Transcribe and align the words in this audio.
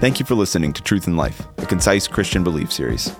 Thank 0.00 0.20
you 0.20 0.26
for 0.26 0.36
listening 0.36 0.72
to 0.74 0.80
Truth 0.80 1.08
in 1.08 1.16
Life, 1.16 1.44
a 1.58 1.66
concise 1.66 2.06
Christian 2.06 2.44
belief 2.44 2.70
series. 2.70 3.16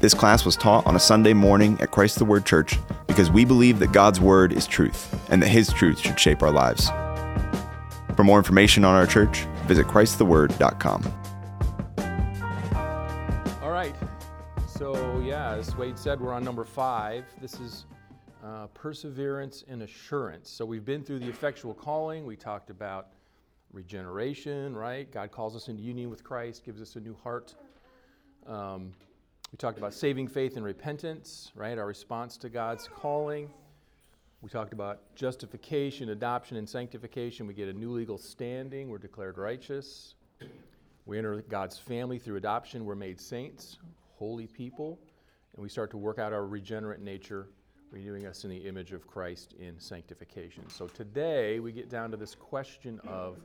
This 0.00 0.12
class 0.12 0.44
was 0.44 0.54
taught 0.54 0.86
on 0.86 0.96
a 0.96 1.00
Sunday 1.00 1.32
morning 1.32 1.80
at 1.80 1.90
Christ 1.90 2.18
the 2.18 2.26
Word 2.26 2.44
Church 2.44 2.78
because 3.06 3.30
we 3.30 3.46
believe 3.46 3.78
that 3.78 3.90
God's 3.90 4.20
Word 4.20 4.52
is 4.52 4.66
truth 4.66 5.18
and 5.30 5.42
that 5.42 5.48
His 5.48 5.72
truth 5.72 5.98
should 5.98 6.20
shape 6.20 6.42
our 6.42 6.50
lives. 6.50 6.90
For 8.16 8.22
more 8.22 8.36
information 8.36 8.84
on 8.84 8.96
our 8.96 9.06
church, 9.06 9.46
visit 9.64 9.86
ChristTheWord.com. 9.86 11.12
All 13.62 13.70
right. 13.70 13.94
So, 14.66 15.20
yeah, 15.20 15.54
as 15.54 15.74
Wade 15.74 15.98
said, 15.98 16.20
we're 16.20 16.34
on 16.34 16.44
number 16.44 16.64
five. 16.64 17.24
This 17.40 17.58
is 17.60 17.86
uh, 18.44 18.66
perseverance 18.74 19.64
and 19.68 19.84
assurance. 19.84 20.50
So, 20.50 20.66
we've 20.66 20.84
been 20.84 21.02
through 21.02 21.20
the 21.20 21.30
effectual 21.30 21.72
calling. 21.72 22.26
We 22.26 22.36
talked 22.36 22.68
about 22.68 23.08
regeneration, 23.76 24.74
right? 24.74 25.08
God 25.12 25.30
calls 25.30 25.54
us 25.54 25.68
into 25.68 25.82
union 25.82 26.08
with 26.08 26.24
Christ, 26.24 26.64
gives 26.64 26.80
us 26.80 26.96
a 26.96 27.00
new 27.00 27.14
heart. 27.22 27.54
Um, 28.46 28.92
we 29.52 29.58
talked 29.58 29.76
about 29.78 29.92
saving 29.92 30.28
faith 30.28 30.56
and 30.56 30.64
repentance, 30.64 31.52
right? 31.54 31.76
Our 31.76 31.86
response 31.86 32.38
to 32.38 32.48
God's 32.48 32.88
calling. 32.88 33.50
We 34.40 34.48
talked 34.48 34.72
about 34.72 35.14
justification, 35.14 36.08
adoption, 36.08 36.56
and 36.56 36.68
sanctification. 36.68 37.46
We 37.46 37.52
get 37.52 37.68
a 37.68 37.72
new 37.72 37.90
legal 37.90 38.16
standing. 38.16 38.88
We're 38.88 38.98
declared 38.98 39.36
righteous. 39.36 40.14
We 41.04 41.18
enter 41.18 41.42
God's 41.42 41.78
family 41.78 42.18
through 42.18 42.36
adoption. 42.36 42.84
We're 42.84 42.94
made 42.94 43.20
saints, 43.20 43.76
holy 44.18 44.46
people. 44.46 44.98
And 45.54 45.62
we 45.62 45.68
start 45.68 45.90
to 45.90 45.98
work 45.98 46.18
out 46.18 46.32
our 46.32 46.46
regenerate 46.46 47.00
nature, 47.00 47.48
renewing 47.96 48.26
us 48.26 48.44
in 48.44 48.50
the 48.50 48.58
image 48.58 48.92
of 48.92 49.06
Christ 49.06 49.54
in 49.58 49.80
sanctification. 49.80 50.68
So 50.68 50.86
today 50.86 51.60
we 51.60 51.72
get 51.72 51.88
down 51.88 52.10
to 52.10 52.18
this 52.18 52.34
question 52.34 53.00
of 53.08 53.38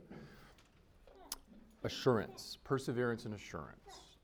assurance, 1.84 2.58
perseverance, 2.62 3.24
and 3.24 3.32
assurance. 3.32 4.18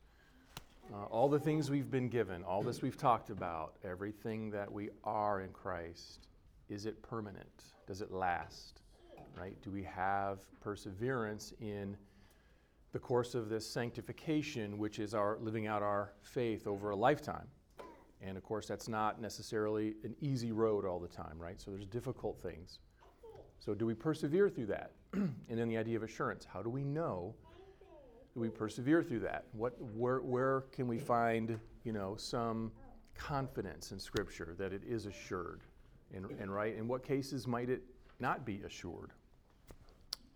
Uh, 0.93 1.05
all 1.05 1.29
the 1.29 1.39
things 1.39 1.71
we've 1.71 1.89
been 1.89 2.09
given, 2.09 2.43
all 2.43 2.61
this 2.61 2.83
we've 2.83 2.95
talked 2.95 3.31
about, 3.31 3.73
everything 3.83 4.51
that 4.51 4.71
we 4.71 4.89
are 5.03 5.41
in 5.41 5.49
Christ, 5.49 6.27
is 6.69 6.85
it 6.85 7.01
permanent? 7.01 7.63
Does 7.87 8.01
it 8.01 8.11
last? 8.11 8.81
Right? 9.35 9.59
Do 9.63 9.71
we 9.71 9.81
have 9.81 10.41
perseverance 10.59 11.53
in 11.59 11.97
the 12.91 12.99
course 12.99 13.33
of 13.33 13.49
this 13.49 13.65
sanctification, 13.65 14.77
which 14.77 14.99
is 14.99 15.15
our 15.15 15.39
living 15.41 15.65
out 15.65 15.81
our 15.81 16.13
faith 16.21 16.67
over 16.67 16.91
a 16.91 16.95
lifetime? 16.95 17.47
And 18.21 18.37
of 18.37 18.43
course, 18.43 18.67
that's 18.67 18.87
not 18.87 19.21
necessarily 19.21 19.95
an 20.03 20.15
easy 20.21 20.51
road 20.51 20.85
all 20.85 20.99
the 20.99 21.07
time, 21.07 21.37
right? 21.37 21.59
So 21.59 21.71
there's 21.71 21.85
difficult 21.85 22.41
things. 22.41 22.79
So, 23.59 23.73
do 23.73 23.85
we 23.85 23.93
persevere 23.93 24.49
through 24.49 24.67
that? 24.67 24.91
and 25.13 25.33
then 25.49 25.67
the 25.67 25.77
idea 25.77 25.97
of 25.97 26.03
assurance 26.03 26.45
how 26.45 26.61
do 26.61 26.69
we 26.69 26.83
know 26.83 27.35
do 28.33 28.39
we 28.39 28.49
persevere 28.49 29.03
through 29.03 29.19
that? 29.21 29.45
What, 29.53 29.73
where, 29.95 30.19
where 30.19 30.61
can 30.71 30.87
we 30.87 30.99
find, 30.99 31.59
you 31.83 31.91
know, 31.91 32.15
some 32.17 32.71
confidence 33.15 33.91
in 33.91 33.99
Scripture 33.99 34.55
that 34.57 34.71
it 34.71 34.83
is 34.87 35.05
assured? 35.07 35.61
And, 36.13 36.25
and 36.39 36.53
right, 36.53 36.75
in 36.75 36.87
what 36.87 37.03
cases 37.03 37.47
might 37.47 37.69
it 37.69 37.81
not 38.19 38.45
be 38.45 38.61
assured? 38.65 39.11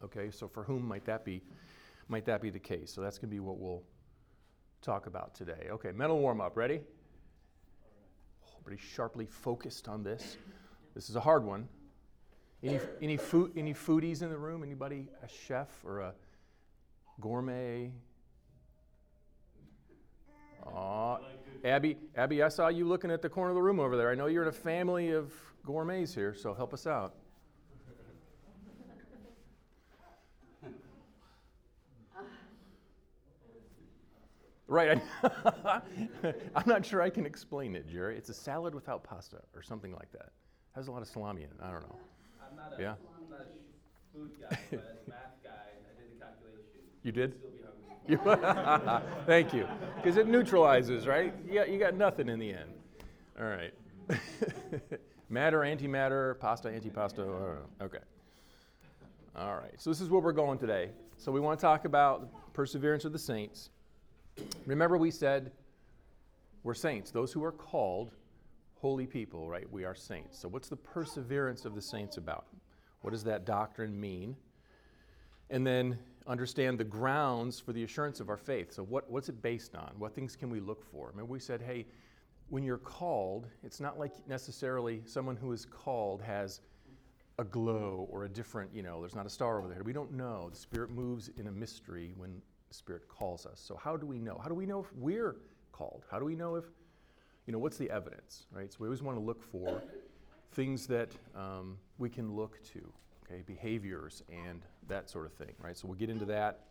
Okay, 0.03 0.31
so 0.31 0.47
for 0.47 0.63
whom 0.63 0.87
might 0.87 1.05
that 1.05 1.23
be? 1.23 1.41
Might 2.09 2.25
that 2.25 2.41
be 2.41 2.49
the 2.49 2.59
case? 2.59 2.91
So 2.91 3.01
that's 3.01 3.17
going 3.17 3.29
to 3.29 3.33
be 3.33 3.39
what 3.39 3.57
we'll 3.57 3.83
talk 4.81 5.05
about 5.05 5.33
today. 5.33 5.67
Okay, 5.69 5.91
mental 5.91 6.19
warm 6.19 6.41
up. 6.41 6.57
Ready? 6.57 6.81
Everybody 8.63 8.81
sharply 8.95 9.25
focused 9.25 9.89
on 9.89 10.03
this. 10.03 10.37
This 10.95 11.09
is 11.09 11.17
a 11.17 11.19
hard 11.19 11.43
one. 11.43 11.67
Any, 12.63 12.79
any, 13.01 13.17
food, 13.17 13.51
any 13.57 13.73
foodies 13.73 14.21
in 14.21 14.29
the 14.29 14.37
room? 14.37 14.63
Anybody 14.63 15.09
a 15.21 15.27
chef 15.27 15.67
or 15.83 15.99
a 15.99 16.13
gourmet? 17.19 17.91
Aw, 20.65 21.17
Abby, 21.65 21.97
Abby, 22.15 22.41
I 22.41 22.47
saw 22.47 22.69
you 22.69 22.87
looking 22.87 23.11
at 23.11 23.21
the 23.21 23.27
corner 23.27 23.49
of 23.49 23.55
the 23.55 23.61
room 23.61 23.81
over 23.81 23.97
there. 23.97 24.09
I 24.09 24.15
know 24.15 24.27
you're 24.27 24.43
in 24.43 24.47
a 24.47 24.53
family 24.53 25.11
of 25.11 25.33
gourmets 25.65 26.15
here, 26.15 26.33
so 26.33 26.53
help 26.53 26.73
us 26.73 26.87
out. 26.87 27.15
Right. 34.73 34.99
I'm 36.55 36.63
not 36.65 36.83
sure 36.83 36.99
I 37.03 37.11
can 37.11 37.27
explain 37.27 37.75
it, 37.75 37.87
Jerry. 37.87 38.17
It's 38.17 38.29
a 38.29 38.33
salad 38.33 38.73
without 38.73 39.03
pasta 39.03 39.37
or 39.55 39.61
something 39.61 39.91
like 39.93 40.11
that. 40.13 40.29
Has 40.73 40.87
a 40.87 40.91
lot 40.91 41.03
of 41.03 41.07
salami 41.07 41.43
in 41.43 41.49
it. 41.49 41.57
I 41.61 41.69
don't 41.69 41.81
know. 41.81 41.95
I'm 42.49 42.55
not 42.57 42.79
a, 42.79 42.81
Yeah? 42.81 42.93
I'm 43.23 43.29
not 43.29 43.41
a 43.41 44.17
food 44.17 44.31
guy, 44.41 44.57
but 44.71 44.79
as 44.79 44.85
a 45.05 45.09
math 45.11 45.43
guy, 45.43 45.51
I 45.51 46.01
did 46.01 46.19
the 46.19 46.25
calculation. 46.25 46.81
You 47.03 47.11
did? 47.11 47.35
Still 47.35 47.51
be 47.51 48.15
hungry. 48.15 49.01
You- 49.13 49.23
Thank 49.27 49.53
you. 49.53 49.67
Because 49.97 50.17
it 50.17 50.27
neutralizes, 50.27 51.05
right? 51.05 51.35
You 51.47 51.53
got, 51.53 51.69
you 51.69 51.77
got 51.77 51.93
nothing 51.95 52.27
in 52.27 52.39
the 52.39 52.49
end. 52.51 52.71
All 53.39 53.45
right. 53.45 53.73
Matter, 55.29 55.59
antimatter, 55.59 56.39
pasta, 56.39 56.69
antipasta. 56.69 57.19
uh, 57.19 57.83
Okay. 57.85 57.99
All 59.35 59.53
right. 59.55 59.73
So 59.79 59.91
this 59.91 60.01
is 60.01 60.09
where 60.09 60.19
we're 60.19 60.31
going 60.31 60.57
today. 60.57 60.89
So 61.17 61.31
we 61.31 61.39
want 61.39 61.59
to 61.59 61.61
talk 61.61 61.85
about 61.85 62.27
perseverance 62.55 63.05
of 63.05 63.11
the 63.13 63.19
saints. 63.19 63.69
Remember, 64.65 64.97
we 64.97 65.11
said 65.11 65.51
we're 66.63 66.73
saints, 66.73 67.11
those 67.11 67.31
who 67.33 67.43
are 67.43 67.51
called 67.51 68.11
holy 68.75 69.07
people, 69.07 69.49
right? 69.49 69.69
We 69.71 69.85
are 69.85 69.95
saints. 69.95 70.39
So, 70.39 70.47
what's 70.47 70.69
the 70.69 70.75
perseverance 70.75 71.65
of 71.65 71.75
the 71.75 71.81
saints 71.81 72.17
about? 72.17 72.45
What 73.01 73.11
does 73.11 73.23
that 73.25 73.45
doctrine 73.45 73.99
mean? 73.99 74.35
And 75.49 75.65
then 75.67 75.97
understand 76.25 76.79
the 76.79 76.85
grounds 76.85 77.59
for 77.59 77.73
the 77.73 77.83
assurance 77.83 78.19
of 78.19 78.29
our 78.29 78.37
faith. 78.37 78.73
So, 78.73 78.83
what, 78.83 79.09
what's 79.09 79.29
it 79.29 79.41
based 79.41 79.75
on? 79.75 79.91
What 79.97 80.15
things 80.15 80.35
can 80.35 80.49
we 80.49 80.59
look 80.59 80.83
for? 80.91 81.07
Remember, 81.07 81.31
we 81.31 81.39
said, 81.39 81.61
hey, 81.61 81.85
when 82.49 82.63
you're 82.63 82.77
called, 82.77 83.47
it's 83.63 83.79
not 83.79 83.97
like 83.97 84.13
necessarily 84.27 85.01
someone 85.05 85.35
who 85.35 85.51
is 85.51 85.65
called 85.65 86.21
has 86.21 86.61
a 87.39 87.43
glow 87.43 88.07
or 88.11 88.25
a 88.25 88.29
different, 88.29 88.69
you 88.73 88.83
know, 88.83 88.99
there's 88.99 89.15
not 89.15 89.25
a 89.25 89.29
star 89.29 89.59
over 89.59 89.67
there. 89.67 89.81
We 89.83 89.93
don't 89.93 90.11
know. 90.11 90.49
The 90.49 90.57
Spirit 90.57 90.91
moves 90.91 91.29
in 91.37 91.47
a 91.47 91.51
mystery 91.51 92.13
when 92.15 92.41
Spirit 92.73 93.07
calls 93.07 93.45
us. 93.45 93.61
So, 93.63 93.75
how 93.75 93.97
do 93.97 94.05
we 94.05 94.19
know? 94.19 94.39
How 94.41 94.49
do 94.49 94.55
we 94.55 94.65
know 94.65 94.79
if 94.79 94.93
we're 94.93 95.35
called? 95.71 96.03
How 96.09 96.19
do 96.19 96.25
we 96.25 96.35
know 96.35 96.55
if, 96.55 96.65
you 97.45 97.53
know, 97.53 97.59
what's 97.59 97.77
the 97.77 97.89
evidence, 97.89 98.47
right? 98.51 98.71
So, 98.71 98.77
we 98.81 98.87
always 98.87 99.01
want 99.01 99.17
to 99.17 99.23
look 99.23 99.41
for 99.41 99.81
things 100.51 100.87
that 100.87 101.11
um, 101.35 101.77
we 101.97 102.09
can 102.09 102.35
look 102.35 102.61
to, 102.73 102.91
okay, 103.25 103.43
behaviors 103.45 104.23
and 104.29 104.61
that 104.87 105.09
sort 105.09 105.25
of 105.25 105.33
thing, 105.33 105.53
right? 105.59 105.77
So, 105.77 105.87
we'll 105.87 105.97
get 105.97 106.09
into 106.09 106.25
that. 106.25 106.65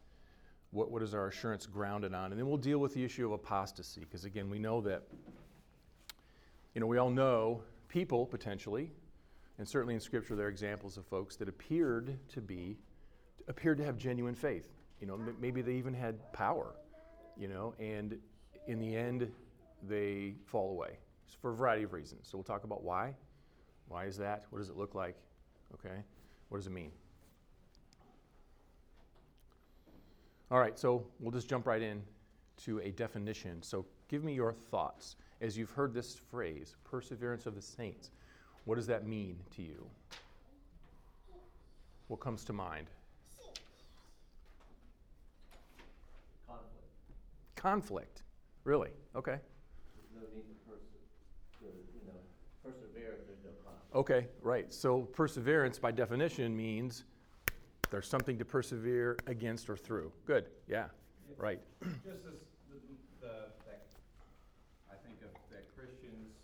What, 0.70 0.90
what 0.90 1.02
is 1.02 1.14
our 1.14 1.26
assurance 1.28 1.66
grounded 1.66 2.14
on? 2.14 2.32
And 2.32 2.38
then 2.40 2.48
we'll 2.48 2.56
deal 2.56 2.78
with 2.78 2.94
the 2.94 3.04
issue 3.04 3.26
of 3.26 3.32
apostasy, 3.32 4.00
because 4.00 4.24
again, 4.24 4.48
we 4.48 4.58
know 4.58 4.80
that, 4.80 5.02
you 6.74 6.80
know, 6.80 6.86
we 6.86 6.96
all 6.96 7.10
know 7.10 7.62
people 7.88 8.24
potentially, 8.24 8.90
and 9.58 9.68
certainly 9.68 9.94
in 9.94 10.00
Scripture, 10.00 10.34
there 10.34 10.46
are 10.46 10.50
examples 10.50 10.96
of 10.96 11.04
folks 11.04 11.36
that 11.36 11.48
appeared 11.48 12.18
to 12.30 12.40
be, 12.40 12.78
appeared 13.48 13.76
to 13.78 13.84
have 13.84 13.98
genuine 13.98 14.34
faith. 14.34 14.70
You 15.02 15.08
know, 15.08 15.14
m- 15.14 15.36
maybe 15.40 15.62
they 15.62 15.74
even 15.74 15.92
had 15.92 16.32
power, 16.32 16.76
you 17.36 17.48
know, 17.48 17.74
and 17.80 18.16
in 18.68 18.78
the 18.78 18.94
end, 18.96 19.28
they 19.82 20.36
fall 20.46 20.70
away 20.70 20.96
for 21.40 21.50
a 21.50 21.54
variety 21.54 21.82
of 21.82 21.92
reasons. 21.92 22.28
So 22.30 22.38
we'll 22.38 22.44
talk 22.44 22.62
about 22.62 22.84
why. 22.84 23.16
Why 23.88 24.04
is 24.04 24.16
that? 24.18 24.44
What 24.50 24.60
does 24.60 24.68
it 24.68 24.76
look 24.76 24.94
like? 24.94 25.16
Okay. 25.74 25.96
What 26.48 26.58
does 26.58 26.68
it 26.68 26.72
mean? 26.72 26.92
All 30.52 30.60
right, 30.60 30.78
so 30.78 31.04
we'll 31.18 31.32
just 31.32 31.48
jump 31.48 31.66
right 31.66 31.82
in 31.82 32.00
to 32.58 32.78
a 32.80 32.92
definition. 32.92 33.60
So 33.60 33.84
give 34.08 34.22
me 34.22 34.34
your 34.34 34.52
thoughts 34.52 35.16
as 35.40 35.58
you've 35.58 35.70
heard 35.70 35.92
this 35.92 36.14
phrase, 36.30 36.76
perseverance 36.84 37.46
of 37.46 37.56
the 37.56 37.62
saints. 37.62 38.12
What 38.66 38.76
does 38.76 38.86
that 38.86 39.04
mean 39.04 39.40
to 39.56 39.62
you? 39.62 39.84
What 42.06 42.20
comes 42.20 42.44
to 42.44 42.52
mind? 42.52 42.86
Conflict. 46.46 46.82
Conflict. 47.62 48.22
Really? 48.64 48.90
Okay. 49.14 49.38
No 50.12 50.20
need 50.34 50.42
to 50.48 50.54
perse, 50.68 50.82
to, 51.60 51.66
you 51.66 52.04
know, 52.08 52.18
persevere 52.64 53.18
if 53.20 53.26
there's 53.28 53.38
no 53.44 53.50
conflict. 53.64 53.94
Okay, 53.94 54.26
right. 54.42 54.74
So 54.74 55.02
perseverance 55.02 55.78
by 55.78 55.92
definition 55.92 56.56
means 56.56 57.04
there's 57.92 58.08
something 58.08 58.36
to 58.38 58.44
persevere 58.44 59.16
against 59.28 59.70
or 59.70 59.76
through. 59.76 60.10
Good. 60.26 60.46
Yeah. 60.66 60.86
Right. 61.38 61.60
Just 61.82 61.94
as 62.26 62.34
the, 62.68 62.78
the, 63.20 63.34
that, 63.64 63.86
I 64.90 64.94
think 65.06 65.18
of 65.22 65.30
that 65.52 65.68
Christians, 65.76 66.34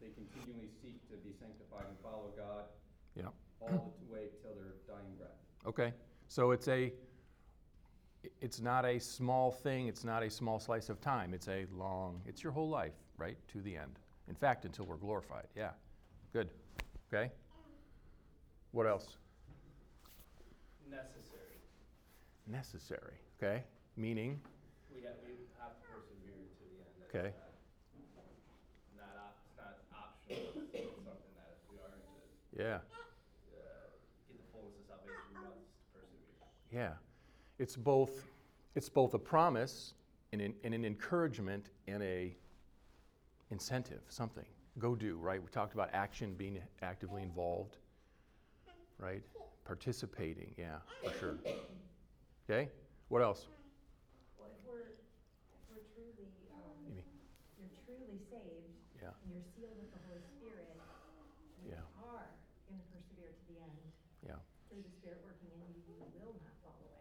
they 0.00 0.10
continually 0.14 0.68
seek 0.80 0.94
to 1.10 1.16
be 1.26 1.34
sanctified 1.40 1.86
and 1.88 1.98
follow 2.04 2.30
God 2.36 2.66
Yeah. 3.16 3.34
all 3.60 3.94
the 4.06 4.14
way 4.14 4.28
till 4.40 4.54
their 4.54 4.74
dying 4.86 5.10
breath. 5.18 5.42
Okay. 5.66 5.92
So 6.28 6.52
it's 6.52 6.68
a 6.68 6.92
it's 8.42 8.60
not 8.60 8.84
a 8.84 8.98
small 8.98 9.52
thing, 9.52 9.86
it's 9.86 10.02
not 10.04 10.22
a 10.24 10.28
small 10.28 10.58
slice 10.58 10.88
of 10.88 11.00
time. 11.00 11.32
It's 11.32 11.46
a 11.48 11.64
long, 11.78 12.20
it's 12.26 12.42
your 12.42 12.52
whole 12.52 12.68
life, 12.68 12.92
right? 13.16 13.36
To 13.52 13.60
the 13.62 13.76
end. 13.76 14.00
In 14.28 14.34
fact, 14.34 14.64
until 14.64 14.84
we're 14.84 14.96
glorified. 14.96 15.46
Yeah. 15.56 15.70
Good. 16.32 16.48
Okay? 17.12 17.30
What 18.72 18.86
else? 18.86 19.16
Necessary. 20.90 21.56
necessary. 22.48 23.14
Okay? 23.40 23.62
Meaning, 23.96 24.40
We 24.92 25.02
have, 25.02 25.14
we 25.24 25.32
have 25.60 25.78
to 25.78 25.86
persevere 25.86 26.34
to 26.34 26.64
the 26.66 26.82
end. 26.82 26.90
That's, 26.98 27.14
Okay. 27.14 27.30
Not 28.98 29.14
op, 29.22 29.36
it's 29.46 29.56
not 29.56 29.78
optional, 29.94 30.66
it's 30.72 30.96
something 31.06 31.34
that 31.38 31.54
if 31.54 31.62
we 31.70 31.76
are 31.78 31.92
to, 31.94 32.58
yeah, 32.58 32.80
uh, 32.82 33.86
get 34.26 34.34
the 34.34 34.46
fullness 34.50 34.74
of 34.82 34.98
salvation, 34.98 35.30
we 35.30 35.46
must 35.46 35.62
persevere. 35.94 36.42
yeah. 36.72 36.98
It's 37.62 37.76
both, 37.76 38.24
it's 38.74 38.88
both 38.88 39.14
a 39.14 39.20
promise 39.20 39.94
and 40.32 40.40
an, 40.42 40.52
and 40.64 40.74
an 40.74 40.84
encouragement 40.84 41.70
and 41.86 42.02
a 42.02 42.34
incentive, 43.52 44.00
something. 44.08 44.44
Go 44.80 44.96
do, 44.96 45.14
right? 45.16 45.40
We 45.40 45.46
talked 45.48 45.72
about 45.72 45.88
action 45.92 46.34
being 46.34 46.58
actively 46.82 47.22
involved, 47.22 47.76
right? 48.98 49.22
Participating, 49.64 50.50
yeah, 50.58 50.78
for 51.04 51.14
sure. 51.20 51.38
Okay? 52.50 52.68
What 53.10 53.22
else? 53.22 53.46
Well, 54.40 54.48
if 54.50 54.58
we're, 54.66 54.98
if 55.54 55.62
we're 55.70 55.86
truly, 55.94 56.34
um, 56.50 56.90
Amy? 56.90 57.04
you're 57.62 57.70
truly 57.86 58.18
saved, 58.26 58.74
Yeah, 58.98 59.14
and 59.22 59.38
you're 59.38 59.46
sealed 59.54 59.78
with 59.78 59.94
the 59.94 60.02
Holy 60.10 60.26
Spirit, 60.34 60.66
you 61.62 61.70
Yeah. 61.70 61.86
are 62.10 62.26
gonna 62.66 62.82
persevere 62.90 63.30
to 63.38 63.44
the 63.54 63.60
end. 63.62 63.78
yeah. 64.26 64.34
Through 64.66 64.82
the 64.82 64.90
Spirit 64.98 65.22
working 65.22 65.54
in 65.54 65.62
you, 65.78 65.94
you 65.94 66.18
will 66.26 66.34
not 66.42 66.58
fall 66.58 66.74
away. 66.82 66.98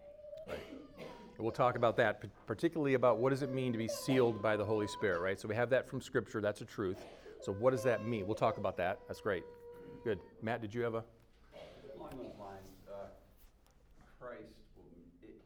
And 0.52 1.30
We'll 1.42 1.52
talk 1.52 1.76
about 1.76 1.98
that, 1.98 2.24
particularly 2.46 2.94
about 2.94 3.18
what 3.18 3.32
does 3.32 3.42
it 3.42 3.52
mean 3.52 3.72
to 3.72 3.78
be 3.78 3.88
sealed 3.88 4.42
by 4.42 4.56
the 4.56 4.64
Holy 4.64 4.88
Spirit, 4.88 5.22
right? 5.22 5.40
So 5.40 5.48
we 5.48 5.56
have 5.56 5.72
that 5.72 5.90
from 5.90 6.00
Scripture, 6.00 6.40
that's 6.40 6.62
a 6.62 6.66
truth. 6.66 7.04
So 7.42 7.52
what 7.52 7.72
does 7.72 7.82
that 7.84 8.06
mean? 8.06 8.28
We'll 8.28 8.36
talk 8.36 8.58
about 8.58 8.78
that. 8.78 9.00
That's 9.08 9.22
great. 9.22 9.44
Good. 10.04 10.20
Matt, 10.44 10.62
did 10.62 10.74
you 10.74 10.82
have 10.82 10.94
a? 10.94 11.04
Along 11.98 12.12
those 12.12 12.38
lines, 12.40 12.78
uh, 12.88 13.08
Christ, 14.20 14.54
will, 14.76 14.86
it, 15.24 15.42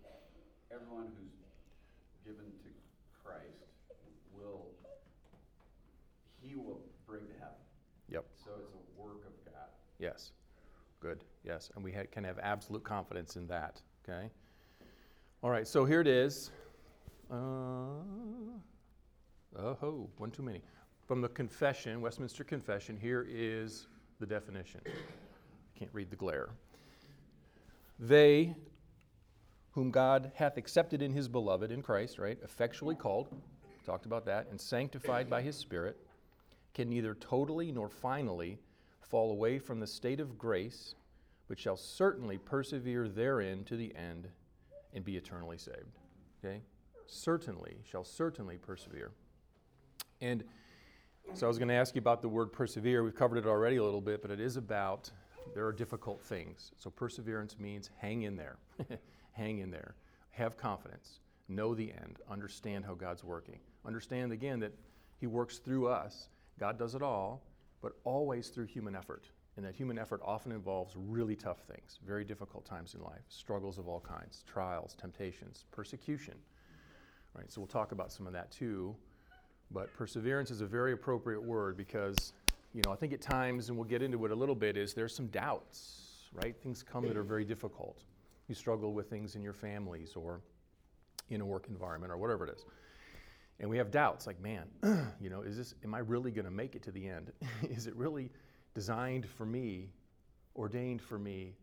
everyone 0.70 1.08
who's 1.18 1.32
given 2.26 2.46
to 2.46 2.70
Christ 3.24 3.64
will, 4.38 4.68
he 6.42 6.56
will 6.56 6.82
bring 7.08 7.22
to 7.22 7.34
heaven. 7.40 7.56
Yep. 8.10 8.26
So 8.44 8.52
it's 8.60 8.74
a 8.74 9.02
work 9.02 9.26
of 9.26 9.54
God. 9.54 9.70
Yes. 10.00 10.32
Good. 11.00 11.24
Yes. 11.46 11.72
And 11.76 11.84
we 11.84 11.94
ha- 11.94 12.08
can 12.12 12.26
have 12.26 12.38
absolute 12.40 12.84
confidence 12.84 13.38
in 13.38 13.48
that. 13.48 13.82
Okay. 14.08 14.30
All 15.46 15.52
right. 15.52 15.68
So 15.68 15.86
here 15.86 16.02
it 16.02 16.08
is. 16.08 16.50
Uh, 17.30 17.36
oh, 19.56 20.10
one 20.18 20.32
too 20.32 20.42
many. 20.42 20.64
From 21.08 21.22
the 21.22 21.30
confession, 21.30 22.02
Westminster 22.02 22.44
Confession, 22.44 22.98
here 22.98 23.28
is 23.30 23.86
the 24.20 24.26
definition. 24.26 24.82
I 24.88 24.90
can't 25.78 25.92
read 25.94 26.10
the 26.10 26.16
glare. 26.16 26.50
They 28.00 28.56
whom 29.70 29.92
God 29.92 30.32
hath 30.34 30.58
accepted 30.58 31.04
in 31.04 31.14
his 31.14 31.28
beloved, 31.28 31.72
in 31.72 31.84
Christ, 31.84 32.18
right? 32.18 32.40
Effectually 32.44 32.96
called, 32.96 33.28
talked 33.86 34.08
about 34.08 34.26
that, 34.26 34.48
and 34.50 34.60
sanctified 34.60 35.30
by 35.30 35.44
his 35.44 35.56
Spirit, 35.56 35.96
can 36.74 36.90
neither 36.90 37.14
totally 37.14 37.72
nor 37.72 37.88
finally 37.88 38.58
fall 39.00 39.30
away 39.30 39.60
from 39.60 39.80
the 39.80 39.86
state 39.86 40.20
of 40.20 40.40
grace, 40.40 40.96
but 41.48 41.60
shall 41.60 41.78
certainly 41.78 42.40
persevere 42.40 43.08
therein 43.08 43.64
to 43.66 43.78
the 43.78 43.96
end 43.96 44.28
and 44.96 45.04
be 45.04 45.18
eternally 45.18 45.58
saved. 45.58 46.00
Okay? 46.44 46.62
Certainly, 47.06 47.78
shall 47.84 48.04
certainly 48.04 48.58
persevere. 48.58 49.12
And 50.22 50.44
so 51.34 51.46
I 51.46 51.48
was 51.48 51.58
going 51.58 51.68
to 51.68 51.76
ask 51.76 51.96
you 51.96 52.00
about 52.00 52.22
the 52.22 52.30
word 52.30 52.52
persevere. 52.52 53.04
We've 53.04 53.16
covered 53.16 53.38
it 53.38 53.46
already 53.46 53.76
a 53.76 53.84
little 53.84 54.02
bit, 54.02 54.22
but 54.22 54.32
it 54.32 54.40
is 54.40 54.58
about 54.58 55.12
there 55.54 55.66
are 55.66 55.74
difficult 55.74 56.22
things. 56.22 56.72
So 56.78 56.90
perseverance 56.90 57.60
means 57.60 57.90
hang 57.98 58.24
in 58.24 58.36
there. 58.36 58.58
hang 59.34 59.60
in 59.60 59.70
there. 59.70 59.96
Have 60.32 60.58
confidence. 60.58 61.20
Know 61.48 61.76
the 61.76 61.92
end. 61.92 62.20
Understand 62.30 62.86
how 62.86 62.96
God's 62.96 63.24
working. 63.24 63.60
Understand 63.86 64.32
again 64.32 64.60
that 64.62 64.74
He 65.20 65.28
works 65.28 65.60
through 65.60 65.88
us. 65.88 66.30
God 66.60 66.80
does 66.80 66.96
it 66.96 67.02
all, 67.02 67.44
but 67.82 67.94
always 68.04 68.50
through 68.50 68.66
human 68.66 68.96
effort. 68.96 69.30
And 69.58 69.66
that 69.66 69.74
human 69.74 69.98
effort 69.98 70.22
often 70.24 70.52
involves 70.52 70.96
really 70.98 71.36
tough 71.36 71.60
things, 71.60 72.00
very 72.06 72.26
difficult 72.26 72.66
times 72.66 72.94
in 72.94 73.02
life, 73.02 73.24
struggles 73.30 73.78
of 73.78 73.88
all 73.88 74.02
kinds, 74.02 74.44
trials, 74.46 74.96
temptations, 75.00 75.64
persecution. 75.72 76.34
Right? 77.34 77.50
So 77.52 77.62
we'll 77.62 77.68
talk 77.68 77.92
about 77.92 78.12
some 78.12 78.28
of 78.28 78.34
that 78.34 78.52
too. 78.52 78.96
But 79.72 79.94
perseverance 79.94 80.52
is 80.52 80.62
a 80.62 80.66
very 80.66 80.94
appropriate 80.94 81.42
word 81.42 81.78
because, 81.78 82.34
you 82.74 82.82
know, 82.86 82.92
I 82.92 82.96
think 82.96 83.14
at 83.14 83.22
times, 83.22 83.70
and 83.70 83.78
we'll 83.78 83.88
get 83.88 84.02
into 84.02 84.24
it 84.26 84.32
a 84.32 84.36
little 84.36 84.56
bit, 84.56 84.78
is 84.78 84.94
there's 84.94 85.16
some 85.16 85.28
doubts, 85.28 86.30
right? 86.34 86.56
Things 86.62 86.84
come 86.84 87.08
that 87.08 87.18
are 87.18 87.24
very 87.24 87.46
difficult. 87.46 88.04
You 88.48 88.56
struggle 88.56 88.94
with 88.94 89.10
things 89.10 89.36
in 89.36 89.42
your 89.42 89.54
families 89.54 90.16
or 90.16 90.42
in 91.30 91.42
a 91.42 91.46
work 91.46 91.68
environment 91.70 92.12
or 92.12 92.18
whatever 92.18 92.46
it 92.46 92.56
is. 92.56 92.66
And 93.60 93.70
we 93.70 93.78
have 93.78 93.90
doubts 93.90 94.28
like, 94.28 94.40
man, 94.42 94.66
you 95.22 95.30
know, 95.30 95.42
is 95.42 95.58
this, 95.58 95.76
am 95.84 95.96
I 95.96 96.00
really 96.00 96.32
going 96.32 96.46
to 96.46 96.52
make 96.52 96.76
it 96.76 96.84
to 96.84 96.92
the 96.92 97.08
end? 97.08 97.32
is 97.70 97.88
it 97.88 97.96
really 97.96 98.30
designed 98.76 99.28
for 99.28 99.46
me, 99.46 99.90
ordained 100.56 101.02
for 101.02 101.18
me 101.18 101.56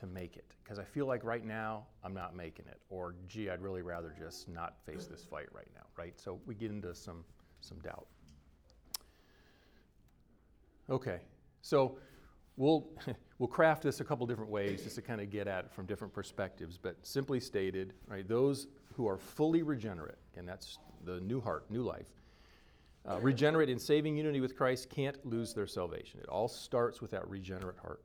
to 0.00 0.06
make 0.06 0.36
it? 0.36 0.54
Because 0.62 0.78
I 0.78 0.84
feel 0.84 1.06
like 1.06 1.22
right 1.24 1.44
now 1.44 1.84
I'm 2.02 2.14
not 2.14 2.34
making 2.34 2.66
it. 2.66 2.80
Or, 2.88 3.14
gee, 3.28 3.50
I'd 3.50 3.60
really 3.60 3.82
rather 3.82 4.14
just 4.18 4.48
not 4.48 4.76
face 4.86 5.06
this 5.06 5.24
fight 5.24 5.48
right 5.52 5.68
now, 5.74 5.82
right? 5.98 6.18
So 6.18 6.40
we 6.46 6.54
get 6.54 6.70
into 6.70 6.94
some, 6.94 7.24
some 7.60 7.78
doubt. 7.80 8.06
Okay, 10.88 11.20
so 11.60 11.98
we'll, 12.56 12.88
we'll 13.38 13.48
craft 13.48 13.82
this 13.82 14.00
a 14.00 14.04
couple 14.04 14.26
different 14.26 14.50
ways 14.50 14.82
just 14.82 14.96
to 14.96 15.02
kind 15.02 15.20
of 15.20 15.30
get 15.30 15.48
at 15.48 15.66
it 15.66 15.72
from 15.72 15.84
different 15.86 16.14
perspectives. 16.14 16.78
But 16.78 16.96
simply 17.02 17.40
stated, 17.40 17.92
right, 18.06 18.26
those 18.26 18.68
who 18.94 19.08
are 19.08 19.18
fully 19.18 19.62
regenerate, 19.62 20.18
and 20.36 20.48
that's 20.48 20.78
the 21.04 21.20
new 21.20 21.40
heart, 21.40 21.70
new 21.70 21.82
life, 21.82 22.08
uh, 23.08 23.18
regenerate 23.20 23.68
in 23.68 23.78
saving 23.78 24.16
unity 24.16 24.40
with 24.40 24.56
Christ 24.56 24.88
can't 24.88 25.24
lose 25.26 25.52
their 25.52 25.66
salvation. 25.66 26.20
It 26.20 26.28
all 26.28 26.48
starts 26.48 27.00
with 27.00 27.10
that 27.10 27.28
regenerate 27.28 27.78
heart. 27.78 28.02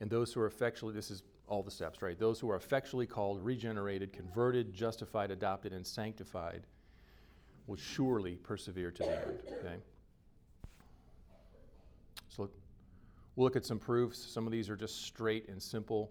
And 0.00 0.10
those 0.10 0.32
who 0.32 0.40
are 0.40 0.46
effectually, 0.46 0.94
this 0.94 1.10
is 1.10 1.22
all 1.46 1.62
the 1.62 1.70
steps, 1.70 2.00
right? 2.00 2.18
Those 2.18 2.40
who 2.40 2.50
are 2.50 2.56
effectually 2.56 3.06
called, 3.06 3.44
regenerated, 3.44 4.12
converted, 4.12 4.72
justified, 4.72 5.30
adopted, 5.30 5.72
and 5.72 5.86
sanctified 5.86 6.66
will 7.66 7.76
surely 7.76 8.36
persevere 8.36 8.90
to 8.90 9.02
the 9.02 9.10
end, 9.10 9.38
okay? 9.60 9.76
So 12.28 12.50
we'll 13.36 13.44
look 13.44 13.56
at 13.56 13.64
some 13.64 13.78
proofs. 13.78 14.18
Some 14.18 14.46
of 14.46 14.52
these 14.52 14.70
are 14.70 14.76
just 14.76 15.02
straight 15.02 15.48
and 15.48 15.62
simple 15.62 16.10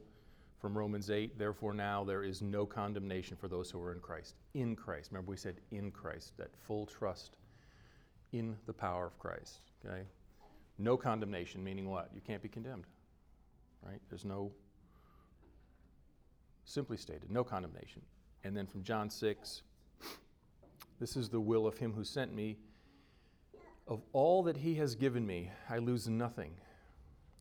from 0.60 0.78
Romans 0.78 1.10
8. 1.10 1.38
Therefore, 1.38 1.74
now 1.74 2.04
there 2.04 2.24
is 2.24 2.42
no 2.42 2.66
condemnation 2.66 3.36
for 3.36 3.48
those 3.48 3.70
who 3.70 3.82
are 3.82 3.92
in 3.92 4.00
Christ. 4.00 4.36
In 4.54 4.76
Christ. 4.76 5.12
Remember, 5.12 5.32
we 5.32 5.38
said 5.38 5.62
in 5.72 5.92
Christ, 5.92 6.38
that 6.38 6.56
full 6.56 6.86
trust 6.86 7.38
in 8.34 8.58
the 8.66 8.74
power 8.74 9.06
of 9.06 9.18
Christ, 9.20 9.60
okay? 9.86 10.04
No 10.78 10.98
condemnation, 10.98 11.64
meaning 11.64 11.90
what? 11.90 12.10
You 12.14 12.20
can't 12.20 12.42
be 12.42 12.50
condemned, 12.50 12.86
right? 13.86 14.02
There's 14.10 14.26
no, 14.26 14.52
simply 16.66 16.98
stated, 16.98 17.32
no 17.32 17.44
condemnation. 17.44 18.02
And 18.44 18.58
then 18.58 18.66
from 18.66 18.84
John 18.84 19.10
6, 19.10 19.62
this 21.00 21.16
is 21.16 21.30
the 21.30 21.40
will 21.40 21.68
of 21.68 21.78
him 21.78 21.94
who 21.94 22.04
sent 22.04 22.34
me. 22.34 22.58
Of 23.88 24.02
all 24.14 24.44
that 24.44 24.58
he 24.58 24.76
has 24.76 24.96
given 24.96 25.26
me, 25.26 25.52
I 25.70 25.78
lose 25.78 26.08
nothing, 26.08 26.54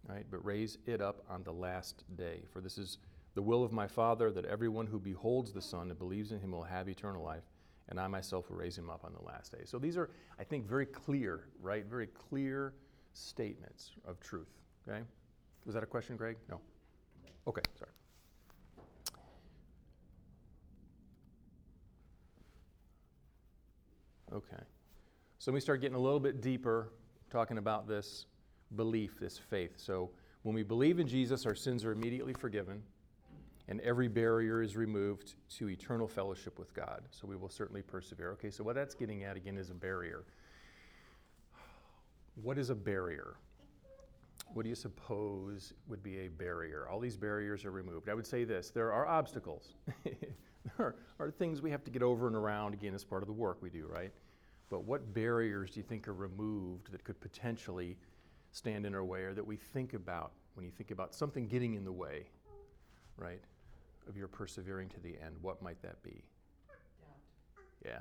right? 0.06 0.26
But 0.30 0.44
raise 0.44 0.78
it 0.86 1.00
up 1.00 1.24
on 1.30 1.42
the 1.42 1.52
last 1.52 2.04
day. 2.16 2.42
For 2.52 2.60
this 2.60 2.76
is 2.76 2.98
the 3.34 3.42
will 3.42 3.64
of 3.64 3.72
my 3.72 3.86
Father, 3.86 4.30
that 4.32 4.44
everyone 4.44 4.86
who 4.86 4.98
beholds 4.98 5.52
the 5.52 5.62
Son 5.62 5.88
and 5.88 5.98
believes 5.98 6.32
in 6.32 6.40
him 6.40 6.50
will 6.52 6.64
have 6.64 6.88
eternal 6.88 7.22
life, 7.22 7.44
and 7.92 8.00
I 8.00 8.06
myself 8.06 8.48
will 8.48 8.56
raise 8.56 8.78
him 8.78 8.88
up 8.88 9.04
on 9.04 9.12
the 9.12 9.22
last 9.22 9.52
day. 9.52 9.64
So 9.66 9.78
these 9.78 9.98
are, 9.98 10.08
I 10.38 10.44
think, 10.44 10.66
very 10.66 10.86
clear, 10.86 11.44
right? 11.60 11.84
Very 11.84 12.06
clear 12.06 12.72
statements 13.12 13.90
of 14.06 14.18
truth, 14.18 14.48
okay? 14.88 15.02
Was 15.66 15.74
that 15.74 15.82
a 15.82 15.86
question, 15.86 16.16
Greg? 16.16 16.38
No. 16.48 16.58
Okay, 17.46 17.60
sorry. 17.78 17.90
Okay. 24.32 24.62
So 25.38 25.52
we 25.52 25.60
start 25.60 25.82
getting 25.82 25.96
a 25.96 26.00
little 26.00 26.18
bit 26.18 26.40
deeper, 26.40 26.94
talking 27.30 27.58
about 27.58 27.86
this 27.86 28.24
belief, 28.74 29.20
this 29.20 29.36
faith. 29.36 29.74
So 29.76 30.08
when 30.44 30.54
we 30.54 30.62
believe 30.62 30.98
in 30.98 31.06
Jesus, 31.06 31.44
our 31.44 31.54
sins 31.54 31.84
are 31.84 31.92
immediately 31.92 32.32
forgiven, 32.32 32.82
and 33.72 33.80
every 33.80 34.06
barrier 34.06 34.60
is 34.60 34.76
removed 34.76 35.32
to 35.48 35.70
eternal 35.70 36.06
fellowship 36.06 36.58
with 36.58 36.74
God. 36.74 37.04
So 37.10 37.26
we 37.26 37.36
will 37.36 37.48
certainly 37.48 37.80
persevere. 37.80 38.32
Okay, 38.32 38.50
so 38.50 38.62
what 38.62 38.74
that's 38.74 38.94
getting 38.94 39.24
at 39.24 39.34
again 39.34 39.56
is 39.56 39.70
a 39.70 39.74
barrier. 39.74 40.24
What 42.34 42.58
is 42.58 42.68
a 42.68 42.74
barrier? 42.74 43.36
What 44.52 44.64
do 44.64 44.68
you 44.68 44.74
suppose 44.74 45.72
would 45.88 46.02
be 46.02 46.18
a 46.18 46.28
barrier? 46.28 46.86
All 46.86 47.00
these 47.00 47.16
barriers 47.16 47.64
are 47.64 47.70
removed. 47.70 48.10
I 48.10 48.14
would 48.14 48.26
say 48.26 48.44
this 48.44 48.68
there 48.68 48.92
are 48.92 49.06
obstacles. 49.06 49.72
there 50.76 50.94
are, 51.18 51.30
things 51.30 51.62
we 51.62 51.70
have 51.70 51.82
to 51.84 51.90
get 51.90 52.02
over 52.02 52.26
and 52.26 52.36
around, 52.36 52.74
again, 52.74 52.94
as 52.94 53.04
part 53.04 53.22
of 53.22 53.26
the 53.26 53.32
work 53.32 53.56
we 53.62 53.70
do, 53.70 53.86
right? 53.86 54.12
But 54.68 54.84
what 54.84 55.14
barriers 55.14 55.70
do 55.70 55.80
you 55.80 55.84
think 55.84 56.06
are 56.08 56.12
removed 56.12 56.92
that 56.92 57.04
could 57.04 57.18
potentially 57.22 57.96
stand 58.50 58.84
in 58.84 58.94
our 58.94 59.02
way 59.02 59.22
or 59.22 59.32
that 59.32 59.46
we 59.46 59.56
think 59.56 59.94
about 59.94 60.32
when 60.56 60.66
you 60.66 60.72
think 60.72 60.90
about 60.90 61.14
something 61.14 61.48
getting 61.48 61.72
in 61.72 61.86
the 61.86 61.92
way, 61.92 62.26
right? 63.16 63.40
Of 64.08 64.16
your 64.16 64.28
persevering 64.28 64.88
to 64.90 65.00
the 65.00 65.16
end, 65.24 65.36
what 65.40 65.62
might 65.62 65.80
that 65.82 66.02
be? 66.02 66.24
Yeah. 67.84 68.00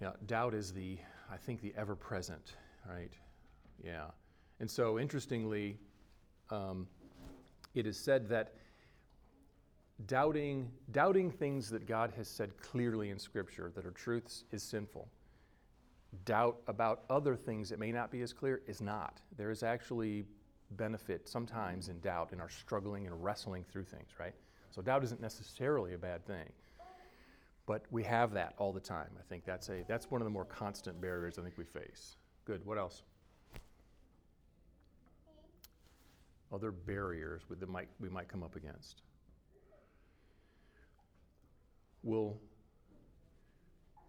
Yeah, 0.00 0.12
doubt 0.26 0.54
is 0.54 0.72
the, 0.72 0.98
I 1.30 1.36
think, 1.36 1.60
the 1.60 1.74
ever 1.76 1.94
present, 1.94 2.56
right? 2.88 3.12
Yeah. 3.84 4.06
And 4.58 4.70
so, 4.70 4.98
interestingly, 4.98 5.78
um, 6.50 6.86
it 7.74 7.86
is 7.86 7.96
said 7.98 8.28
that 8.28 8.54
doubting, 10.06 10.70
doubting 10.90 11.30
things 11.30 11.68
that 11.70 11.86
God 11.86 12.12
has 12.16 12.28
said 12.28 12.56
clearly 12.60 13.10
in 13.10 13.18
Scripture 13.18 13.70
that 13.74 13.84
are 13.84 13.90
truths 13.90 14.44
is 14.50 14.62
sinful. 14.62 15.08
Doubt 16.24 16.58
about 16.66 17.04
other 17.08 17.36
things 17.36 17.68
that 17.68 17.78
may 17.78 17.92
not 17.92 18.10
be 18.10 18.22
as 18.22 18.32
clear 18.32 18.62
is 18.66 18.80
not. 18.80 19.20
There 19.36 19.50
is 19.50 19.62
actually 19.62 20.24
benefit 20.72 21.28
sometimes 21.28 21.88
in 21.88 22.00
doubt 22.00 22.32
in 22.32 22.40
our 22.40 22.48
struggling 22.48 23.06
and 23.06 23.22
wrestling 23.22 23.64
through 23.70 23.84
things, 23.84 24.08
right? 24.18 24.34
So, 24.70 24.82
doubt 24.82 25.04
isn't 25.04 25.20
necessarily 25.20 25.94
a 25.94 25.98
bad 25.98 26.24
thing. 26.26 26.48
But 27.66 27.84
we 27.90 28.02
have 28.04 28.32
that 28.32 28.54
all 28.58 28.72
the 28.72 28.80
time. 28.80 29.10
I 29.18 29.22
think 29.28 29.44
that's, 29.44 29.68
a, 29.68 29.84
that's 29.86 30.10
one 30.10 30.20
of 30.20 30.24
the 30.24 30.30
more 30.30 30.44
constant 30.44 31.00
barriers 31.00 31.38
I 31.38 31.42
think 31.42 31.56
we 31.56 31.64
face. 31.64 32.16
Good. 32.44 32.64
What 32.64 32.78
else? 32.78 33.04
Other 36.52 36.72
barriers 36.72 37.42
that 37.48 37.68
might, 37.68 37.88
we 38.00 38.08
might 38.08 38.28
come 38.28 38.42
up 38.42 38.56
against. 38.56 39.02
We'll, 42.02 42.38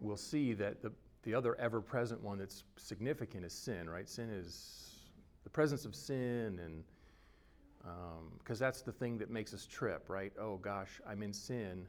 we'll 0.00 0.16
see 0.16 0.54
that 0.54 0.82
the, 0.82 0.90
the 1.22 1.34
other 1.34 1.54
ever 1.60 1.80
present 1.80 2.20
one 2.20 2.38
that's 2.38 2.64
significant 2.76 3.44
is 3.44 3.52
sin, 3.52 3.88
right? 3.88 4.08
Sin 4.08 4.28
is 4.28 4.96
the 5.44 5.50
presence 5.50 5.84
of 5.84 5.94
sin, 5.94 6.58
and 6.64 6.82
because 8.38 8.60
um, 8.60 8.64
that's 8.64 8.82
the 8.82 8.92
thing 8.92 9.18
that 9.18 9.30
makes 9.30 9.52
us 9.52 9.66
trip, 9.66 10.08
right? 10.08 10.32
Oh 10.40 10.56
gosh, 10.56 11.00
I'm 11.06 11.22
in 11.22 11.32
sin. 11.32 11.86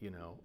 You 0.00 0.10
know, 0.10 0.38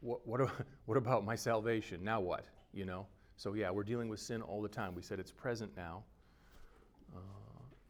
what, 0.00 0.26
what, 0.26 0.40
what 0.86 0.96
about 0.96 1.24
my 1.24 1.36
salvation? 1.36 2.02
Now 2.02 2.20
what? 2.20 2.46
You 2.72 2.84
know? 2.84 3.06
So, 3.36 3.52
yeah, 3.52 3.70
we're 3.70 3.84
dealing 3.84 4.08
with 4.08 4.20
sin 4.20 4.40
all 4.40 4.62
the 4.62 4.68
time. 4.68 4.94
We 4.94 5.02
said 5.02 5.20
it's 5.20 5.30
present 5.30 5.70
now. 5.76 6.02
Uh, 7.14 7.20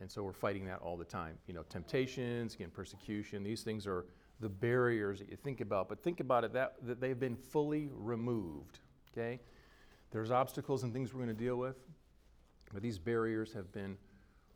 and 0.00 0.10
so 0.10 0.22
we're 0.22 0.32
fighting 0.32 0.66
that 0.66 0.80
all 0.80 0.96
the 0.96 1.04
time. 1.04 1.38
You 1.46 1.54
know, 1.54 1.62
temptations, 1.68 2.54
again, 2.54 2.70
persecution, 2.70 3.44
these 3.44 3.62
things 3.62 3.86
are 3.86 4.06
the 4.40 4.48
barriers 4.48 5.20
that 5.20 5.30
you 5.30 5.36
think 5.36 5.60
about. 5.60 5.88
But 5.88 6.02
think 6.02 6.18
about 6.20 6.44
it 6.44 6.52
that, 6.52 6.74
that 6.82 7.00
they've 7.00 7.18
been 7.18 7.36
fully 7.36 7.90
removed. 7.92 8.80
Okay? 9.12 9.40
There's 10.10 10.30
obstacles 10.30 10.82
and 10.82 10.92
things 10.92 11.14
we're 11.14 11.24
going 11.24 11.36
to 11.36 11.44
deal 11.44 11.56
with, 11.56 11.76
but 12.72 12.82
these 12.82 12.98
barriers 12.98 13.52
have 13.52 13.72
been 13.72 13.96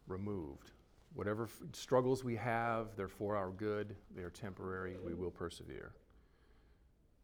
removed. 0.09 0.73
Whatever 1.15 1.45
f- 1.45 1.63
struggles 1.73 2.23
we 2.23 2.37
have, 2.37 2.97
they're 2.97 3.09
for 3.09 3.37
our 3.37 3.51
good, 3.51 3.97
they 4.15 4.23
are 4.23 4.31
temporary, 4.31 4.97
we 5.05 5.15
will 5.15 5.31
persevere. 5.31 5.93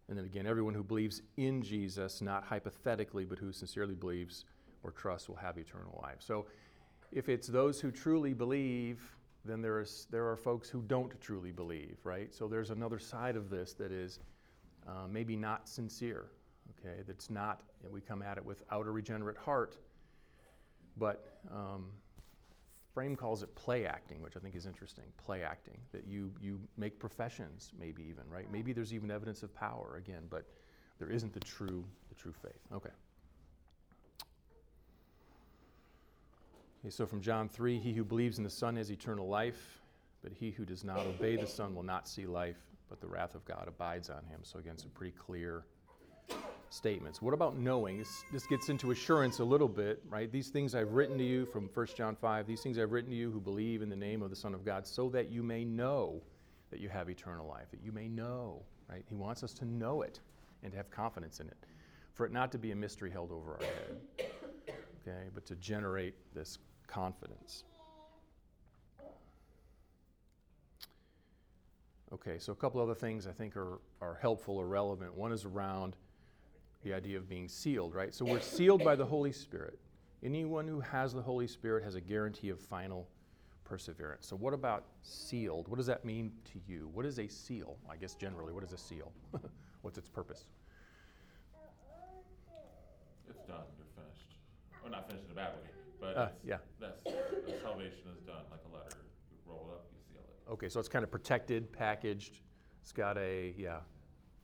And 0.08 0.16
then 0.16 0.24
again, 0.24 0.46
everyone 0.46 0.74
who 0.74 0.84
believes 0.84 1.22
in 1.36 1.62
Jesus, 1.62 2.20
not 2.20 2.44
hypothetically, 2.44 3.24
but 3.24 3.38
who 3.38 3.52
sincerely 3.52 3.94
believes 3.94 4.44
or 4.82 4.92
trusts, 4.92 5.28
will 5.28 5.36
have 5.36 5.58
eternal 5.58 6.00
life. 6.02 6.18
So 6.20 6.46
if 7.12 7.28
it's 7.28 7.48
those 7.48 7.80
who 7.80 7.90
truly 7.90 8.34
believe, 8.34 9.00
then 9.44 9.62
there's, 9.62 10.06
there 10.10 10.28
are 10.28 10.36
folks 10.36 10.68
who 10.68 10.82
don't 10.82 11.20
truly 11.20 11.52
believe, 11.52 11.98
right? 12.04 12.32
So 12.34 12.48
there's 12.48 12.70
another 12.70 12.98
side 12.98 13.36
of 13.36 13.50
this 13.50 13.72
that 13.74 13.92
is 13.92 14.20
uh, 14.86 15.06
maybe 15.08 15.36
not 15.36 15.68
sincere, 15.68 16.26
okay? 16.78 17.02
That's 17.06 17.30
not, 17.30 17.62
we 17.90 18.00
come 18.00 18.22
at 18.22 18.38
it 18.38 18.44
without 18.44 18.86
a 18.86 18.90
regenerate 18.90 19.36
heart, 19.36 19.76
but 20.96 21.38
um, 21.52 21.86
Frame 22.96 23.14
calls 23.14 23.42
it 23.42 23.54
play 23.54 23.84
acting, 23.84 24.22
which 24.22 24.38
I 24.38 24.40
think 24.40 24.56
is 24.56 24.64
interesting. 24.64 25.04
Play 25.18 25.42
acting, 25.42 25.76
that 25.92 26.06
you, 26.06 26.32
you 26.40 26.58
make 26.78 26.98
professions, 26.98 27.74
maybe 27.78 28.02
even, 28.08 28.24
right? 28.30 28.50
Maybe 28.50 28.72
there's 28.72 28.94
even 28.94 29.10
evidence 29.10 29.42
of 29.42 29.54
power 29.54 30.00
again, 30.02 30.22
but 30.30 30.46
there 30.98 31.10
isn't 31.10 31.34
the 31.34 31.40
true, 31.40 31.84
the 32.08 32.14
true 32.14 32.32
faith. 32.32 32.58
Okay. 32.72 32.88
Okay, 36.80 36.88
so 36.88 37.04
from 37.04 37.20
John 37.20 37.50
3 37.50 37.78
He 37.78 37.92
who 37.92 38.02
believes 38.02 38.38
in 38.38 38.44
the 38.44 38.48
Son 38.48 38.76
has 38.76 38.90
eternal 38.90 39.28
life, 39.28 39.82
but 40.22 40.32
he 40.32 40.50
who 40.50 40.64
does 40.64 40.82
not 40.82 41.00
obey 41.00 41.36
the 41.36 41.46
Son 41.46 41.74
will 41.74 41.82
not 41.82 42.08
see 42.08 42.24
life, 42.24 42.56
but 42.88 43.02
the 43.02 43.06
wrath 43.06 43.34
of 43.34 43.44
God 43.44 43.66
abides 43.68 44.08
on 44.08 44.24
him. 44.24 44.40
So, 44.42 44.58
again, 44.58 44.78
some 44.78 44.88
pretty 44.94 45.12
clear 45.18 45.66
statements. 46.76 47.22
What 47.22 47.34
about 47.34 47.56
knowing? 47.56 47.98
This, 47.98 48.24
this, 48.32 48.46
gets 48.46 48.68
into 48.68 48.90
assurance 48.90 49.38
a 49.38 49.44
little 49.44 49.68
bit, 49.68 50.02
right? 50.08 50.30
These 50.30 50.50
things 50.50 50.74
I've 50.74 50.92
written 50.92 51.16
to 51.18 51.24
you 51.24 51.46
from 51.46 51.68
1 51.72 51.86
John 51.96 52.14
5, 52.14 52.46
these 52.46 52.60
things 52.60 52.78
I've 52.78 52.92
written 52.92 53.10
to 53.10 53.16
you 53.16 53.30
who 53.30 53.40
believe 53.40 53.82
in 53.82 53.88
the 53.88 53.96
name 53.96 54.22
of 54.22 54.30
the 54.30 54.36
Son 54.36 54.54
of 54.54 54.64
God, 54.64 54.86
so 54.86 55.08
that 55.10 55.30
you 55.30 55.42
may 55.42 55.64
know 55.64 56.20
that 56.70 56.80
you 56.80 56.88
have 56.88 57.08
eternal 57.08 57.46
life, 57.46 57.70
that 57.70 57.80
you 57.82 57.92
may 57.92 58.08
know, 58.08 58.62
right? 58.88 59.04
He 59.08 59.14
wants 59.14 59.42
us 59.42 59.52
to 59.54 59.64
know 59.64 60.02
it 60.02 60.20
and 60.62 60.72
to 60.72 60.76
have 60.76 60.90
confidence 60.90 61.40
in 61.40 61.48
it, 61.48 61.56
for 62.12 62.26
it 62.26 62.32
not 62.32 62.52
to 62.52 62.58
be 62.58 62.72
a 62.72 62.76
mystery 62.76 63.10
held 63.10 63.32
over 63.32 63.54
our 63.54 63.62
head, 63.62 64.28
okay, 65.00 65.28
but 65.34 65.46
to 65.46 65.56
generate 65.56 66.14
this 66.34 66.58
confidence. 66.86 67.64
Okay, 72.12 72.38
so 72.38 72.52
a 72.52 72.56
couple 72.56 72.80
other 72.80 72.94
things 72.94 73.26
I 73.26 73.32
think 73.32 73.56
are, 73.56 73.80
are 74.00 74.16
helpful 74.20 74.56
or 74.56 74.66
relevant. 74.66 75.14
One 75.14 75.32
is 75.32 75.44
around 75.44 75.96
the 76.86 76.94
idea 76.94 77.18
of 77.18 77.28
being 77.28 77.48
sealed, 77.48 77.94
right? 77.94 78.14
So 78.14 78.24
we're 78.24 78.40
sealed 78.40 78.84
by 78.84 78.94
the 78.94 79.04
Holy 79.04 79.32
Spirit. 79.32 79.78
Anyone 80.22 80.68
who 80.68 80.80
has 80.80 81.12
the 81.12 81.20
Holy 81.20 81.48
Spirit 81.48 81.82
has 81.82 81.96
a 81.96 82.00
guarantee 82.00 82.48
of 82.48 82.60
final 82.60 83.08
perseverance. 83.64 84.24
So, 84.24 84.36
what 84.36 84.54
about 84.54 84.84
sealed? 85.02 85.66
What 85.66 85.76
does 85.76 85.86
that 85.86 86.04
mean 86.04 86.30
to 86.52 86.60
you? 86.66 86.88
What 86.94 87.04
is 87.04 87.18
a 87.18 87.26
seal? 87.26 87.76
I 87.90 87.96
guess 87.96 88.14
generally, 88.14 88.52
what 88.52 88.62
is 88.62 88.72
a 88.72 88.78
seal? 88.78 89.12
What's 89.82 89.98
its 89.98 90.08
purpose? 90.08 90.46
It's 93.28 93.42
done. 93.48 93.58
You're 93.76 94.04
finished. 94.04 94.38
Well, 94.80 94.92
not 94.92 95.08
finished 95.08 95.26
in 95.26 95.32
a 95.32 95.34
bad 95.34 95.54
way, 95.54 95.70
but 96.00 96.16
uh, 96.16 96.28
yeah. 96.44 96.58
that's 96.80 97.02
the 97.02 97.58
salvation 97.62 97.98
is 98.16 98.22
done, 98.24 98.44
like 98.50 98.60
a 98.70 98.74
letter. 98.76 98.96
You 99.32 99.38
roll 99.44 99.68
it 99.70 99.74
up, 99.74 99.86
you 99.92 99.98
seal 100.08 100.22
it. 100.22 100.52
Okay, 100.52 100.68
so 100.68 100.78
it's 100.78 100.88
kind 100.88 101.02
of 101.02 101.10
protected, 101.10 101.72
packaged. 101.72 102.38
It's 102.80 102.92
got 102.92 103.18
a 103.18 103.54
yeah, 103.58 103.78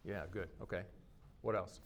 yeah, 0.04 0.22
good. 0.32 0.48
Okay, 0.60 0.82
what 1.42 1.54
else? 1.54 1.80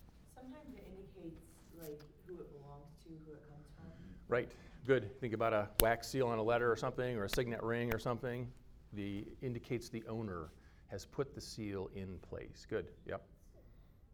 Sometimes 0.46 0.78
it 0.78 0.86
indicates 0.86 1.42
like 1.76 1.98
who 2.26 2.38
it 2.38 2.46
belongs 2.54 2.94
to, 3.02 3.10
who 3.26 3.34
it 3.34 3.42
comes 3.50 3.66
from. 3.74 3.90
Right. 4.28 4.48
Good. 4.86 5.18
Think 5.20 5.34
about 5.34 5.52
a 5.52 5.68
wax 5.80 6.06
seal 6.06 6.28
on 6.28 6.38
a 6.38 6.42
letter 6.42 6.70
or 6.70 6.76
something, 6.76 7.16
or 7.16 7.24
a 7.24 7.28
signet 7.28 7.60
ring 7.62 7.92
or 7.92 7.98
something. 7.98 8.48
The 8.92 9.26
indicates 9.42 9.88
the 9.88 10.04
owner 10.08 10.52
has 10.86 11.04
put 11.04 11.34
the 11.34 11.40
seal 11.40 11.90
in 11.96 12.20
place. 12.20 12.64
Good. 12.70 12.86
Yep. 13.06 13.22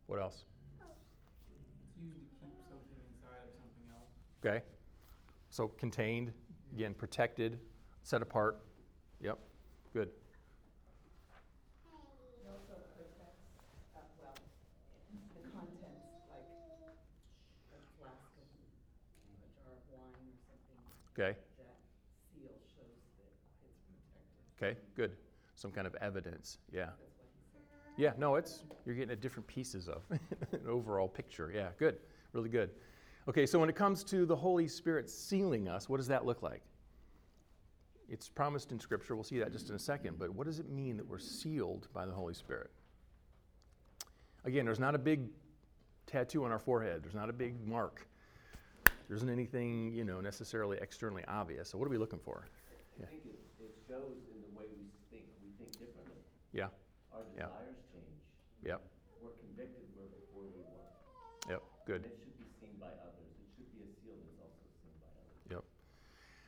What 0.06 0.20
else? 0.20 0.46
It's 0.80 0.88
used 2.02 2.16
to 2.16 2.22
keep 2.40 2.56
something 2.64 2.96
inside 3.12 3.44
of 3.44 3.52
something 3.60 3.84
else. 3.92 4.08
Okay. 4.44 4.62
So 5.50 5.68
contained, 5.68 6.32
again, 6.74 6.94
protected, 6.94 7.60
set 8.02 8.22
apart. 8.22 8.56
Yep. 9.20 9.38
Good. 9.92 10.08
It 10.08 10.14
also 12.48 12.72
protects, 12.96 13.44
uh, 13.94 14.00
well, 14.16 14.32
the 15.36 15.44
contents, 15.52 16.08
like 16.32 16.48
a 17.76 17.78
flask 18.00 18.32
of, 18.40 18.48
a 18.48 19.52
jar 19.60 19.76
of 19.76 19.84
wine 19.92 20.32
or 20.48 20.50
something. 20.66 20.80
Okay. 21.14 21.36
That 21.58 21.76
seal 22.34 22.50
shows 22.66 23.02
that 23.18 23.28
it's 23.64 23.78
protected. 24.58 24.74
Okay. 24.74 24.78
Good. 24.96 25.12
Some 25.54 25.70
kind 25.70 25.86
of 25.86 25.94
evidence. 25.96 26.58
Yeah. 26.72 26.86
That's 26.86 26.98
what 26.98 27.08
he 27.08 27.96
said. 27.96 28.02
Yeah, 28.02 28.12
no, 28.18 28.36
it's 28.36 28.64
you're 28.86 28.94
getting 28.94 29.10
at 29.10 29.20
different 29.20 29.46
pieces 29.46 29.88
of 29.88 30.02
an 30.10 30.60
overall 30.68 31.08
picture. 31.08 31.52
Yeah, 31.54 31.68
good. 31.78 31.96
Really 32.32 32.48
good. 32.48 32.70
Okay, 33.28 33.46
so 33.46 33.58
when 33.58 33.68
it 33.68 33.76
comes 33.76 34.02
to 34.04 34.26
the 34.26 34.34
Holy 34.34 34.66
Spirit 34.66 35.08
sealing 35.08 35.68
us, 35.68 35.88
what 35.88 35.98
does 35.98 36.08
that 36.08 36.26
look 36.26 36.42
like? 36.42 36.62
It's 38.08 38.28
promised 38.28 38.72
in 38.72 38.80
Scripture. 38.80 39.14
We'll 39.14 39.24
see 39.24 39.38
that 39.38 39.52
just 39.52 39.68
in 39.68 39.76
a 39.76 39.78
second. 39.78 40.18
But 40.18 40.30
what 40.30 40.46
does 40.46 40.58
it 40.58 40.68
mean 40.68 40.96
that 40.96 41.06
we're 41.06 41.18
sealed 41.18 41.88
by 41.94 42.04
the 42.04 42.12
Holy 42.12 42.34
Spirit? 42.34 42.70
Again, 44.44 44.64
there's 44.64 44.80
not 44.80 44.94
a 44.94 44.98
big 44.98 45.28
tattoo 46.06 46.44
on 46.44 46.50
our 46.50 46.58
forehead. 46.58 47.04
There's 47.04 47.14
not 47.14 47.30
a 47.30 47.32
big 47.32 47.64
mark. 47.66 48.06
There 49.12 49.18
isn't 49.18 49.28
anything, 49.28 49.92
you 49.92 50.06
know, 50.06 50.22
necessarily 50.22 50.78
externally 50.80 51.22
obvious. 51.28 51.68
So 51.68 51.76
what 51.76 51.84
are 51.84 51.90
we 51.90 51.98
looking 51.98 52.18
for? 52.18 52.48
Yeah. 52.98 53.04
I 53.04 53.08
think 53.10 53.26
it, 53.26 53.36
it 53.60 53.76
shows 53.86 54.16
in 54.32 54.40
the 54.40 54.58
way 54.58 54.64
we 54.72 54.88
think. 55.12 55.28
We 55.44 55.52
think 55.60 55.68
differently. 55.72 56.16
Yeah. 56.54 56.72
Our 57.12 57.20
Yeah. 57.36 57.52
desires 57.52 57.76
change. 57.92 58.24
Yep. 58.64 58.80
We're 59.20 59.36
convicted 59.36 59.84
where 60.00 60.08
before 60.08 60.48
we 60.48 60.64
weren't. 60.64 61.44
Yep. 61.46 61.62
Good. 61.84 61.96
And 61.96 62.04
it 62.06 62.16
should 62.24 62.38
be 62.40 62.48
seen 62.56 62.72
by 62.80 62.86
others. 63.04 63.36
It 63.36 63.52
should 63.52 63.68
be 63.76 63.84
a 63.84 63.92
seal 64.00 64.16
that's 64.16 64.40
also 64.40 64.64
seen 64.80 64.96
by 64.96 65.12
others. 65.12 65.60
Yep. 65.60 65.64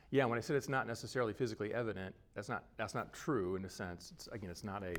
Yeah, 0.09 0.25
when 0.25 0.39
I 0.39 0.41
said 0.41 0.55
it's 0.55 0.67
not 0.67 0.87
necessarily 0.87 1.33
physically 1.33 1.71
evident, 1.71 2.15
that's 2.33 2.49
not 2.49 2.63
that's 2.77 2.95
not 2.95 3.13
true 3.13 3.57
in 3.57 3.65
a 3.65 3.69
sense. 3.69 4.09
It's 4.15 4.25
again, 4.33 4.49
it's 4.49 4.63
not 4.63 4.81
a 4.81 4.95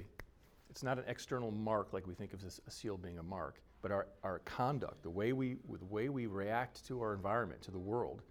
it's 0.70 0.84
not 0.84 0.98
an 0.98 1.04
external 1.08 1.50
mark 1.50 1.92
like 1.92 2.06
we 2.06 2.14
think 2.14 2.32
of 2.32 2.40
this, 2.40 2.60
a 2.68 2.70
seal 2.70 2.96
being 2.96 3.18
a 3.18 3.24
mark, 3.24 3.58
but 3.82 3.90
our, 3.92 4.06
our 4.22 4.40
conduct, 4.40 5.02
the 5.02 5.10
way 5.10 5.32
we 5.32 5.56
the 5.78 5.84
way 5.84 6.08
we 6.08 6.26
react 6.26 6.86
to 6.86 7.00
our 7.00 7.14
environment, 7.14 7.62
to 7.62 7.70
the 7.70 7.78
world, 7.78 8.22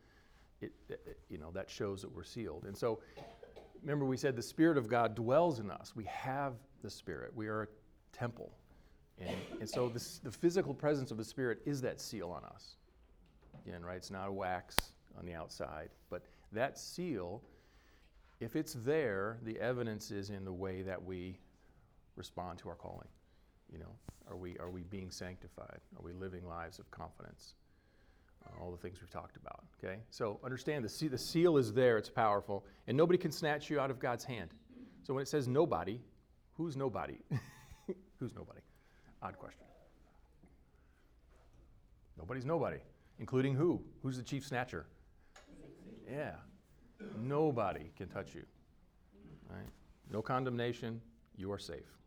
it, 0.61 0.71
it 0.89 1.17
you 1.29 1.37
know 1.37 1.51
that 1.51 1.69
shows 1.69 2.01
that 2.01 2.13
we're 2.13 2.23
sealed. 2.23 2.65
And 2.65 2.75
so, 2.75 2.99
remember 3.81 4.05
we 4.05 4.17
said 4.17 4.35
the 4.35 4.41
Spirit 4.41 4.77
of 4.77 4.87
God 4.87 5.15
dwells 5.15 5.59
in 5.59 5.71
us. 5.71 5.95
We 5.95 6.05
have 6.05 6.53
the 6.81 6.89
Spirit. 6.89 7.31
We 7.35 7.47
are 7.47 7.63
a 7.63 7.67
temple. 8.11 8.51
And, 9.19 9.37
and 9.61 9.69
so 9.69 9.87
this, 9.87 10.19
the 10.23 10.31
physical 10.31 10.73
presence 10.73 11.11
of 11.11 11.17
the 11.17 11.23
Spirit 11.23 11.61
is 11.65 11.81
that 11.81 12.01
seal 12.01 12.31
on 12.31 12.43
us. 12.43 12.75
Again, 13.65 13.83
right? 13.83 13.97
It's 13.97 14.11
not 14.11 14.27
a 14.27 14.31
wax 14.31 14.75
on 15.17 15.25
the 15.25 15.33
outside. 15.33 15.89
But 16.09 16.23
that 16.51 16.77
seal, 16.77 17.41
if 18.39 18.55
it's 18.55 18.73
there, 18.73 19.37
the 19.43 19.59
evidence 19.59 20.11
is 20.11 20.29
in 20.29 20.43
the 20.43 20.53
way 20.53 20.81
that 20.81 21.01
we 21.01 21.39
respond 22.15 22.59
to 22.59 22.69
our 22.69 22.75
calling. 22.75 23.07
You 23.71 23.79
know, 23.79 23.91
are 24.29 24.35
we, 24.35 24.57
are 24.57 24.69
we 24.69 24.83
being 24.83 25.11
sanctified? 25.11 25.79
Are 25.97 26.03
we 26.03 26.13
living 26.13 26.47
lives 26.47 26.79
of 26.79 26.89
confidence? 26.91 27.53
Uh, 28.45 28.63
all 28.63 28.71
the 28.71 28.77
things 28.77 28.99
we've 29.01 29.09
talked 29.09 29.37
about. 29.37 29.63
Okay? 29.83 29.99
So 30.11 30.39
understand 30.43 30.85
the, 30.85 31.07
the 31.09 31.17
seal 31.17 31.57
is 31.57 31.73
there, 31.73 31.97
it's 31.97 32.09
powerful, 32.09 32.65
and 32.87 32.95
nobody 32.95 33.17
can 33.17 33.31
snatch 33.31 33.69
you 33.69 33.79
out 33.79 33.89
of 33.89 33.99
God's 33.99 34.23
hand. 34.23 34.49
So 35.03 35.13
when 35.13 35.21
it 35.21 35.27
says 35.27 35.47
nobody, 35.47 36.01
who's 36.53 36.75
nobody? 36.75 37.17
who's 38.19 38.35
nobody? 38.35 38.61
Odd 39.21 39.37
question. 39.37 39.65
Nobody's 42.17 42.45
nobody, 42.45 42.77
including 43.19 43.55
who? 43.55 43.81
Who's 44.01 44.17
the 44.17 44.23
chief 44.23 44.45
snatcher? 44.45 44.85
Yeah. 46.11 46.35
Nobody 47.19 47.91
can 47.97 48.07
touch 48.07 48.33
you. 48.35 48.43
Right? 49.49 49.67
No 50.11 50.21
condemnation, 50.21 51.01
you 51.35 51.51
are 51.51 51.59
safe. 51.59 51.97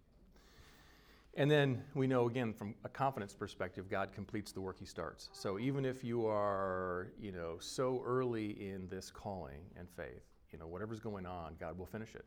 And 1.38 1.48
then 1.48 1.80
we 1.94 2.08
know 2.08 2.26
again 2.26 2.52
from 2.52 2.74
a 2.82 2.88
confidence 2.88 3.32
perspective, 3.32 3.88
God 3.88 4.10
completes 4.12 4.50
the 4.50 4.60
work 4.60 4.76
he 4.76 4.84
starts. 4.84 5.30
So 5.32 5.56
even 5.60 5.84
if 5.84 6.02
you 6.02 6.26
are, 6.26 7.12
you 7.16 7.30
know, 7.30 7.58
so 7.60 8.02
early 8.04 8.58
in 8.58 8.88
this 8.90 9.08
calling 9.08 9.62
and 9.78 9.86
faith, 9.88 10.26
you 10.50 10.58
know, 10.58 10.66
whatever's 10.66 10.98
going 10.98 11.26
on, 11.26 11.54
God 11.60 11.78
will 11.78 11.86
finish 11.86 12.16
it. 12.16 12.24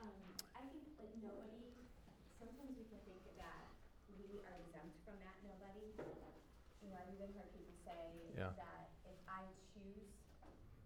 Um, 0.00 0.08
I 0.56 0.64
think 0.72 0.88
like 0.96 1.12
nobody, 1.20 1.68
sometimes 2.40 2.80
we 2.80 2.88
can 2.88 3.04
think 3.04 3.20
that 3.36 3.60
we 4.16 4.40
are 4.48 4.56
exempt 4.64 4.96
from 5.04 5.20
that 5.20 5.36
nobody. 5.44 5.92
You 6.80 6.88
know, 6.88 6.96
I've 6.96 7.12
even 7.12 7.28
heard 7.36 7.52
people 7.52 7.76
say 7.84 8.32
Yeah. 8.32 8.56
that 8.56 8.88
if 9.04 9.20
I 9.28 9.44
choose 9.76 10.16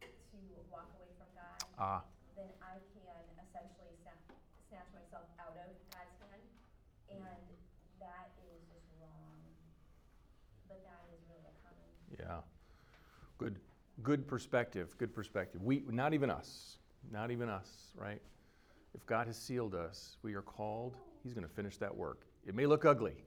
to 0.03 0.39
walk 0.75 0.91
away 0.99 1.15
from 1.23 1.31
God, 1.39 1.63
Ah, 1.79 2.03
then 2.35 2.51
I 2.59 2.83
can 2.99 3.31
essentially 3.47 3.95
snatch, 4.03 4.27
snatch 4.67 4.91
myself 4.91 5.31
out 5.39 5.55
of 5.55 5.55
God's 5.55 5.79
hand. 5.87 6.43
And 7.09 7.23
that 8.01 8.35
is 8.45 8.61
just 8.69 8.85
wrong. 9.01 9.39
But 10.69 10.83
that 10.85 11.07
is 11.15 11.23
really 11.31 11.47
a 11.49 11.55
common. 11.65 11.89
yeah. 12.19 12.43
Good 14.07 14.29
perspective, 14.29 14.97
good 14.99 15.13
perspective. 15.13 15.65
We 15.65 15.83
not 15.91 16.15
even 16.15 16.31
us, 16.31 16.79
not 17.11 17.33
even 17.33 17.49
us, 17.49 17.91
right? 17.97 18.23
If 18.95 19.05
God 19.05 19.27
has 19.27 19.37
sealed 19.37 19.75
us, 19.75 20.17
we 20.23 20.35
are 20.35 20.43
called, 20.43 20.97
he's 21.25 21.35
going 21.35 21.43
to 21.43 21.53
finish 21.53 21.77
that 21.79 21.93
work. 21.93 22.21
It 22.47 22.55
may 22.55 22.67
look 22.67 22.85
ugly. 22.85 23.25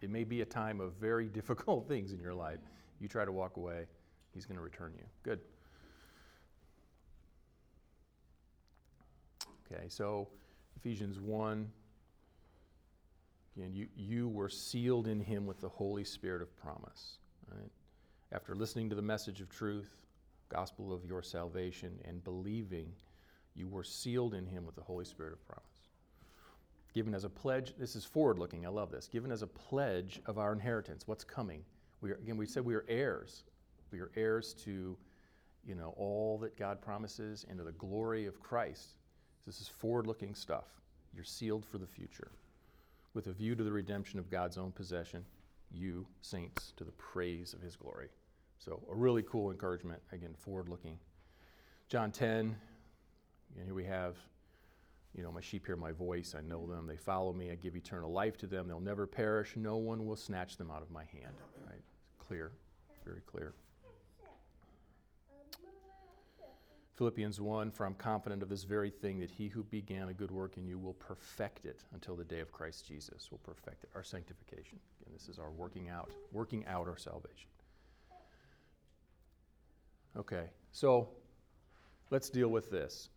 It 0.00 0.08
may 0.08 0.22
be 0.22 0.42
a 0.42 0.44
time 0.44 0.80
of 0.80 0.92
very 1.00 1.28
difficult 1.40 1.88
things 1.88 2.12
in 2.12 2.20
your 2.20 2.32
life. 2.32 2.60
You 3.00 3.08
try 3.08 3.24
to 3.24 3.32
walk 3.32 3.56
away, 3.56 3.86
he's 4.32 4.46
going 4.46 4.54
to 4.54 4.62
return 4.62 4.92
you. 4.96 5.04
Good. 5.24 5.40
Okay, 9.66 9.88
so 9.88 10.28
Ephesians 10.76 11.18
1 11.18 11.68
Again, 13.56 13.74
you, 13.74 13.88
you 13.96 14.28
were 14.28 14.48
sealed 14.48 15.08
in 15.08 15.18
him 15.18 15.44
with 15.44 15.60
the 15.60 15.68
Holy 15.68 16.04
Spirit 16.04 16.40
of 16.40 16.56
promise. 16.56 17.18
Right? 17.52 17.72
After 18.30 18.54
listening 18.54 18.88
to 18.90 18.94
the 18.94 19.02
message 19.02 19.40
of 19.40 19.50
truth, 19.50 19.92
gospel 20.50 20.92
of 20.92 21.04
your 21.04 21.22
salvation, 21.22 21.98
and 22.04 22.22
believing, 22.22 22.92
you 23.54 23.68
were 23.68 23.84
sealed 23.84 24.34
in 24.34 24.46
him 24.46 24.66
with 24.66 24.74
the 24.74 24.82
Holy 24.82 25.04
Spirit 25.04 25.32
of 25.32 25.46
promise. 25.46 25.64
Given 26.92 27.14
as 27.14 27.24
a 27.24 27.30
pledge, 27.30 27.72
this 27.78 27.96
is 27.96 28.04
forward 28.04 28.38
looking, 28.38 28.66
I 28.66 28.68
love 28.68 28.90
this. 28.90 29.06
Given 29.06 29.30
as 29.30 29.42
a 29.42 29.46
pledge 29.46 30.20
of 30.26 30.38
our 30.38 30.52
inheritance, 30.52 31.06
what's 31.06 31.24
coming? 31.24 31.62
We 32.00 32.10
are, 32.10 32.16
again, 32.16 32.36
we 32.36 32.46
said 32.46 32.64
we 32.64 32.74
are 32.74 32.84
heirs. 32.88 33.44
We 33.92 34.00
are 34.00 34.10
heirs 34.16 34.54
to 34.64 34.96
you 35.66 35.74
know, 35.74 35.94
all 35.96 36.38
that 36.38 36.56
God 36.56 36.80
promises 36.80 37.44
and 37.48 37.58
to 37.58 37.64
the 37.64 37.72
glory 37.72 38.26
of 38.26 38.40
Christ. 38.40 38.96
This 39.46 39.60
is 39.60 39.68
forward 39.68 40.06
looking 40.06 40.34
stuff. 40.34 40.64
You're 41.14 41.24
sealed 41.24 41.64
for 41.64 41.78
the 41.78 41.86
future 41.86 42.30
with 43.14 43.26
a 43.26 43.32
view 43.32 43.54
to 43.54 43.64
the 43.64 43.72
redemption 43.72 44.18
of 44.18 44.30
God's 44.30 44.56
own 44.56 44.70
possession, 44.70 45.24
you, 45.72 46.06
saints, 46.22 46.72
to 46.76 46.84
the 46.84 46.92
praise 46.92 47.52
of 47.52 47.60
his 47.60 47.76
glory. 47.76 48.08
So, 48.62 48.82
a 48.90 48.94
really 48.94 49.22
cool 49.22 49.50
encouragement, 49.50 50.02
again, 50.12 50.34
forward 50.38 50.68
looking. 50.68 50.98
John 51.88 52.12
10, 52.12 52.54
and 53.56 53.64
here 53.64 53.72
we 53.72 53.84
have, 53.84 54.16
you 55.16 55.22
know, 55.22 55.32
my 55.32 55.40
sheep 55.40 55.64
hear 55.64 55.76
my 55.76 55.92
voice, 55.92 56.34
I 56.36 56.42
know 56.42 56.66
them, 56.66 56.86
they 56.86 56.98
follow 56.98 57.32
me, 57.32 57.50
I 57.50 57.54
give 57.54 57.74
eternal 57.74 58.12
life 58.12 58.36
to 58.38 58.46
them, 58.46 58.68
they'll 58.68 58.78
never 58.78 59.06
perish, 59.06 59.54
no 59.56 59.78
one 59.78 60.04
will 60.04 60.14
snatch 60.14 60.58
them 60.58 60.70
out 60.70 60.82
of 60.82 60.90
my 60.90 61.04
hand. 61.04 61.34
Right? 61.66 61.80
Clear, 62.18 62.52
very 63.02 63.22
clear. 63.22 63.54
Philippians 66.96 67.40
1 67.40 67.70
For 67.70 67.86
I'm 67.86 67.94
confident 67.94 68.42
of 68.42 68.50
this 68.50 68.64
very 68.64 68.90
thing, 68.90 69.20
that 69.20 69.30
he 69.30 69.48
who 69.48 69.62
began 69.64 70.10
a 70.10 70.12
good 70.12 70.30
work 70.30 70.58
in 70.58 70.66
you 70.66 70.78
will 70.78 70.92
perfect 70.92 71.64
it 71.64 71.82
until 71.94 72.14
the 72.14 72.24
day 72.24 72.40
of 72.40 72.52
Christ 72.52 72.86
Jesus, 72.86 73.30
will 73.30 73.38
perfect 73.38 73.84
it, 73.84 73.90
our 73.94 74.02
sanctification. 74.02 74.78
Again, 75.00 75.14
this 75.14 75.30
is 75.30 75.38
our 75.38 75.50
working 75.50 75.88
out, 75.88 76.10
working 76.30 76.66
out 76.66 76.88
our 76.88 76.98
salvation. 76.98 77.48
Okay, 80.16 80.50
so 80.72 81.08
let's 82.10 82.30
deal 82.30 82.48
with 82.48 82.70
this. 82.70 83.10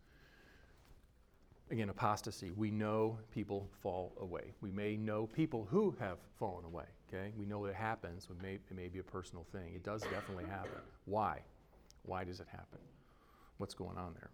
Again, 1.70 1.88
apostasy. 1.88 2.52
We 2.52 2.70
know 2.70 3.18
people 3.32 3.68
fall 3.82 4.12
away. 4.20 4.52
We 4.60 4.70
may 4.70 4.96
know 4.96 5.26
people 5.26 5.66
who 5.70 5.96
have 5.98 6.18
fallen 6.38 6.64
away. 6.64 6.84
Okay, 7.08 7.32
we 7.38 7.46
know 7.46 7.64
it 7.64 7.74
happens. 7.74 8.28
It 8.30 8.42
may, 8.42 8.54
it 8.54 8.74
may 8.74 8.88
be 8.88 8.98
a 8.98 9.04
personal 9.04 9.46
thing. 9.50 9.74
It 9.74 9.82
does 9.82 10.02
definitely 10.02 10.44
happen. 10.44 10.80
Why? 11.04 11.40
Why 12.02 12.24
does 12.24 12.40
it 12.40 12.46
happen? 12.50 12.78
What's 13.58 13.74
going 13.74 13.96
on 13.96 14.14
there? 14.14 14.30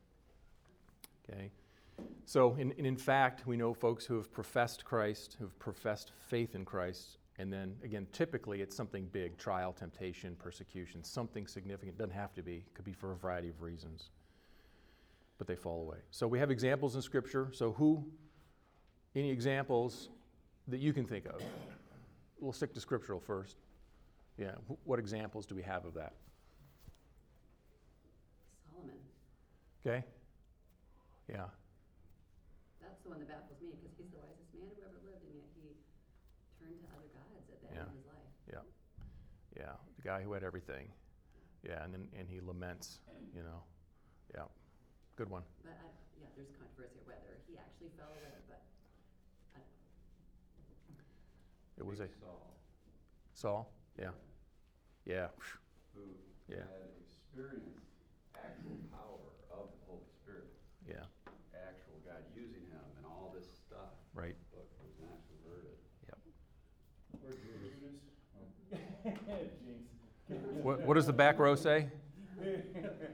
Okay, 1.29 1.51
so 2.25 2.57
in, 2.57 2.73
in 2.73 2.97
fact, 2.97 3.47
we 3.47 3.57
know 3.57 3.73
folks 3.73 4.05
who 4.05 4.17
have 4.17 4.33
professed 4.33 4.85
Christ, 4.85 5.37
who 5.39 5.45
have 5.45 5.59
professed 5.59 6.13
faith 6.27 6.55
in 6.55 6.65
Christ, 6.65 7.19
and 7.41 7.51
then 7.51 7.75
again, 7.83 8.07
typically 8.13 8.61
it's 8.61 8.77
something 8.77 9.07
big 9.13 9.39
trial, 9.39 9.73
temptation, 9.73 10.37
persecution, 10.39 11.03
something 11.03 11.47
significant. 11.47 11.97
Doesn't 11.97 12.13
have 12.15 12.35
to 12.35 12.43
be, 12.43 12.57
it 12.57 12.75
could 12.75 12.85
be 12.85 12.93
for 12.93 13.13
a 13.13 13.17
variety 13.17 13.49
of 13.49 13.63
reasons. 13.63 14.11
But 15.39 15.47
they 15.47 15.57
fall 15.57 15.81
away. 15.81 15.97
So 16.11 16.29
we 16.29 16.39
have 16.39 16.51
examples 16.51 16.97
in 16.97 17.03
Scripture. 17.03 17.49
So, 17.53 17.73
who, 17.73 18.05
any 19.17 19.31
examples 19.31 20.11
that 20.69 20.81
you 20.81 20.93
can 20.93 21.07
think 21.07 21.25
of? 21.25 21.43
We'll 22.41 22.53
stick 22.53 22.75
to 22.75 22.81
scriptural 22.81 23.21
first. 23.21 23.57
Yeah, 24.37 24.53
what 24.85 24.99
examples 24.99 25.47
do 25.47 25.55
we 25.55 25.63
have 25.63 25.85
of 25.87 25.95
that? 25.95 26.13
Solomon. 28.71 28.97
Okay? 29.87 30.05
Yeah, 31.29 31.45
That's 32.83 33.01
the 33.03 33.09
one 33.11 33.21
that 33.21 33.29
me 33.61 33.77
because 33.77 33.93
he's 33.97 34.11
the 34.11 34.19
wisest 34.25 34.51
man 34.57 34.73
who 34.73 34.83
ever 34.83 34.99
lived, 35.05 35.23
and 35.29 35.37
yet 35.37 35.49
he 35.53 35.77
turned 36.59 36.81
to 36.81 36.89
other 36.97 37.13
gods 37.13 37.47
at 37.53 37.61
the 37.61 37.69
end 37.69 37.77
Yeah. 37.77 37.89
of 37.89 37.95
his 37.95 38.07
life. 38.09 38.33
yeah, 38.49 38.65
yeah. 39.61 39.77
The 39.97 40.03
guy 40.09 40.23
who 40.23 40.33
had 40.33 40.43
everything. 40.43 40.89
Yeah, 41.63 41.85
and 41.85 41.93
then 41.93 42.09
and 42.19 42.27
he 42.27 42.41
laments, 42.41 43.01
you 43.37 43.43
know. 43.43 43.61
Yeah, 44.35 44.49
good 45.17 45.29
one. 45.29 45.43
But 45.63 45.77
I, 45.77 45.93
yeah, 46.17 46.33
there's 46.33 46.49
controversy 46.57 47.05
whether 47.05 47.37
he 47.45 47.61
actually 47.61 47.93
fell 48.01 48.09
away, 48.17 48.25
but 48.49 48.65
I, 49.53 49.61
It 51.77 51.85
was 51.85 52.01
a 52.01 52.09
Saul, 52.09 52.57
Saul. 53.35 53.73
Yeah, 54.01 54.17
yeah, 55.05 55.29
who 55.93 56.09
Yeah. 56.49 56.65
had 56.65 56.89
experienced 56.97 57.85
actual 58.33 58.81
power 58.89 59.21
of 59.53 59.69
the 59.77 59.85
Holy 59.85 60.09
Spirit, 60.25 60.49
yeah. 60.89 61.05
actual 61.53 62.01
God 62.09 62.25
using 62.33 62.65
him 62.73 62.81
and 62.97 63.05
all 63.05 63.29
this 63.37 63.45
stuff. 63.69 63.93
Right. 64.17 64.37
But 64.57 64.65
was 64.81 64.97
not 65.05 65.21
converted. 65.29 65.77
Or 67.21 67.37
Judas. 67.37 67.77
Jinx. 67.77 68.90
What, 70.63 70.81
what 70.83 70.95
does 70.95 71.07
the 71.07 71.13
back 71.13 71.39
row 71.39 71.55
say? 71.55 71.89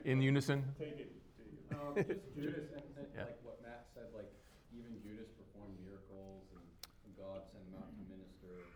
In 0.05 0.21
unison. 0.21 0.65
Take 0.79 0.89
it, 0.99 1.13
take 1.39 1.71
it. 1.71 1.77
Um, 1.77 1.95
just 1.97 2.35
Judas, 2.35 2.71
and, 2.75 2.83
and 2.99 3.07
Yeah. 3.15 3.25
like 3.25 3.39
what 3.43 3.61
Matt 3.63 3.87
said, 3.95 4.05
like 4.15 4.31
even 4.77 5.01
Judas 5.03 5.29
performed 5.33 5.75
miracles, 5.83 6.45
and, 6.53 6.63
and 7.07 7.17
God 7.17 7.43
sent 7.51 7.65
him 7.65 7.75
out 7.79 7.89
to 7.91 8.03
minister. 8.07 8.69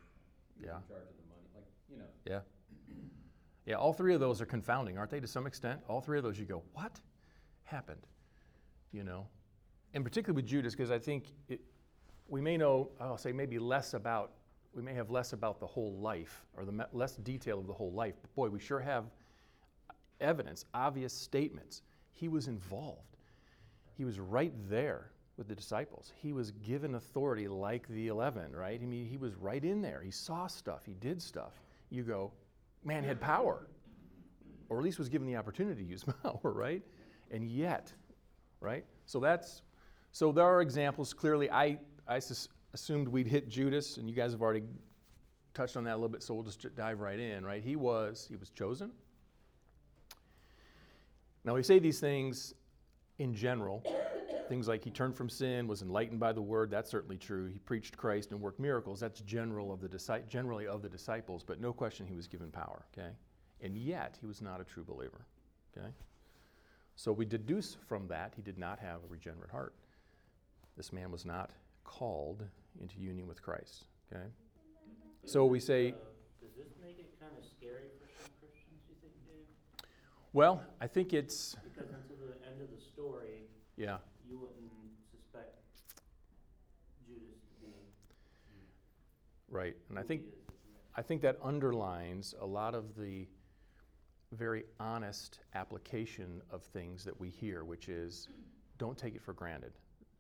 He 0.59 0.65
was 0.65 0.71
Yeah. 0.71 0.79
in 0.79 0.89
charge 0.89 1.07
of 1.07 1.17
the 1.21 1.27
money, 1.29 1.47
like 1.55 1.69
you 1.91 1.99
know. 1.99 2.11
Yeah. 2.25 2.41
Yeah, 3.67 3.75
all 3.77 3.93
three 3.93 4.15
of 4.15 4.21
those 4.21 4.41
are 4.41 4.47
confounding, 4.47 4.99
aren't 4.99 5.11
they, 5.11 5.21
to 5.21 5.27
some 5.29 5.47
extent? 5.47 5.81
All 5.89 6.01
three 6.01 6.19
of 6.19 6.25
those, 6.25 6.39
you 6.39 6.47
go, 6.47 6.63
what 6.73 6.99
happened? 7.65 8.07
You 8.91 9.05
know? 9.05 9.27
And 9.95 10.03
particularly 10.03 10.43
with 10.43 10.51
Judas, 10.51 10.75
because 10.75 10.91
I 10.91 10.99
think 10.99 11.27
it, 11.49 11.61
we 12.27 12.41
may 12.41 12.57
know, 12.57 12.89
I'll 13.01 13.19
say 13.19 13.33
maybe 13.33 13.59
less 13.59 13.95
about, 13.95 14.33
we 14.75 14.83
may 14.83 14.95
have 14.95 15.11
less 15.11 15.33
about 15.33 15.59
the 15.61 15.67
whole 15.67 15.95
life 15.99 16.45
or 16.57 16.65
the 16.65 16.73
me- 16.73 16.85
less 16.93 17.17
detail 17.17 17.59
of 17.59 17.67
the 17.67 17.73
whole 17.73 17.93
life. 17.93 18.15
But 18.21 18.35
boy, 18.35 18.49
we 18.49 18.61
sure 18.61 18.81
have 18.81 19.05
evidence, 20.21 20.65
obvious 20.75 21.13
statements. 21.13 21.83
He 22.13 22.29
was 22.29 22.47
involved. 22.47 23.17
He 23.97 24.05
was 24.05 24.21
right 24.21 24.53
there 24.69 25.11
with 25.37 25.49
the 25.49 25.55
disciples. 25.55 26.13
He 26.17 26.33
was 26.33 26.51
given 26.51 26.95
authority 26.95 27.49
like 27.49 27.89
the 27.89 28.09
11, 28.09 28.55
right? 28.55 28.81
I 28.81 28.87
mean, 28.87 29.07
he 29.07 29.17
was 29.17 29.35
right 29.35 29.65
in 29.65 29.81
there. 29.81 30.03
He 30.03 30.11
saw 30.11 30.47
stuff, 30.47 30.85
he 30.85 30.95
did 30.95 31.21
stuff. 31.21 31.63
You 31.89 32.03
go, 32.03 32.33
man 32.85 33.03
had 33.03 33.21
power, 33.21 33.67
or 34.69 34.79
at 34.79 34.85
least 34.85 34.99
was 34.99 35.09
given 35.09 35.27
the 35.27 35.37
opportunity 35.37 35.83
to 35.83 35.89
use 35.89 36.05
power, 36.23 36.41
right? 36.43 36.83
And 37.31 37.49
yet, 37.49 37.93
right? 38.61 38.85
So 39.07 39.19
that's, 39.19 39.63
so 40.13 40.31
there 40.31 40.45
are 40.45 40.61
examples. 40.61 41.13
Clearly, 41.13 41.51
I, 41.51 41.79
I 42.07 42.19
assumed 42.73 43.09
we'd 43.09 43.27
hit 43.27 43.49
Judas, 43.49 43.97
and 43.97 44.09
you 44.09 44.15
guys 44.15 44.33
have 44.33 44.43
already 44.43 44.63
touched 45.55 45.77
on 45.77 45.85
that 45.85 45.95
a 45.95 45.97
little 45.97 46.09
bit, 46.09 46.23
so 46.23 46.35
we'll 46.35 46.45
just 46.45 46.65
dive 46.77 47.01
right 47.01 47.19
in, 47.19 47.45
right? 47.45 47.63
He 47.63 47.77
was, 47.77 48.27
he 48.29 48.37
was 48.37 48.51
chosen. 48.51 48.91
Now, 51.45 51.55
we 51.55 51.63
say 51.63 51.79
these 51.79 52.01
things 52.01 52.55
in 53.19 53.35
general, 53.35 53.83
things 54.49 54.69
like 54.69 54.85
he 54.85 54.91
turned 54.91 55.17
from 55.17 55.29
sin, 55.29 55.67
was 55.67 55.83
enlightened 55.83 56.21
by 56.21 56.33
the 56.33 56.43
word, 56.43 56.71
that's 56.71 56.91
certainly 56.91 57.17
true. 57.17 57.47
He 57.47 57.59
preached 57.59 57.97
Christ 57.97 58.31
and 58.31 58.41
worked 58.41 58.61
miracles, 58.61 59.01
that's 59.01 59.21
general 59.21 59.73
of 59.73 59.81
the 59.81 60.23
generally 60.29 60.67
of 60.67 60.83
the 60.83 60.89
disciples, 60.89 61.43
but 61.43 61.61
no 61.61 61.73
question 61.73 62.07
he 62.07 62.15
was 62.15 62.29
given 62.29 62.51
power, 62.51 62.85
okay? 62.97 63.11
And 63.63 63.77
yet, 63.77 64.17
he 64.21 64.27
was 64.27 64.41
not 64.41 64.61
a 64.61 64.65
true 64.65 64.85
believer, 64.85 65.27
okay? 65.77 65.89
So 66.97 67.13
we 67.13 67.25
deduce 67.25 67.77
from 67.89 68.07
that 68.09 68.35
he 68.37 68.43
did 68.43 68.59
not 68.59 68.79
have 68.79 68.97
a 69.03 69.09
regenerate 69.09 69.51
heart. 69.51 69.75
This 70.77 70.93
man 70.93 71.11
was 71.11 71.25
not 71.25 71.51
called 71.85 72.45
into 72.81 72.99
union 72.99 73.27
with 73.27 73.43
Christ, 73.43 73.87
okay? 74.13 74.25
So 75.25 75.45
we 75.45 75.61
say. 75.61 75.89
Uh, 75.89 75.95
does 76.41 76.55
this 76.57 76.75
make 76.83 76.99
it 76.99 77.13
kind 77.21 77.33
of 77.39 77.45
scary 77.45 77.89
for 78.01 78.09
some 78.19 78.31
Christians, 78.41 78.81
you 78.89 78.95
think, 79.01 79.13
Dave? 79.27 79.87
Well, 80.33 80.63
I 80.81 80.87
think 80.87 81.13
it's. 81.13 81.57
Because 81.63 81.91
until 81.91 82.27
the 82.27 82.47
end 82.47 82.61
of 82.63 82.71
the 82.71 82.83
story, 82.83 83.45
yeah. 83.77 83.99
you 84.29 84.39
wouldn't 84.39 84.71
suspect 85.11 85.57
Judas 87.07 87.41
to 87.61 87.67
be. 87.67 87.73
Right, 89.51 89.77
and 89.89 89.99
I 89.99 90.03
think, 90.03 90.23
I 90.97 91.03
think 91.03 91.23
that 91.23 91.39
underlines 91.43 92.35
a 92.41 92.47
lot 92.47 92.75
of 92.75 92.97
the 92.97 93.27
very 94.33 94.65
honest 94.79 95.41
application 95.55 96.41
of 96.51 96.63
things 96.63 97.05
that 97.05 97.19
we 97.19 97.31
hear, 97.31 97.65
which 97.65 97.89
is 97.89 98.29
don't 98.79 98.97
take 98.97 99.15
it 99.15 99.23
for 99.23 99.33
granted. 99.33 99.73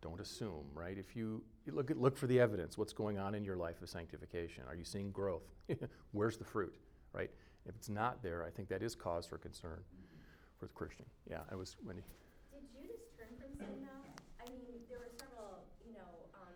Don't 0.02 0.20
assume, 0.20 0.64
right? 0.74 0.96
If 0.96 1.14
you, 1.14 1.42
you 1.66 1.72
look, 1.72 1.90
at, 1.90 2.00
look 2.00 2.16
for 2.16 2.26
the 2.26 2.40
evidence, 2.40 2.78
what's 2.78 2.92
going 2.92 3.18
on 3.18 3.34
in 3.34 3.44
your 3.44 3.56
life 3.56 3.82
of 3.82 3.88
sanctification? 3.88 4.64
Are 4.68 4.74
you 4.74 4.84
seeing 4.84 5.10
growth? 5.10 5.42
Where's 6.12 6.38
the 6.38 6.44
fruit, 6.44 6.74
right? 7.12 7.30
If 7.66 7.74
it's 7.76 7.88
not 7.88 8.22
there, 8.22 8.44
I 8.44 8.50
think 8.50 8.68
that 8.68 8.82
is 8.82 8.94
cause 8.94 9.26
for 9.26 9.36
concern 9.36 9.80
for 10.58 10.66
the 10.66 10.72
Christian. 10.72 11.06
Yeah, 11.28 11.40
I 11.50 11.54
was, 11.54 11.76
Wendy. 11.84 12.02
Did 12.52 12.62
Judas 12.72 13.00
turn 13.16 13.28
from 13.40 13.56
sin 13.56 13.80
though? 13.80 14.44
I 14.44 14.48
mean, 14.48 14.60
there 14.88 15.00
were 15.00 15.12
several, 15.18 15.64
you 15.86 15.92
know, 15.96 16.08
um, 16.36 16.52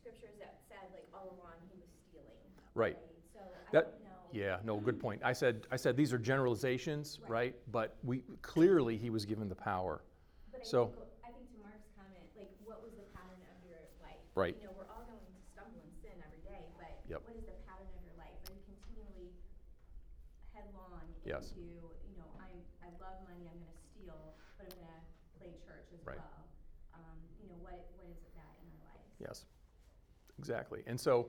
scriptures 0.00 0.36
that 0.40 0.60
said 0.68 0.88
like 0.92 1.04
all 1.12 1.36
along 1.36 1.60
he 1.68 1.76
was 1.76 1.88
stealing. 2.08 2.40
Right. 2.74 2.96
right? 2.96 2.98
So 3.32 3.40
I 3.40 3.72
that, 3.72 3.92
don't 3.92 4.04
know. 4.04 4.12
Yeah, 4.32 4.56
no, 4.64 4.80
good 4.80 4.98
point. 4.98 5.20
I 5.22 5.32
said, 5.32 5.66
I 5.70 5.76
said 5.76 5.96
these 5.96 6.12
are 6.12 6.18
generalizations, 6.18 7.20
right? 7.28 7.52
Right. 7.52 7.54
But 7.70 7.96
we 8.02 8.22
clearly 8.40 8.96
he 8.96 9.10
was 9.10 9.24
given 9.26 9.48
the 9.48 9.54
power. 9.54 10.00
But 10.50 10.62
I 10.62 10.64
so, 10.64 10.86
think, 10.86 10.96
I 11.20 11.30
think 11.36 11.52
to 11.52 11.58
Mark's 11.60 11.92
comment, 11.92 12.24
like, 12.32 12.48
what 12.64 12.80
was 12.80 12.96
the 12.96 13.04
pattern 13.12 13.44
of 13.44 13.56
your 13.68 13.76
life? 14.00 14.21
Right. 14.34 14.56
You 14.56 14.64
know, 14.66 14.74
we're 14.76 14.88
all 14.88 15.04
going 15.04 15.20
to 15.20 15.32
stumble 15.52 15.80
in 15.84 15.92
sin 16.00 16.16
every 16.24 16.40
day, 16.40 16.72
but 16.80 17.04
Yep. 17.08 17.20
what 17.28 17.36
is 17.36 17.44
the 17.44 17.56
pattern 17.68 17.88
of 17.92 18.00
your 18.00 18.16
life? 18.16 18.32
Are 18.48 18.54
you 18.56 18.64
continually 18.64 19.28
headlong 20.56 21.04
Yes. 21.24 21.52
into, 21.52 21.68
you 22.08 22.16
know, 22.16 22.28
I'm, 22.40 22.56
I 22.80 22.88
love 22.96 23.20
money, 23.28 23.44
I'm 23.44 23.60
going 23.60 23.68
to 23.68 23.82
steal, 23.92 24.34
but 24.56 24.72
I'm 24.72 24.76
going 24.80 24.88
to 24.88 25.00
play 25.36 25.52
church 25.60 25.92
as 25.92 26.00
Right. 26.06 26.16
well. 26.16 26.48
Um, 26.94 27.18
you 27.40 27.48
know, 27.48 27.56
what 27.60 27.76
what 27.96 28.08
is 28.08 28.20
that 28.34 28.56
in 28.60 28.68
our 28.72 28.80
lives? 28.88 29.12
yes, 29.20 29.46
exactly. 30.38 30.82
And 30.86 30.98
so, 30.98 31.28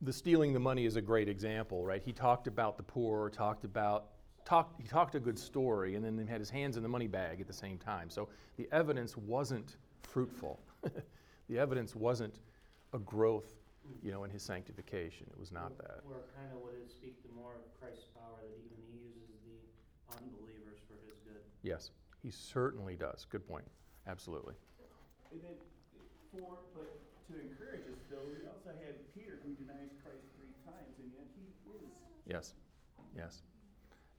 the 0.00 0.12
stealing 0.12 0.52
the 0.52 0.60
money 0.60 0.84
is 0.84 0.96
a 0.96 1.00
great 1.00 1.28
example, 1.28 1.84
right? 1.84 2.02
He 2.02 2.12
talked 2.12 2.48
about 2.48 2.76
the 2.76 2.82
poor, 2.82 3.30
talked 3.30 3.64
about 3.64 4.06
talked 4.44 4.80
he 4.80 4.88
talked 4.88 5.14
a 5.14 5.20
good 5.20 5.38
story, 5.38 5.94
and 5.94 6.04
then 6.04 6.18
he 6.18 6.26
had 6.26 6.40
his 6.40 6.50
hands 6.50 6.76
in 6.76 6.82
the 6.82 6.88
money 6.88 7.06
bag 7.06 7.40
at 7.40 7.46
the 7.46 7.52
same 7.52 7.78
time. 7.78 8.10
So 8.10 8.28
the 8.56 8.68
evidence 8.72 9.16
wasn't 9.16 9.76
fruitful. 10.02 10.60
the 11.48 11.58
evidence 11.58 11.94
wasn't 11.94 12.40
a 12.92 12.98
growth, 12.98 13.54
you 14.02 14.12
know, 14.12 14.24
in 14.24 14.30
his 14.30 14.42
sanctification. 14.42 15.26
It 15.30 15.38
was 15.38 15.52
not 15.52 15.76
that. 15.78 16.00
Or 16.06 16.24
kind 16.36 16.50
of 16.54 16.62
would 16.62 16.74
it 16.74 16.90
speak 16.90 17.20
to 17.22 17.28
more 17.34 17.56
of 17.56 17.64
Christ's 17.80 18.06
power 18.14 18.40
that 18.42 18.58
even 18.62 18.78
he 18.90 18.98
uses 19.10 19.36
the 19.46 19.58
unbelievers 20.16 20.78
for 20.86 20.94
his 21.08 21.18
good? 21.24 21.42
Yes, 21.62 21.90
he 22.22 22.30
certainly 22.30 22.96
does. 22.96 23.26
Good 23.28 23.46
point. 23.46 23.66
Absolutely. 24.06 24.54
And 25.32 25.40
then, 25.40 25.56
for, 26.30 26.58
but 26.74 26.90
to 27.28 27.40
encourage 27.40 27.86
us 27.88 28.02
though, 28.10 28.26
we 28.28 28.44
also 28.46 28.74
had 28.84 29.00
Peter 29.14 29.40
who 29.40 29.54
denies 29.56 29.94
Christ 30.02 30.26
three 30.36 30.52
times, 30.66 30.92
and 31.00 31.08
yet 31.16 31.26
he 31.34 31.42
is. 31.46 31.52
Yes. 32.26 32.54
Yes. 33.16 33.42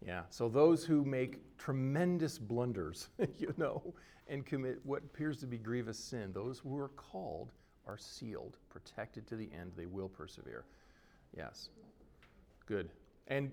Yeah. 0.05 0.23
So 0.29 0.49
those 0.49 0.83
who 0.85 1.03
make 1.05 1.57
tremendous 1.57 2.37
blunders, 2.37 3.09
you 3.37 3.53
know, 3.57 3.93
and 4.27 4.45
commit 4.45 4.79
what 4.83 5.03
appears 5.03 5.37
to 5.39 5.47
be 5.47 5.57
grievous 5.57 5.97
sin, 5.97 6.31
those 6.33 6.59
who 6.59 6.77
are 6.77 6.89
called 6.89 7.51
are 7.87 7.97
sealed, 7.97 8.57
protected 8.69 9.27
to 9.27 9.35
the 9.35 9.49
end. 9.57 9.73
They 9.75 9.85
will 9.85 10.09
persevere. 10.09 10.65
Yes. 11.35 11.69
Good. 12.65 12.89
And 13.27 13.51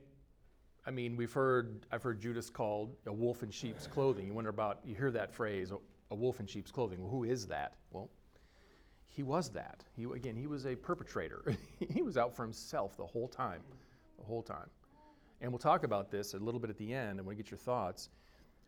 I 0.86 0.90
mean, 0.90 1.16
we've 1.16 1.32
heard, 1.32 1.86
I've 1.92 2.02
heard 2.02 2.20
Judas 2.20 2.48
called 2.48 2.96
a 3.06 3.12
wolf 3.12 3.42
in 3.42 3.50
sheep's 3.50 3.86
clothing. 3.86 4.26
You 4.26 4.34
wonder 4.34 4.50
about, 4.50 4.78
you 4.84 4.94
hear 4.94 5.10
that 5.10 5.32
phrase, 5.32 5.72
a 6.10 6.14
wolf 6.14 6.40
in 6.40 6.46
sheep's 6.46 6.70
clothing. 6.70 7.00
Well, 7.00 7.10
who 7.10 7.24
is 7.24 7.46
that? 7.46 7.74
Well, 7.90 8.08
he 9.04 9.22
was 9.22 9.50
that. 9.50 9.84
He, 9.96 10.04
again, 10.04 10.36
he 10.36 10.46
was 10.46 10.66
a 10.66 10.74
perpetrator. 10.74 11.42
he 11.92 12.02
was 12.02 12.16
out 12.16 12.34
for 12.34 12.42
himself 12.42 12.96
the 12.96 13.06
whole 13.06 13.28
time, 13.28 13.60
the 14.18 14.24
whole 14.24 14.42
time. 14.42 14.68
And 15.40 15.50
we'll 15.50 15.58
talk 15.58 15.84
about 15.84 16.10
this 16.10 16.34
a 16.34 16.38
little 16.38 16.60
bit 16.60 16.70
at 16.70 16.76
the 16.76 16.92
end, 16.92 17.18
and 17.18 17.28
to 17.28 17.34
get 17.34 17.50
your 17.50 17.58
thoughts. 17.58 18.10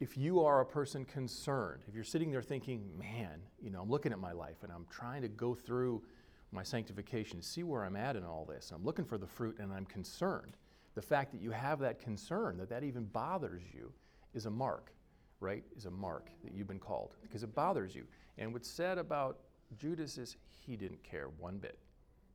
If 0.00 0.16
you 0.16 0.40
are 0.40 0.62
a 0.62 0.66
person 0.66 1.04
concerned, 1.04 1.82
if 1.86 1.94
you're 1.94 2.02
sitting 2.02 2.30
there 2.32 2.42
thinking, 2.42 2.88
man, 2.98 3.40
you 3.60 3.70
know, 3.70 3.80
I'm 3.80 3.90
looking 3.90 4.10
at 4.10 4.18
my 4.18 4.32
life 4.32 4.56
and 4.62 4.72
I'm 4.72 4.86
trying 4.90 5.22
to 5.22 5.28
go 5.28 5.54
through 5.54 6.02
my 6.50 6.62
sanctification, 6.62 7.40
see 7.40 7.62
where 7.62 7.84
I'm 7.84 7.94
at 7.94 8.16
in 8.16 8.24
all 8.24 8.44
this, 8.44 8.72
I'm 8.74 8.84
looking 8.84 9.04
for 9.04 9.16
the 9.16 9.26
fruit 9.26 9.58
and 9.58 9.72
I'm 9.72 9.86
concerned. 9.86 10.56
The 10.94 11.02
fact 11.02 11.30
that 11.32 11.40
you 11.40 11.50
have 11.52 11.78
that 11.80 12.00
concern, 12.00 12.58
that 12.58 12.68
that 12.70 12.82
even 12.82 13.04
bothers 13.04 13.62
you, 13.72 13.92
is 14.34 14.46
a 14.46 14.50
mark, 14.50 14.92
right? 15.40 15.62
Is 15.76 15.86
a 15.86 15.90
mark 15.90 16.30
that 16.42 16.52
you've 16.52 16.66
been 16.66 16.78
called 16.78 17.14
because 17.22 17.42
it 17.42 17.54
bothers 17.54 17.94
you. 17.94 18.04
And 18.38 18.52
what's 18.52 18.68
said 18.68 18.98
about 18.98 19.38
Judas 19.76 20.18
is 20.18 20.36
he 20.48 20.76
didn't 20.76 21.02
care 21.04 21.28
one 21.38 21.58
bit. 21.58 21.78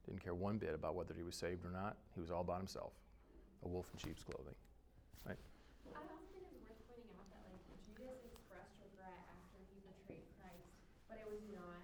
Didn't 0.08 0.24
care 0.24 0.36
one 0.36 0.58
bit 0.58 0.74
about 0.74 0.96
whether 0.96 1.14
he 1.14 1.24
was 1.24 1.36
saved 1.36 1.66
or 1.66 1.72
not. 1.72 1.98
He 2.16 2.22
was 2.22 2.32
all 2.32 2.42
about 2.42 2.60
himself. 2.60 2.94
A 3.64 3.68
wolf 3.68 3.88
in 3.94 4.00
sheep's 4.00 4.24
clothing. 4.24 4.56
Right? 5.26 5.40
I 5.92 6.02
also 6.04 6.24
think 6.32 6.46
it's 6.54 6.62
worth 6.64 6.80
pointing 6.88 7.10
out 7.18 7.28
that 7.34 7.42
like 7.50 7.64
Judas 7.98 8.22
expressed 8.28 8.76
regret 8.84 9.18
after 9.34 9.58
he 9.72 9.76
betrayed 9.82 10.26
Christ, 10.40 10.70
but 11.10 11.18
it 11.20 11.28
was 11.28 11.42
not 11.52 11.84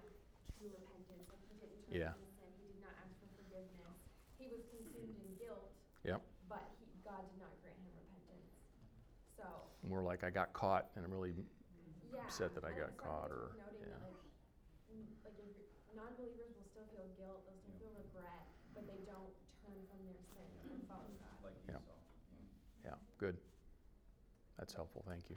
true 0.58 0.70
repentance. 0.72 1.26
Like 1.28 1.42
he 1.50 1.56
didn't 1.60 1.82
turn 1.90 1.98
Yeah. 1.98 2.14
from 2.14 2.30
sin. 2.40 2.50
He 2.62 2.66
did 2.78 2.82
not 2.86 2.94
ask 3.02 3.12
for 3.20 3.30
forgiveness. 3.42 3.98
He 4.38 4.46
was 4.52 4.62
consumed 4.70 5.18
in 5.18 5.32
guilt, 5.42 5.72
Yep. 6.06 6.22
but 6.48 6.64
he, 6.80 6.86
God 7.04 7.26
did 7.26 7.40
not 7.42 7.52
grant 7.64 7.80
him 7.82 7.92
repentance. 7.98 8.50
So 9.36 9.46
we're 9.84 10.06
like, 10.06 10.24
I 10.24 10.30
got 10.30 10.54
caught 10.54 10.88
and 10.96 11.04
I'm 11.04 11.12
really 11.12 11.34
yeah, 12.14 12.22
upset 12.24 12.54
that 12.56 12.64
I 12.64 12.72
got 12.72 12.96
caught 13.02 13.34
or 13.34 13.58
noting 13.58 13.82
yeah. 13.82 13.98
that 13.98 14.14
like, 14.14 14.22
like 15.26 15.36
non-believers 15.98 16.54
will 16.54 16.68
still 16.70 16.88
feel 16.94 17.08
guilt, 17.18 17.44
they'll 17.50 17.60
still 17.66 17.76
feel 17.82 17.94
regret, 17.98 18.46
but 18.78 18.86
they 18.88 19.02
don't 19.10 19.34
turn 19.66 19.80
from 19.90 20.00
their 20.06 20.22
sin 20.34 20.48
and 20.70 20.82
follow 20.88 21.10
God. 21.20 21.38
Like 21.44 21.58
Yeah. 21.70 21.80
Esau. 21.82 21.98
Yeah, 22.86 22.98
good. 23.18 23.38
That's 24.64 24.80
helpful. 24.80 25.04
Thank 25.04 25.28
you. 25.28 25.36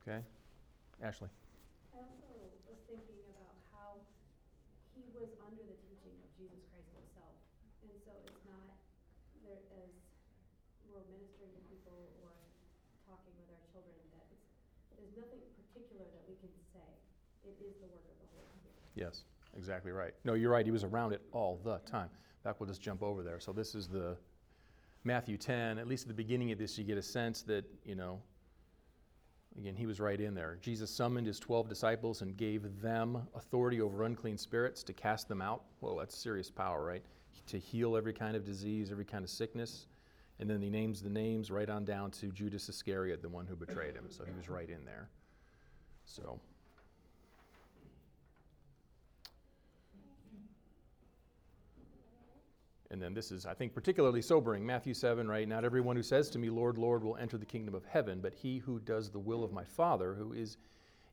Okay? 0.00 0.24
Ashley. 1.04 1.28
I 1.92 2.00
also 2.00 2.32
was 2.64 2.80
thinking 2.88 3.20
about 3.28 3.60
how 3.76 4.00
he 4.96 5.04
was 5.12 5.28
under 5.44 5.60
the 5.60 5.76
teaching 5.84 6.16
of 6.16 6.32
Jesus 6.32 6.64
Christ 6.72 6.88
himself. 6.96 7.36
And 7.84 7.92
so 8.08 8.16
it's 8.24 8.40
not 8.48 8.80
there 9.44 9.60
as 9.84 9.92
we're 10.88 11.04
ministering 11.12 11.52
to 11.52 11.60
people 11.68 12.08
or 12.24 12.32
talking 13.04 13.36
with 13.36 13.52
our 13.52 13.60
children 13.68 14.00
that 14.16 14.32
it's, 14.32 14.48
there's 14.96 15.12
nothing 15.20 15.44
particular 15.68 16.08
that 16.08 16.24
we 16.24 16.40
can 16.40 16.56
say. 16.72 16.88
It 17.44 17.60
is 17.60 17.76
the 17.84 17.92
work 17.92 18.00
of 18.00 18.16
the 18.16 18.40
Holy 18.48 18.64
Spirit. 18.64 18.96
Yes, 18.96 19.28
exactly 19.60 19.92
right. 19.92 20.16
No, 20.24 20.32
you're 20.32 20.56
right. 20.56 20.64
He 20.64 20.72
was 20.72 20.88
around 20.88 21.12
it 21.12 21.20
all 21.36 21.60
the 21.60 21.84
time. 21.84 22.08
In 22.08 22.48
fact, 22.48 22.64
we'll 22.64 22.72
just 22.72 22.80
jump 22.80 23.04
over 23.04 23.20
there. 23.20 23.44
So 23.44 23.52
this 23.52 23.76
is 23.76 23.92
the 23.92 24.16
Matthew 25.04 25.36
10. 25.36 25.78
At 25.78 25.86
least 25.86 26.04
at 26.04 26.08
the 26.08 26.14
beginning 26.14 26.50
of 26.50 26.58
this, 26.58 26.76
you 26.78 26.84
get 26.84 26.98
a 26.98 27.02
sense 27.02 27.42
that, 27.42 27.64
you 27.84 27.94
know, 27.94 28.20
again, 29.58 29.76
he 29.76 29.86
was 29.86 30.00
right 30.00 30.20
in 30.20 30.34
there. 30.34 30.58
Jesus 30.60 30.90
summoned 30.90 31.26
his 31.26 31.38
12 31.38 31.68
disciples 31.68 32.22
and 32.22 32.36
gave 32.36 32.80
them 32.80 33.28
authority 33.34 33.80
over 33.80 34.04
unclean 34.04 34.38
spirits 34.38 34.82
to 34.84 34.92
cast 34.92 35.28
them 35.28 35.42
out. 35.42 35.64
Whoa, 35.80 35.98
that's 35.98 36.16
serious 36.16 36.50
power, 36.50 36.84
right? 36.84 37.04
To 37.48 37.58
heal 37.58 37.96
every 37.96 38.14
kind 38.14 38.34
of 38.34 38.44
disease, 38.44 38.90
every 38.90 39.04
kind 39.04 39.22
of 39.22 39.30
sickness. 39.30 39.86
And 40.40 40.50
then 40.50 40.60
he 40.60 40.70
names 40.70 41.00
the 41.00 41.10
names 41.10 41.50
right 41.50 41.68
on 41.68 41.84
down 41.84 42.10
to 42.12 42.26
Judas 42.28 42.68
Iscariot, 42.68 43.22
the 43.22 43.28
one 43.28 43.46
who 43.46 43.54
betrayed 43.54 43.94
him. 43.94 44.06
So 44.08 44.24
he 44.24 44.32
was 44.36 44.48
right 44.48 44.68
in 44.68 44.84
there. 44.84 45.08
So, 46.06 46.40
And 52.94 53.02
then 53.02 53.12
this 53.12 53.32
is, 53.32 53.44
I 53.44 53.54
think, 53.54 53.74
particularly 53.74 54.22
sobering. 54.22 54.64
Matthew 54.64 54.94
7, 54.94 55.26
right? 55.26 55.48
Not 55.48 55.64
everyone 55.64 55.96
who 55.96 56.02
says 56.04 56.30
to 56.30 56.38
me, 56.38 56.48
Lord, 56.48 56.78
Lord, 56.78 57.02
will 57.02 57.16
enter 57.16 57.36
the 57.36 57.44
kingdom 57.44 57.74
of 57.74 57.84
heaven, 57.84 58.20
but 58.20 58.32
he 58.32 58.58
who 58.58 58.78
does 58.78 59.10
the 59.10 59.18
will 59.18 59.42
of 59.42 59.52
my 59.52 59.64
Father 59.64 60.14
who 60.14 60.32
is 60.32 60.58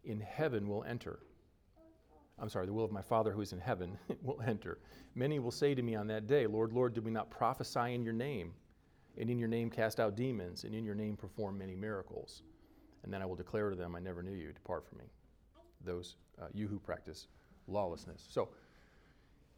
in 0.03 0.19
heaven 0.19 0.69
will 0.69 0.83
enter. 0.83 1.17
I'm 2.37 2.49
sorry, 2.49 2.67
the 2.67 2.73
will 2.73 2.85
of 2.85 2.91
my 2.91 3.01
Father 3.01 3.31
who 3.31 3.41
is 3.41 3.51
in 3.51 3.59
heaven 3.59 3.97
will 4.21 4.39
enter. 4.45 4.77
Many 5.15 5.39
will 5.39 5.49
say 5.49 5.73
to 5.73 5.81
me 5.81 5.95
on 5.95 6.05
that 6.05 6.27
day, 6.27 6.45
Lord, 6.45 6.71
Lord, 6.71 6.93
did 6.93 7.03
we 7.03 7.09
not 7.09 7.31
prophesy 7.31 7.95
in 7.95 8.03
your 8.03 8.13
name? 8.13 8.53
And 9.17 9.27
in 9.31 9.39
your 9.39 9.47
name 9.47 9.71
cast 9.71 9.99
out 9.99 10.15
demons, 10.15 10.65
and 10.65 10.75
in 10.75 10.85
your 10.85 10.93
name 10.93 11.17
perform 11.17 11.57
many 11.57 11.73
miracles. 11.73 12.43
And 13.01 13.11
then 13.11 13.23
I 13.23 13.25
will 13.25 13.35
declare 13.35 13.71
to 13.71 13.75
them, 13.75 13.95
I 13.95 13.99
never 13.99 14.21
knew 14.21 14.35
you. 14.35 14.53
Depart 14.53 14.87
from 14.87 14.99
me. 14.99 15.05
Those, 15.83 16.17
uh, 16.39 16.45
you 16.53 16.67
who 16.67 16.77
practice 16.77 17.25
lawlessness. 17.67 18.23
So, 18.29 18.49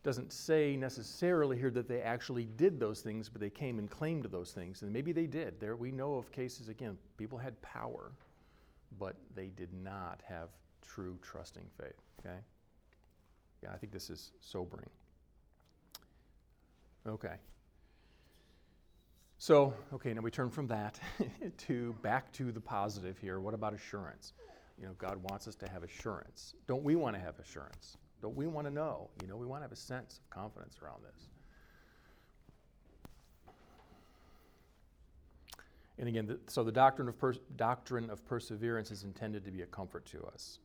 doesn't 0.04 0.34
say 0.34 0.76
necessarily 0.76 1.58
here 1.58 1.72
that 1.72 1.88
they 1.88 2.02
actually 2.02 2.46
did 2.58 2.80
those 2.80 3.00
things, 3.00 3.30
but 3.30 3.40
they 3.40 3.50
came 3.50 3.80
and 3.80 3.90
claimed 3.90 4.26
those 4.26 4.52
things. 4.52 4.82
And 4.82 4.92
maybe 4.92 5.14
they 5.14 5.28
did. 5.28 5.60
There 5.60 5.78
we 5.78 5.92
know 5.92 6.16
of 6.16 6.32
cases, 6.32 6.68
again, 6.68 6.98
people 7.18 7.38
had 7.38 7.60
power, 7.62 8.12
but 9.00 9.16
they 9.34 9.48
did 9.48 9.74
not 9.74 10.22
have 10.28 10.50
true 10.82 11.18
trusting 11.22 11.66
faith. 11.80 11.96
Okay? 12.20 12.38
Yeah, 13.64 13.70
I 13.74 13.78
think 13.78 13.94
this 13.94 14.10
is 14.10 14.32
sobering. 14.42 14.90
Okay. 17.08 17.36
So, 19.38 19.74
okay, 19.94 20.14
now 20.14 20.22
we 20.22 20.32
turn 20.32 20.50
from 20.50 20.68
that 20.68 21.00
to 21.60 21.94
back 22.02 22.32
to 22.34 22.52
the 22.52 22.62
positive 22.62 23.18
here. 23.18 23.40
What 23.40 23.54
about 23.54 23.74
assurance? 23.74 24.34
You 24.80 24.88
know, 24.88 24.94
God 24.98 25.18
wants 25.30 25.48
us 25.48 25.56
to 25.56 25.70
have 25.70 25.84
assurance. 25.84 26.56
Don't 26.68 26.84
we 26.84 26.96
want 26.96 27.16
to 27.16 27.22
have 27.22 27.40
assurance? 27.40 27.98
Don't 28.24 28.38
we 28.38 28.48
want 28.48 28.66
to 28.66 28.74
know? 28.74 29.10
You 29.22 29.28
know, 29.28 29.36
we 29.36 29.46
want 29.46 29.60
to 29.60 29.66
have 29.66 29.74
a 29.74 29.76
sense 29.76 30.22
of 30.24 30.30
confidence 30.30 30.80
around 30.82 31.04
this. 31.04 31.28
And 36.00 36.08
again, 36.08 36.26
the, 36.26 36.40
so 36.48 36.64
the 36.64 36.72
doctrine 36.72 37.10
of, 37.10 37.20
pers- 37.20 37.42
doctrine 37.58 38.10
of 38.10 38.26
perseverance 38.26 38.92
is 38.92 39.04
intended 39.04 39.44
to 39.44 39.52
be 39.52 39.62
a 39.64 39.66
comfort 39.66 40.06
to 40.06 40.24
us. 40.24 40.60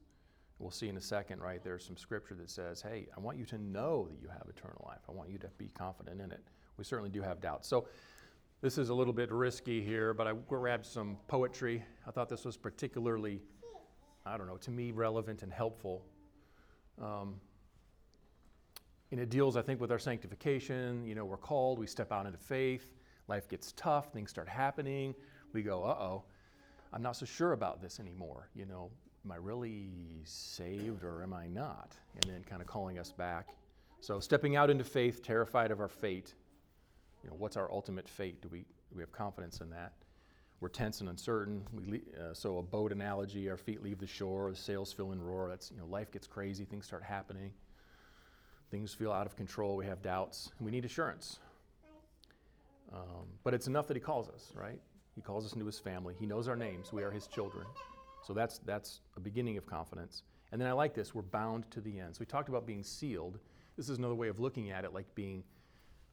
We'll 0.61 0.71
see 0.71 0.89
in 0.89 0.97
a 0.97 1.01
second, 1.01 1.41
right? 1.41 1.61
There's 1.63 1.85
some 1.85 1.97
scripture 1.97 2.37
that 2.37 2.49
says, 2.49 2.81
hey, 2.81 3.09
I 3.17 3.19
want 3.19 3.37
you 3.37 3.45
to 3.47 3.59
know 3.59 4.07
that 4.09 4.21
you 4.23 4.29
have 4.29 4.47
eternal 4.49 4.85
life. 4.87 5.01
I 5.09 5.13
want 5.13 5.29
you 5.29 5.39
to 5.39 5.49
be 5.59 5.69
confident 5.77 6.21
in 6.21 6.31
it. 6.31 6.45
We 6.77 6.85
certainly 6.85 7.11
do 7.11 7.23
have 7.23 7.41
doubts. 7.41 7.67
So 7.67 7.89
this 8.61 8.79
is 8.79 8.89
a 8.89 8.95
little 8.95 9.13
bit 9.13 9.33
risky 9.33 9.83
here, 9.83 10.15
but 10.15 10.29
I 10.29 10.33
grabbed 10.49 10.87
some 10.87 11.17
poetry. 11.27 11.83
I 12.07 12.13
thought 12.13 12.29
this 12.29 12.45
was 12.45 12.57
particularly, 12.57 13.41
I 14.25 14.39
don't 14.39 14.47
know, 14.47 14.59
to 14.59 14.71
me 14.71 14.93
relevant 14.93 15.43
and 15.43 15.53
helpful. 15.53 16.05
Um, 17.03 17.41
and 19.11 19.21
it 19.21 19.31
deals, 19.31 19.57
I 19.57 19.63
think, 19.63 19.81
with 19.81 19.91
our 19.91 19.99
sanctification. 19.99 21.05
You 21.05 21.15
know, 21.15 21.25
we're 21.25 21.37
called, 21.37 21.79
we 21.79 21.87
step 21.87 22.13
out 22.13 22.27
into 22.27 22.39
faith, 22.39 22.95
life 23.27 23.49
gets 23.49 23.73
tough, 23.73 24.13
things 24.13 24.31
start 24.31 24.49
happening. 24.49 25.15
We 25.53 25.63
go, 25.63 25.83
uh 25.85 25.97
oh, 25.99 26.25
I'm 26.93 27.03
not 27.03 27.17
so 27.17 27.25
sure 27.25 27.53
about 27.53 27.81
this 27.81 28.01
anymore. 28.01 28.49
You 28.55 28.67
know, 28.67 28.91
am 29.25 29.33
I 29.33 29.37
really 29.37 29.91
saved 30.25 31.05
or 31.05 31.23
am 31.23 31.33
I 31.33 31.47
not? 31.47 31.97
And 32.15 32.33
then 32.33 32.45
kind 32.45 32.61
of 32.61 32.69
calling 32.69 32.99
us 32.99 33.13
back. 33.13 33.49
So, 34.01 34.21
stepping 34.21 34.57
out 34.57 34.71
into 34.71 34.85
faith, 34.85 35.23
terrified 35.23 35.71
of 35.71 35.81
our 35.81 35.89
fate. 35.89 36.35
You 37.23 37.31
know, 37.31 37.37
what's 37.37 37.57
our 37.57 37.71
ultimate 37.73 38.09
fate? 38.09 38.41
Do 38.41 38.49
we, 38.49 38.61
do 38.61 38.95
we 38.95 39.03
have 39.03 39.11
confidence 39.11 39.61
in 39.61 39.71
that? 39.71 39.93
We're 40.61 40.69
tense 40.69 41.01
and 41.01 41.09
uncertain. 41.09 41.63
We 41.73 42.03
uh, 42.19 42.33
so, 42.33 42.59
a 42.59 42.63
boat 42.63 42.93
analogy, 42.93 43.51
our 43.51 43.57
feet 43.57 43.83
leave 43.83 43.99
the 43.99 44.07
shore, 44.07 44.51
the 44.51 44.57
sails 44.57 44.93
fill 44.93 45.13
and 45.13 45.25
roar. 45.25 45.49
That's, 45.49 45.71
you 45.71 45.79
know, 45.79 45.87
life 45.87 46.13
gets 46.13 46.27
crazy, 46.27 46.65
things 46.65 46.87
start 46.87 47.03
happening. 47.03 47.53
Things 48.71 48.93
feel 48.93 49.13
out 49.13 49.27
of 49.27 49.37
control. 49.37 49.77
We 49.77 49.87
have 49.87 50.03
doubts. 50.03 50.51
We 50.61 50.71
need 50.71 50.85
assurance. 50.85 51.39
Um, 52.93 53.27
but 53.45 53.55
it's 53.55 53.67
enough 53.67 53.87
that 53.89 53.97
He 53.97 54.01
calls 54.01 54.29
us, 54.29 54.53
right? 54.55 54.79
He 55.15 55.21
calls 55.21 55.45
us 55.45 55.53
into 55.53 55.67
His 55.67 55.79
family. 55.79 56.15
He 56.19 56.27
knows 56.27 56.49
our 56.49 56.57
names. 56.57 56.93
We 56.93 57.03
are 57.03 57.11
His 57.11 57.27
children. 57.27 57.67
So 58.27 58.33
that's, 58.33 58.59
that's 58.59 59.01
a 59.17 59.21
beginning 59.21 59.57
of 59.57 59.67
confidence. 59.67 60.23
And 60.53 60.61
then 60.61 60.69
I 60.69 60.73
like 60.73 60.95
this 60.95 61.15
we're 61.15 61.23
bound 61.23 61.71
to 61.71 61.81
the 61.81 61.99
end. 61.99 62.17
So 62.17 62.21
we 62.21 62.27
talked 62.27 62.49
about 62.49 62.67
being 62.67 62.83
sealed. 62.83 63.39
This 63.77 63.89
is 63.89 63.99
another 63.99 64.15
way 64.15 64.29
of 64.29 64.41
looking 64.41 64.71
at 64.71 64.85
it 64.85 64.93
like 64.93 65.07
being 65.15 65.45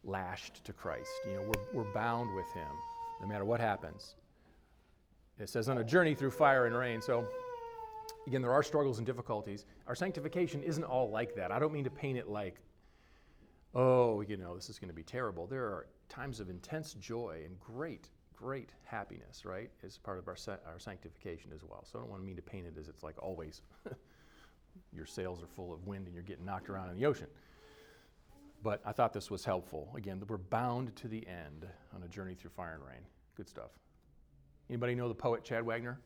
lashed 0.03 0.63
to 0.65 0.73
Christ. 0.73 1.09
You 1.27 1.35
know, 1.35 1.51
we're, 1.73 1.83
we're 1.83 1.93
bound 1.93 2.33
with 2.35 2.51
Him 2.53 2.71
no 3.21 3.27
matter 3.27 3.45
what 3.45 3.59
happens. 3.59 4.15
It 5.39 5.49
says 5.49 5.67
on 5.67 5.79
a 5.79 5.83
journey 5.83 6.15
through 6.15 6.31
fire 6.31 6.65
and 6.65 6.75
rain. 6.75 7.01
So 7.01 7.27
again, 8.27 8.41
there 8.41 8.51
are 8.51 8.63
struggles 8.63 8.97
and 8.97 9.05
difficulties. 9.05 9.65
Our 9.87 9.95
sanctification 9.95 10.63
isn't 10.63 10.83
all 10.83 11.09
like 11.09 11.35
that. 11.35 11.51
I 11.51 11.59
don't 11.59 11.73
mean 11.73 11.83
to 11.83 11.89
paint 11.89 12.17
it 12.17 12.27
like, 12.27 12.55
oh, 13.73 14.21
you 14.21 14.37
know, 14.37 14.55
this 14.55 14.69
is 14.69 14.79
going 14.79 14.89
to 14.89 14.95
be 14.95 15.03
terrible. 15.03 15.47
There 15.47 15.63
are 15.63 15.87
times 16.09 16.39
of 16.39 16.49
intense 16.49 16.93
joy 16.93 17.41
and 17.45 17.59
great, 17.59 18.09
great 18.35 18.69
happiness, 18.83 19.45
right, 19.45 19.69
as 19.83 19.97
part 19.97 20.17
of 20.17 20.27
our, 20.27 20.37
our 20.67 20.79
sanctification 20.79 21.51
as 21.53 21.63
well. 21.63 21.83
So 21.85 21.99
I 21.99 22.01
don't 22.01 22.09
want 22.09 22.21
to 22.21 22.25
mean 22.25 22.35
to 22.37 22.41
paint 22.41 22.65
it 22.65 22.77
as 22.79 22.87
it's 22.87 23.03
like 23.03 23.21
always 23.21 23.61
your 24.93 25.05
sails 25.05 25.43
are 25.43 25.47
full 25.47 25.73
of 25.73 25.85
wind 25.85 26.05
and 26.07 26.13
you're 26.13 26.23
getting 26.23 26.45
knocked 26.45 26.69
around 26.69 26.89
in 26.89 26.95
the 26.95 27.05
ocean. 27.05 27.27
But 28.63 28.81
I 28.85 28.93
thought 28.93 29.13
this 29.13 29.29
was 29.29 29.45
helpful. 29.45 29.91
Again, 29.95 30.21
we're 30.27 30.37
bound 30.37 30.95
to 30.95 31.07
the 31.07 31.25
end 31.27 31.67
on 31.93 32.01
a 32.01 32.07
journey 32.07 32.33
through 32.33 32.49
fire 32.51 32.73
and 32.73 32.83
rain. 32.83 33.01
Good 33.35 33.47
stuff. 33.47 33.69
Anybody 34.69 34.95
know 34.95 35.07
the 35.07 35.13
poet 35.13 35.43
Chad 35.43 35.63
Wagner? 35.63 35.99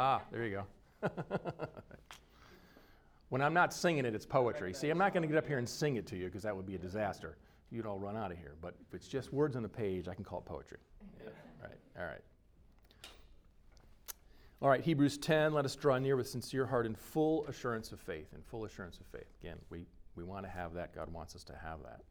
Ah, 0.00 0.22
there 0.30 0.46
you 0.46 0.62
go. 1.02 1.10
when 3.30 3.42
I'm 3.42 3.52
not 3.52 3.74
singing 3.74 4.04
it, 4.04 4.14
it's 4.14 4.24
poetry. 4.24 4.72
See, 4.72 4.90
I'm 4.90 4.98
not 4.98 5.12
going 5.12 5.22
to 5.22 5.28
get 5.28 5.36
up 5.36 5.48
here 5.48 5.58
and 5.58 5.68
sing 5.68 5.96
it 5.96 6.06
to 6.06 6.16
you 6.16 6.26
because 6.26 6.44
that 6.44 6.56
would 6.56 6.66
be 6.66 6.76
a 6.76 6.78
disaster. 6.78 7.36
You'd 7.72 7.84
all 7.84 7.98
run 7.98 8.16
out 8.16 8.30
of 8.30 8.38
here. 8.38 8.54
But 8.62 8.74
if 8.86 8.94
it's 8.94 9.08
just 9.08 9.32
words 9.32 9.56
on 9.56 9.64
a 9.64 9.68
page, 9.68 10.06
I 10.06 10.14
can 10.14 10.22
call 10.22 10.38
it 10.38 10.44
poetry. 10.44 10.78
Yeah. 11.20 11.30
Right. 11.60 11.78
All 11.98 12.04
right. 12.04 12.20
All 14.62 14.68
right, 14.68 14.80
Hebrews 14.80 15.18
10, 15.18 15.52
let 15.52 15.64
us 15.64 15.74
draw 15.74 15.98
near 15.98 16.16
with 16.16 16.28
sincere 16.28 16.66
heart 16.66 16.86
and 16.86 16.96
full 16.96 17.44
assurance 17.46 17.90
of 17.90 17.98
faith. 17.98 18.28
And 18.34 18.44
full 18.44 18.66
assurance 18.66 19.00
of 19.00 19.06
faith. 19.06 19.26
Again, 19.42 19.58
we, 19.68 19.84
we 20.14 20.22
want 20.22 20.46
to 20.46 20.50
have 20.50 20.74
that. 20.74 20.94
God 20.94 21.12
wants 21.12 21.34
us 21.34 21.42
to 21.44 21.54
have 21.54 21.82
that. 21.82 22.02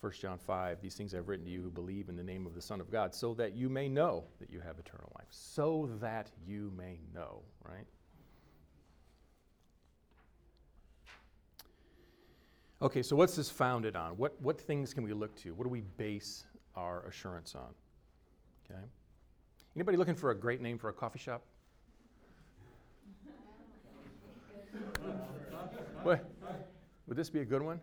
1 0.00 0.12
John 0.12 0.38
5, 0.38 0.80
these 0.80 0.94
things 0.94 1.14
I've 1.14 1.28
written 1.28 1.44
to 1.44 1.50
you 1.50 1.60
who 1.60 1.70
believe 1.70 2.08
in 2.08 2.16
the 2.16 2.22
name 2.22 2.46
of 2.46 2.54
the 2.54 2.62
Son 2.62 2.80
of 2.80 2.90
God, 2.90 3.14
so 3.14 3.34
that 3.34 3.54
you 3.54 3.68
may 3.68 3.86
know 3.86 4.24
that 4.38 4.50
you 4.50 4.60
have 4.60 4.78
eternal 4.78 5.12
life. 5.18 5.26
So 5.30 5.90
that 6.00 6.30
you 6.46 6.72
may 6.74 7.00
know, 7.14 7.42
right? 7.68 7.84
Okay, 12.80 13.02
so 13.02 13.14
what's 13.14 13.36
this 13.36 13.50
founded 13.50 13.94
on? 13.94 14.12
What, 14.12 14.40
what 14.40 14.58
things 14.58 14.94
can 14.94 15.04
we 15.04 15.12
look 15.12 15.36
to? 15.42 15.52
What 15.52 15.64
do 15.64 15.70
we 15.70 15.82
base 15.98 16.46
our 16.76 17.04
assurance 17.06 17.54
on? 17.54 17.74
Okay. 18.64 18.80
Anybody 19.76 19.98
looking 19.98 20.14
for 20.14 20.30
a 20.30 20.34
great 20.34 20.62
name 20.62 20.78
for 20.78 20.88
a 20.88 20.92
coffee 20.94 21.18
shop? 21.18 21.42
what? 26.02 26.24
Would 27.06 27.18
this 27.18 27.28
be 27.28 27.40
a 27.40 27.44
good 27.44 27.60
one? 27.60 27.80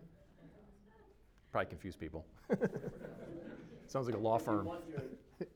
Probably 1.51 1.69
confuse 1.69 1.95
people. 1.95 2.25
Sounds 3.87 4.05
like 4.05 4.15
a 4.15 4.19
law 4.19 4.37
firm. 4.37 4.65
You 4.65 4.71
want 4.71 4.81
your, 4.89 5.01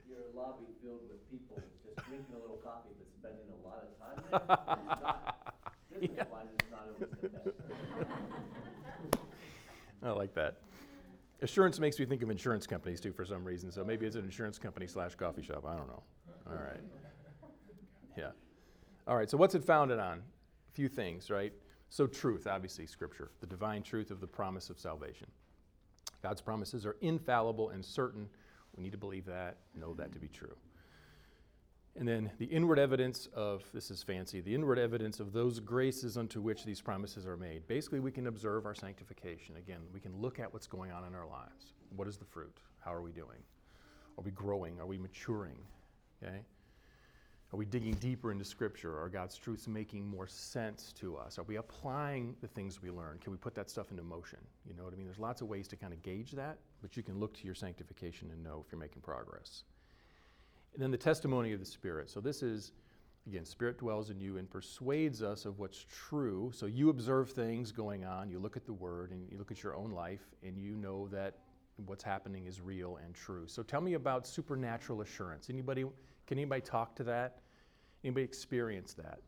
your 0.09 0.19
lobby 0.35 0.65
filled 0.81 1.01
with 1.09 1.29
people 1.29 1.61
just 1.83 1.97
drinking 2.07 2.33
a 2.33 2.39
little 2.39 2.57
coffee 2.63 2.89
but 2.97 3.07
spending 3.19 3.47
a 3.51 3.67
lot 3.67 3.83
of 3.83 3.89
time 3.99 4.15
there. 4.31 4.39
It's 4.81 4.87
not, 5.01 5.53
yeah. 6.01 6.23
I 10.03 10.09
like 10.11 10.33
that. 10.33 10.57
Assurance 11.41 11.79
makes 11.79 11.99
me 11.99 12.05
think 12.05 12.21
of 12.21 12.29
insurance 12.29 12.67
companies 12.67 13.01
too 13.01 13.11
for 13.11 13.25
some 13.25 13.43
reason. 13.43 13.71
So 13.71 13.83
maybe 13.83 14.05
it's 14.05 14.15
an 14.15 14.23
insurance 14.23 14.57
company 14.57 14.87
slash 14.87 15.15
coffee 15.15 15.41
shop. 15.41 15.65
I 15.67 15.75
don't 15.75 15.87
know. 15.87 16.03
All 16.47 16.55
right. 16.55 16.79
Yeah. 18.17 18.31
All 19.07 19.15
right. 19.15 19.29
So 19.29 19.37
what's 19.37 19.55
it 19.55 19.63
founded 19.63 19.99
on? 19.99 20.19
A 20.19 20.73
few 20.73 20.87
things, 20.87 21.29
right? 21.29 21.53
So 21.89 22.07
truth, 22.07 22.47
obviously, 22.47 22.85
Scripture, 22.85 23.31
the 23.41 23.47
divine 23.47 23.83
truth 23.83 24.11
of 24.11 24.21
the 24.21 24.27
promise 24.27 24.69
of 24.69 24.79
salvation. 24.79 25.27
God's 26.21 26.41
promises 26.41 26.85
are 26.85 26.97
infallible 27.01 27.69
and 27.69 27.83
certain. 27.83 28.27
We 28.75 28.83
need 28.83 28.91
to 28.91 28.97
believe 28.97 29.25
that, 29.25 29.57
know 29.75 29.93
that 29.95 30.11
to 30.13 30.19
be 30.19 30.27
true. 30.27 30.55
And 31.97 32.07
then 32.07 32.31
the 32.37 32.45
inward 32.45 32.79
evidence 32.79 33.27
of, 33.33 33.63
this 33.73 33.91
is 33.91 34.01
fancy, 34.01 34.39
the 34.39 34.55
inward 34.55 34.79
evidence 34.79 35.19
of 35.19 35.33
those 35.33 35.59
graces 35.59 36.17
unto 36.17 36.39
which 36.39 36.63
these 36.63 36.79
promises 36.79 37.25
are 37.25 37.35
made. 37.35 37.67
Basically, 37.67 37.99
we 37.99 38.11
can 38.11 38.27
observe 38.27 38.65
our 38.65 38.73
sanctification. 38.73 39.57
Again, 39.57 39.81
we 39.93 39.99
can 39.99 40.15
look 40.15 40.39
at 40.39 40.53
what's 40.53 40.67
going 40.67 40.91
on 40.91 41.03
in 41.03 41.13
our 41.13 41.27
lives. 41.27 41.73
What 41.95 42.07
is 42.07 42.17
the 42.17 42.25
fruit? 42.25 42.55
How 42.79 42.93
are 42.93 43.01
we 43.01 43.11
doing? 43.11 43.43
Are 44.17 44.23
we 44.23 44.31
growing? 44.31 44.79
Are 44.79 44.85
we 44.85 44.97
maturing? 44.97 45.57
Okay? 46.23 46.39
Are 47.53 47.57
we 47.57 47.65
digging 47.65 47.95
deeper 47.95 48.31
into 48.31 48.45
Scripture? 48.45 48.97
Are 48.97 49.09
God's 49.09 49.35
truths 49.35 49.67
making 49.67 50.07
more 50.07 50.27
sense 50.27 50.93
to 50.99 51.17
us? 51.17 51.37
Are 51.37 51.43
we 51.43 51.57
applying 51.57 52.35
the 52.41 52.47
things 52.47 52.81
we 52.81 52.91
learn? 52.91 53.17
Can 53.19 53.31
we 53.31 53.37
put 53.37 53.55
that 53.55 53.69
stuff 53.69 53.91
into 53.91 54.03
motion? 54.03 54.39
You 54.65 54.73
know 54.73 54.85
what 54.85 54.93
I 54.93 54.95
mean? 54.95 55.05
There's 55.05 55.19
lots 55.19 55.41
of 55.41 55.49
ways 55.49 55.67
to 55.69 55.75
kind 55.75 55.91
of 55.91 56.01
gauge 56.01 56.31
that, 56.31 56.59
but 56.81 56.95
you 56.95 57.03
can 57.03 57.19
look 57.19 57.33
to 57.37 57.45
your 57.45 57.55
sanctification 57.55 58.29
and 58.31 58.41
know 58.41 58.63
if 58.65 58.71
you're 58.71 58.79
making 58.79 59.01
progress. 59.01 59.63
And 60.73 60.81
then 60.81 60.91
the 60.91 60.97
testimony 60.97 61.51
of 61.51 61.59
the 61.59 61.65
Spirit. 61.65 62.09
So 62.09 62.21
this 62.21 62.41
is 62.41 62.71
Again, 63.27 63.45
Spirit 63.45 63.77
dwells 63.77 64.09
in 64.09 64.19
you 64.19 64.37
and 64.37 64.49
persuades 64.49 65.21
us 65.21 65.45
of 65.45 65.59
what's 65.59 65.85
true. 65.89 66.51
So 66.55 66.65
you 66.65 66.89
observe 66.89 67.29
things 67.29 67.71
going 67.71 68.03
on, 68.03 68.29
you 68.29 68.39
look 68.39 68.57
at 68.57 68.65
the 68.65 68.73
Word, 68.73 69.11
and 69.11 69.29
you 69.31 69.37
look 69.37 69.51
at 69.51 69.61
your 69.61 69.75
own 69.75 69.91
life, 69.91 70.21
and 70.43 70.57
you 70.57 70.75
know 70.75 71.07
that 71.09 71.35
what's 71.85 72.03
happening 72.03 72.47
is 72.47 72.61
real 72.61 72.97
and 73.03 73.13
true. 73.13 73.43
So 73.47 73.61
tell 73.61 73.81
me 73.81 73.93
about 73.93 74.25
supernatural 74.25 75.01
assurance. 75.01 75.49
Anybody, 75.51 75.85
can 76.31 76.39
anybody 76.39 76.61
talk 76.61 76.95
to 76.95 77.03
that? 77.03 77.39
Anybody 78.03 78.23
experience 78.23 78.93
that? 78.93 79.19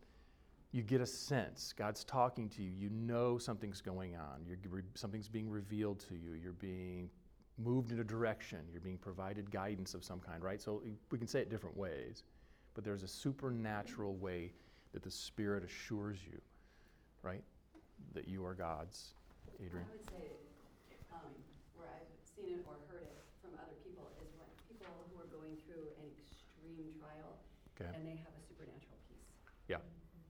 You 0.72 0.82
get 0.82 1.02
a 1.02 1.06
sense. 1.06 1.74
God's 1.78 2.04
talking 2.04 2.48
to 2.50 2.64
you. 2.64 2.72
You 2.72 2.90
know 2.90 3.38
something's 3.38 3.82
going 3.82 4.16
on. 4.16 4.46
You're, 4.48 4.84
something's 4.96 5.28
being 5.28 5.50
revealed 5.50 6.00
to 6.08 6.16
you. 6.16 6.34
You're 6.34 6.54
being 6.54 7.10
moved 7.60 7.92
in 7.92 8.00
a 8.00 8.04
direction. 8.04 8.60
You're 8.72 8.82
being 8.82 8.98
provided 8.98 9.52
guidance 9.52 9.94
of 9.94 10.04
some 10.04 10.20
kind, 10.20 10.42
right? 10.42 10.62
So 10.62 10.82
we 11.12 11.18
can 11.18 11.28
say 11.28 11.42
it 11.42 11.50
different 11.50 11.76
ways 11.76 12.24
but 12.74 12.84
there's 12.84 13.04
a 13.04 13.08
supernatural 13.08 14.16
way 14.16 14.52
that 14.94 15.04
the 15.04 15.12
Spirit 15.12 15.64
assures 15.64 16.18
you, 16.26 16.40
right? 17.22 17.44
That 18.14 18.28
you 18.28 18.46
are 18.46 18.54
God's. 18.54 19.14
Adrian? 19.62 19.86
I 19.86 19.94
would 19.94 20.10
say, 20.10 20.26
um, 21.14 21.34
where 21.78 21.90
I've 21.94 22.10
seen 22.26 22.58
it 22.58 22.66
or 22.66 22.74
heard 22.90 23.06
it 23.06 23.18
from 23.42 23.54
other 23.62 23.78
people, 23.86 24.10
is 24.22 24.30
when 24.38 24.50
people 24.66 24.90
who 25.14 25.22
are 25.22 25.30
going 25.30 25.54
through 25.70 25.86
an 26.02 26.10
extreme 26.18 26.90
trial 26.98 27.38
okay. 27.80 27.90
and 27.96 28.06
they 28.06 28.18
have 28.18 28.34
a 28.38 28.44
supernatural 28.48 28.98
peace. 29.10 29.28
Yeah, 29.68 29.78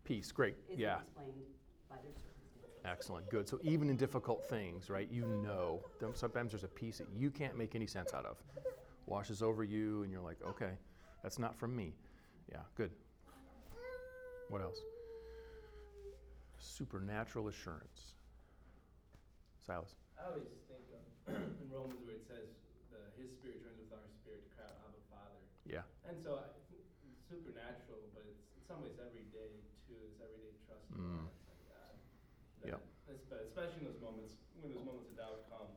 peace, 0.03 0.32
great. 0.32 0.56
Isn't 0.67 0.79
yeah. 0.79 0.97
explained 0.99 1.34
by 1.89 1.95
their 2.03 2.13
circumstances. 2.13 2.82
Excellent, 2.86 3.29
good. 3.29 3.47
So 3.47 3.60
even 3.63 3.89
in 3.89 3.97
difficult 3.97 4.47
things, 4.49 4.89
right, 4.89 5.10
you 5.12 5.25
know, 5.43 5.82
sometimes 6.13 6.51
there's 6.51 6.63
a 6.63 6.67
peace 6.67 6.97
that 6.97 7.08
you 7.15 7.29
can't 7.32 7.58
make 7.58 7.75
any 7.75 7.88
sense 7.88 8.13
out 8.13 8.25
of. 8.25 8.38
Washes 9.06 9.41
over 9.43 9.63
you, 9.63 10.03
and 10.03 10.12
you're 10.12 10.21
like, 10.21 10.38
okay, 10.47 10.71
that's 11.21 11.39
not 11.39 11.56
from 11.56 11.75
me. 11.75 11.93
Yeah, 12.51 12.60
good. 12.75 12.91
What 14.49 14.62
else? 14.62 14.79
Supernatural 16.58 17.47
assurance. 17.47 18.15
Silas. 19.65 19.95
I 20.19 20.27
always 20.27 20.47
think 20.67 20.84
of 20.91 21.36
in 21.63 21.67
Romans 21.71 21.99
where 22.03 22.19
it 22.19 22.27
says 22.27 22.51
the, 22.91 22.99
His 23.15 23.32
Spirit 23.39 23.63
joins 23.63 23.79
with 23.79 23.91
our 23.95 24.03
spirit 24.19 24.43
to 24.43 24.51
cry 24.56 24.67
out, 24.67 24.75
Abba, 24.84 24.99
Father. 25.08 25.39
Yeah. 25.63 25.88
And 26.08 26.19
so 26.19 26.39
I, 26.39 26.51
supernatural, 27.34 28.13
but 28.13 28.29
it's 28.29 28.45
in 28.53 28.62
some 28.73 28.81
ways 28.81 28.97
everyday 28.97 29.53
too. 29.86 30.01
It's 30.09 30.17
everyday 30.17 30.57
trust 30.65 30.81
in 30.89 30.97
mm. 30.97 31.29
God. 31.69 31.93
Yep. 32.65 32.81
Especially 33.05 33.86
in 33.86 33.93
those 33.93 34.01
moments 34.01 34.33
when 34.57 34.73
those 34.73 34.81
moments 34.81 35.13
of 35.13 35.13
doubt 35.13 35.45
come, 35.45 35.69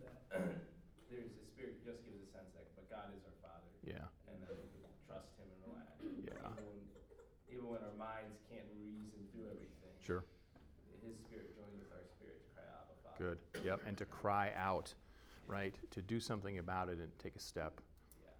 that 0.00 0.16
there's 1.12 1.28
the 1.36 1.44
Spirit 1.52 1.84
just 1.84 2.00
gives 2.08 2.24
a 2.24 2.28
sense 2.32 2.48
that, 2.56 2.72
but 2.72 2.88
God 2.88 3.12
is 3.12 3.20
our 3.28 3.36
Father. 3.44 3.68
Yeah. 3.84 4.08
And 4.32 4.40
that 4.40 4.56
we 4.56 4.64
can 4.72 4.88
trust 5.04 5.36
Him 5.36 5.52
and 5.52 5.60
relax. 5.68 5.92
Yeah. 6.24 6.48
Even 6.56 6.64
when, 6.64 6.80
even 7.52 7.66
when 7.68 7.82
our 7.84 7.96
minds 8.00 8.40
can't 8.48 8.64
reason 8.72 9.20
through 9.36 9.52
everything. 9.52 9.92
Sure. 10.00 10.24
His 11.04 11.20
Spirit 11.28 11.52
joins 11.52 11.76
with 11.76 11.92
our 11.92 12.08
spirit 12.08 12.40
to 12.40 12.48
cry 12.56 12.64
out, 12.72 12.88
Father. 13.04 13.20
Good. 13.20 13.38
Yep. 13.60 13.84
And 13.84 14.00
to 14.00 14.08
cry 14.08 14.56
out, 14.56 14.88
right? 15.44 15.76
To 15.92 16.00
do 16.00 16.16
something 16.16 16.56
about 16.56 16.88
it 16.88 16.96
and 17.04 17.12
take 17.20 17.36
a 17.36 17.42
step. 17.44 17.84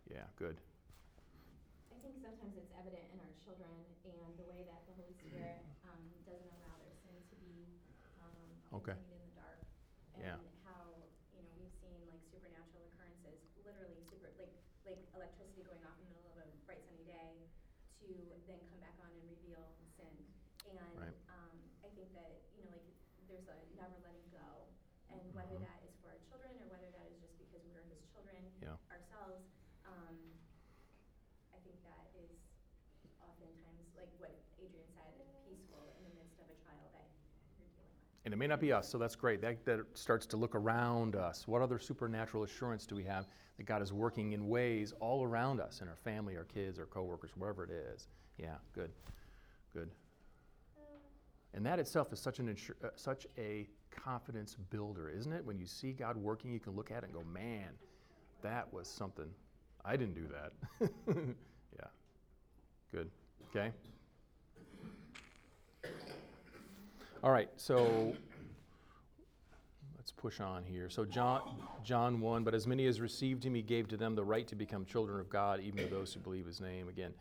Yeah. 0.08 0.24
Yeah. 0.24 0.26
Good. 0.40 0.56
I 2.04 2.12
think 2.12 2.20
sometimes 2.20 2.52
it's 2.60 2.68
evident 2.76 3.08
in 3.16 3.18
our 3.24 3.32
children 3.40 3.72
and 4.04 4.36
the 4.36 4.44
way 4.44 4.60
that 4.68 4.84
the 4.84 4.92
Holy 4.92 5.16
Spirit 5.24 5.64
um, 5.88 6.04
doesn't 6.28 6.52
allow 6.60 6.76
their 6.84 6.92
sin 7.00 7.16
to 7.16 7.34
be 7.40 7.80
um, 8.20 8.36
okay. 8.76 8.92
in 8.92 9.24
the 9.24 9.32
dark. 9.32 9.64
And 10.12 10.20
yeah. 10.20 10.36
how 10.68 10.84
you 11.32 11.40
know 11.40 11.48
we've 11.56 11.72
seen 11.80 11.96
like 12.04 12.20
supernatural 12.28 12.84
occurrences, 12.92 13.40
literally 13.64 14.04
super 14.12 14.28
like 14.36 14.52
like 14.84 15.00
electricity 15.16 15.64
going 15.64 15.80
off 15.88 15.96
in 15.96 16.12
the 16.12 16.20
middle 16.20 16.36
of 16.36 16.44
a 16.44 16.48
bright 16.68 16.84
sunny 16.84 17.08
day, 17.08 17.48
to 18.04 18.12
then 18.44 18.60
come 18.68 18.84
back 18.84 19.00
on 19.00 19.08
and 19.08 19.24
reveal 19.24 19.64
sin. 19.96 20.12
And 20.68 20.76
right. 21.00 21.16
um, 21.32 21.56
I 21.80 21.88
think 21.96 22.12
that 22.12 22.44
you 22.52 22.68
know 22.68 22.76
like 22.76 22.84
there's 23.32 23.48
a 23.48 23.56
never 23.80 23.96
letting 24.04 24.28
go, 24.28 24.68
and 25.08 25.24
whether 25.32 25.56
mm-hmm. 25.56 25.72
that 25.72 25.80
is 25.88 25.96
for 26.04 26.12
our 26.12 26.20
children 26.28 26.52
or 26.60 26.68
whether 26.68 26.92
that 27.00 27.08
is 27.08 27.16
just 27.24 27.40
because 27.40 27.64
we're 27.72 27.88
His 27.88 28.04
children 28.12 28.44
yeah. 28.60 28.76
ourselves. 28.92 29.48
Um, 29.88 30.20
I 31.54 31.62
think 31.62 31.78
that 31.86 32.10
is 32.18 32.34
oftentimes 33.22 33.86
like 33.94 34.10
what 34.18 34.34
Adrian 34.58 34.90
said, 34.92 35.14
peaceful 35.46 35.94
in 35.96 36.02
the 36.04 36.14
midst 36.18 36.36
of 36.42 36.50
a 36.50 36.56
trial 36.66 36.90
that 36.92 37.06
you're 37.56 37.70
dealing 37.72 37.94
with. 37.94 38.13
And 38.24 38.32
it 38.32 38.38
may 38.38 38.46
not 38.46 38.60
be 38.60 38.72
us, 38.72 38.88
so 38.88 38.96
that's 38.96 39.16
great. 39.16 39.42
That, 39.42 39.64
that 39.66 39.80
starts 39.94 40.24
to 40.26 40.36
look 40.38 40.54
around 40.54 41.14
us. 41.14 41.46
What 41.46 41.60
other 41.60 41.78
supernatural 41.78 42.42
assurance 42.44 42.86
do 42.86 42.94
we 42.94 43.04
have 43.04 43.26
that 43.58 43.64
God 43.64 43.82
is 43.82 43.92
working 43.92 44.32
in 44.32 44.48
ways 44.48 44.94
all 44.98 45.22
around 45.22 45.60
us, 45.60 45.82
in 45.82 45.88
our 45.88 45.96
family, 45.96 46.36
our 46.36 46.44
kids, 46.44 46.78
our 46.78 46.86
coworkers, 46.86 47.32
wherever 47.36 47.64
it 47.64 47.70
is? 47.70 48.08
Yeah, 48.38 48.54
good, 48.74 48.90
good. 49.74 49.90
And 51.52 51.64
that 51.66 51.78
itself 51.78 52.12
is 52.12 52.18
such 52.18 52.38
an 52.38 52.48
insur- 52.48 52.82
uh, 52.82 52.88
such 52.96 53.26
a 53.38 53.68
confidence 53.90 54.56
builder, 54.70 55.10
isn't 55.10 55.32
it? 55.32 55.44
When 55.44 55.58
you 55.58 55.66
see 55.66 55.92
God 55.92 56.16
working, 56.16 56.52
you 56.52 56.58
can 56.58 56.74
look 56.74 56.90
at 56.90 57.04
it 57.04 57.04
and 57.04 57.12
go, 57.12 57.22
"Man, 57.22 57.68
that 58.42 58.72
was 58.72 58.88
something. 58.88 59.28
I 59.84 59.96
didn't 59.96 60.14
do 60.14 60.26
that." 60.28 60.90
yeah, 61.78 61.86
good. 62.90 63.08
Okay. 63.50 63.70
All 67.24 67.30
right, 67.30 67.48
so 67.56 68.14
let's 69.96 70.12
push 70.12 70.40
on 70.40 70.62
here. 70.62 70.90
So 70.90 71.06
John 71.06 71.40
John 71.82 72.20
1, 72.20 72.44
but 72.44 72.52
as 72.52 72.66
many 72.66 72.84
as 72.84 73.00
received 73.00 73.46
him 73.46 73.54
he 73.54 73.62
gave 73.62 73.88
to 73.88 73.96
them 73.96 74.14
the 74.14 74.22
right 74.22 74.46
to 74.46 74.54
become 74.54 74.84
children 74.84 75.18
of 75.18 75.30
God, 75.30 75.60
even 75.60 75.78
to 75.78 75.86
those 75.86 76.12
who 76.12 76.20
believe 76.20 76.44
his 76.44 76.60
name. 76.60 76.90
Again, 76.90 77.14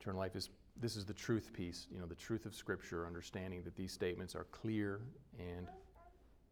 eternal 0.00 0.18
life 0.18 0.34
is 0.34 0.48
this 0.80 0.96
is 0.96 1.04
the 1.04 1.12
truth 1.12 1.52
piece, 1.52 1.86
you 1.92 2.00
know, 2.00 2.06
the 2.06 2.14
truth 2.14 2.46
of 2.46 2.54
scripture, 2.54 3.06
understanding 3.06 3.60
that 3.62 3.76
these 3.76 3.92
statements 3.92 4.34
are 4.34 4.44
clear 4.44 5.02
and 5.38 5.66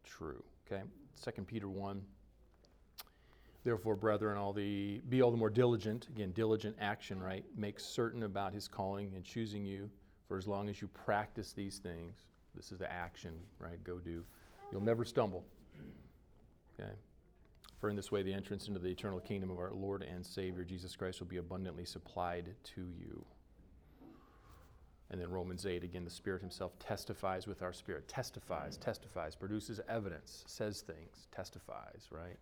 true. 0.03 0.43
Okay? 0.67 0.83
Second 1.15 1.47
Peter 1.47 1.69
1 1.69 2.03
Therefore, 3.63 3.95
brethren, 3.95 4.37
all 4.37 4.53
the 4.53 5.01
be 5.09 5.23
all 5.23 5.31
the 5.31 5.37
more 5.37 5.49
diligent, 5.49 6.05
again, 6.09 6.33
diligent 6.33 6.75
action, 6.79 7.19
right? 7.19 7.43
Make 7.57 7.79
certain 7.79 8.21
about 8.21 8.53
his 8.53 8.67
calling 8.67 9.11
and 9.15 9.23
choosing 9.23 9.65
you 9.65 9.89
for 10.27 10.37
as 10.37 10.47
long 10.47 10.69
as 10.69 10.81
you 10.81 10.87
practice 10.87 11.53
these 11.53 11.77
things. 11.77 12.15
This 12.55 12.71
is 12.71 12.79
the 12.79 12.91
action, 12.91 13.33
right? 13.59 13.83
Go 13.83 13.99
do. 13.99 14.23
You'll 14.71 14.81
never 14.81 15.05
stumble. 15.05 15.43
Okay? 16.79 16.91
For 17.79 17.89
in 17.89 17.95
this 17.95 18.11
way, 18.11 18.23
the 18.23 18.33
entrance 18.33 18.67
into 18.67 18.79
the 18.79 18.87
eternal 18.89 19.19
kingdom 19.19 19.51
of 19.51 19.59
our 19.59 19.71
Lord 19.71 20.01
and 20.01 20.25
Savior 20.25 20.63
Jesus 20.63 20.95
Christ 20.95 21.19
will 21.19 21.27
be 21.27 21.37
abundantly 21.37 21.85
supplied 21.85 22.55
to 22.75 22.81
you. 22.97 23.23
And 25.11 25.21
then 25.21 25.29
Romans 25.29 25.65
8, 25.65 25.83
again, 25.83 26.03
the 26.03 26.09
Spirit 26.09 26.41
Himself 26.41 26.77
testifies 26.79 27.45
with 27.45 27.61
our 27.61 27.73
spirit. 27.73 28.07
Testifies, 28.07 28.75
testifies, 28.77 29.35
produces 29.35 29.79
evidence, 29.87 30.43
says 30.47 30.81
things, 30.81 31.27
testifies, 31.31 32.07
right? 32.09 32.37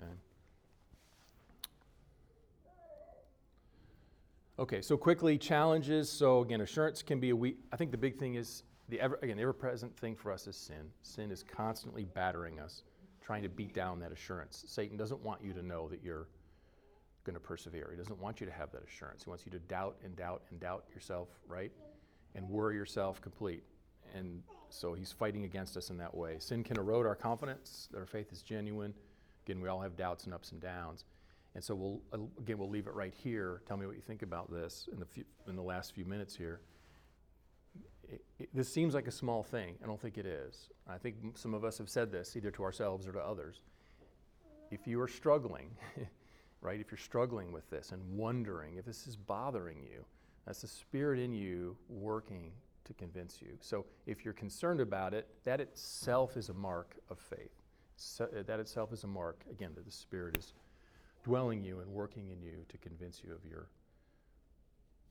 Okay. 0.00 0.12
Okay, 4.60 4.82
so 4.82 4.94
quickly, 4.98 5.38
challenges. 5.38 6.12
So 6.12 6.42
again, 6.42 6.60
assurance 6.60 7.00
can 7.02 7.18
be 7.18 7.30
a 7.30 7.36
weak. 7.36 7.56
I 7.72 7.76
think 7.76 7.90
the 7.92 7.96
big 7.96 8.18
thing 8.18 8.34
is 8.34 8.64
the 8.90 9.00
ever 9.00 9.18
again, 9.22 9.38
ever-present 9.38 9.96
thing 9.96 10.14
for 10.14 10.30
us 10.30 10.46
is 10.46 10.54
sin. 10.54 10.90
Sin 11.00 11.30
is 11.30 11.42
constantly 11.42 12.04
battering 12.04 12.60
us, 12.60 12.82
trying 13.22 13.42
to 13.42 13.48
beat 13.48 13.72
down 13.72 13.98
that 14.00 14.12
assurance. 14.12 14.62
Satan 14.66 14.98
doesn't 14.98 15.24
want 15.24 15.42
you 15.42 15.54
to 15.54 15.62
know 15.62 15.88
that 15.88 16.02
you're 16.04 16.28
going 17.24 17.32
to 17.32 17.40
persevere. 17.40 17.88
He 17.90 17.96
doesn't 17.96 18.20
want 18.20 18.38
you 18.38 18.44
to 18.44 18.52
have 18.52 18.70
that 18.72 18.82
assurance. 18.86 19.24
He 19.24 19.30
wants 19.30 19.46
you 19.46 19.52
to 19.52 19.60
doubt 19.60 19.96
and 20.04 20.14
doubt 20.14 20.42
and 20.50 20.60
doubt 20.60 20.84
yourself, 20.92 21.28
right? 21.48 21.72
And 22.34 22.46
worry 22.46 22.74
yourself 22.74 23.22
complete. 23.22 23.62
And 24.14 24.42
so 24.68 24.92
he's 24.92 25.10
fighting 25.10 25.44
against 25.44 25.78
us 25.78 25.88
in 25.88 25.96
that 25.96 26.14
way. 26.14 26.36
Sin 26.38 26.64
can 26.64 26.76
erode 26.76 27.06
our 27.06 27.14
confidence 27.14 27.88
that 27.92 27.98
our 27.98 28.06
faith 28.06 28.30
is 28.30 28.42
genuine. 28.42 28.92
Again, 29.46 29.62
we 29.62 29.70
all 29.70 29.80
have 29.80 29.96
doubts 29.96 30.24
and 30.24 30.34
ups 30.34 30.52
and 30.52 30.60
downs. 30.60 31.06
And 31.54 31.64
so 31.64 31.74
we'll 31.74 32.00
again 32.40 32.58
we'll 32.58 32.70
leave 32.70 32.86
it 32.86 32.94
right 32.94 33.14
here. 33.14 33.62
Tell 33.66 33.76
me 33.76 33.86
what 33.86 33.96
you 33.96 34.02
think 34.02 34.22
about 34.22 34.50
this 34.50 34.88
in 34.92 35.00
the 35.00 35.06
few, 35.06 35.24
in 35.48 35.56
the 35.56 35.62
last 35.62 35.94
few 35.94 36.04
minutes 36.04 36.36
here. 36.36 36.60
It, 38.08 38.24
it, 38.38 38.48
this 38.54 38.72
seems 38.72 38.94
like 38.94 39.06
a 39.06 39.12
small 39.12 39.42
thing. 39.42 39.76
I 39.82 39.86
don't 39.86 40.00
think 40.00 40.18
it 40.18 40.26
is. 40.26 40.68
I 40.88 40.98
think 40.98 41.16
some 41.34 41.54
of 41.54 41.64
us 41.64 41.78
have 41.78 41.88
said 41.88 42.10
this 42.10 42.36
either 42.36 42.50
to 42.52 42.62
ourselves 42.62 43.06
or 43.06 43.12
to 43.12 43.20
others. 43.20 43.60
If 44.70 44.86
you 44.86 45.00
are 45.00 45.08
struggling, 45.08 45.70
right? 46.60 46.80
If 46.80 46.90
you're 46.90 46.98
struggling 46.98 47.52
with 47.52 47.68
this 47.70 47.92
and 47.92 48.00
wondering 48.16 48.76
if 48.76 48.84
this 48.84 49.06
is 49.06 49.16
bothering 49.16 49.82
you, 49.82 50.04
that's 50.46 50.62
the 50.62 50.68
spirit 50.68 51.20
in 51.20 51.32
you 51.32 51.76
working 51.88 52.52
to 52.84 52.94
convince 52.94 53.40
you. 53.40 53.56
So 53.60 53.86
if 54.06 54.24
you're 54.24 54.34
concerned 54.34 54.80
about 54.80 55.14
it, 55.14 55.28
that 55.44 55.60
itself 55.60 56.36
is 56.36 56.48
a 56.48 56.54
mark 56.54 56.96
of 57.10 57.18
faith. 57.18 57.60
So, 58.00 58.24
uh, 58.24 58.42
that 58.46 58.58
itself 58.60 58.94
is 58.94 59.04
a 59.04 59.06
mark, 59.06 59.44
again, 59.50 59.72
that 59.74 59.84
the 59.84 59.92
Spirit 59.92 60.38
is 60.38 60.54
dwelling 61.22 61.62
you 61.64 61.80
and 61.80 61.90
working 61.90 62.28
in 62.28 62.42
you 62.42 62.64
to 62.68 62.78
convince 62.78 63.22
you 63.24 63.32
of 63.32 63.44
your, 63.48 63.68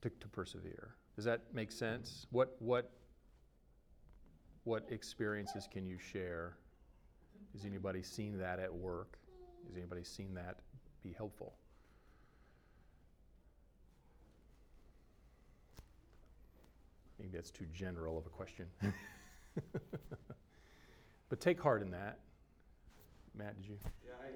to, 0.02 0.10
to 0.10 0.28
persevere. 0.28 0.96
Does 1.16 1.26
that 1.26 1.42
make 1.54 1.72
sense? 1.72 2.28
What, 2.32 2.56
what, 2.60 2.92
what 4.64 4.86
experiences 4.90 5.68
can 5.72 5.86
you 5.86 5.98
share? 5.98 6.58
Has 7.54 7.66
anybody 7.66 8.02
seen 8.02 8.38
that 8.40 8.60
at 8.60 8.74
work? 8.74 9.18
Has 9.68 9.78
anybody 9.78 10.04
seen 10.04 10.34
that 10.36 10.58
be 11.04 11.14
helpful? 11.14 11.54
maybe 17.20 17.38
that's 17.38 17.52
too 17.52 17.66
general 17.74 18.18
of 18.18 18.26
a 18.26 18.30
question. 18.30 18.66
but 21.30 21.40
take 21.40 21.62
heart 21.62 21.82
in 21.82 21.92
that. 21.92 22.20
Matt, 23.36 23.56
did 23.62 23.68
you? 23.68 23.78
Yeah, 24.06 24.14
I, 24.24 24.32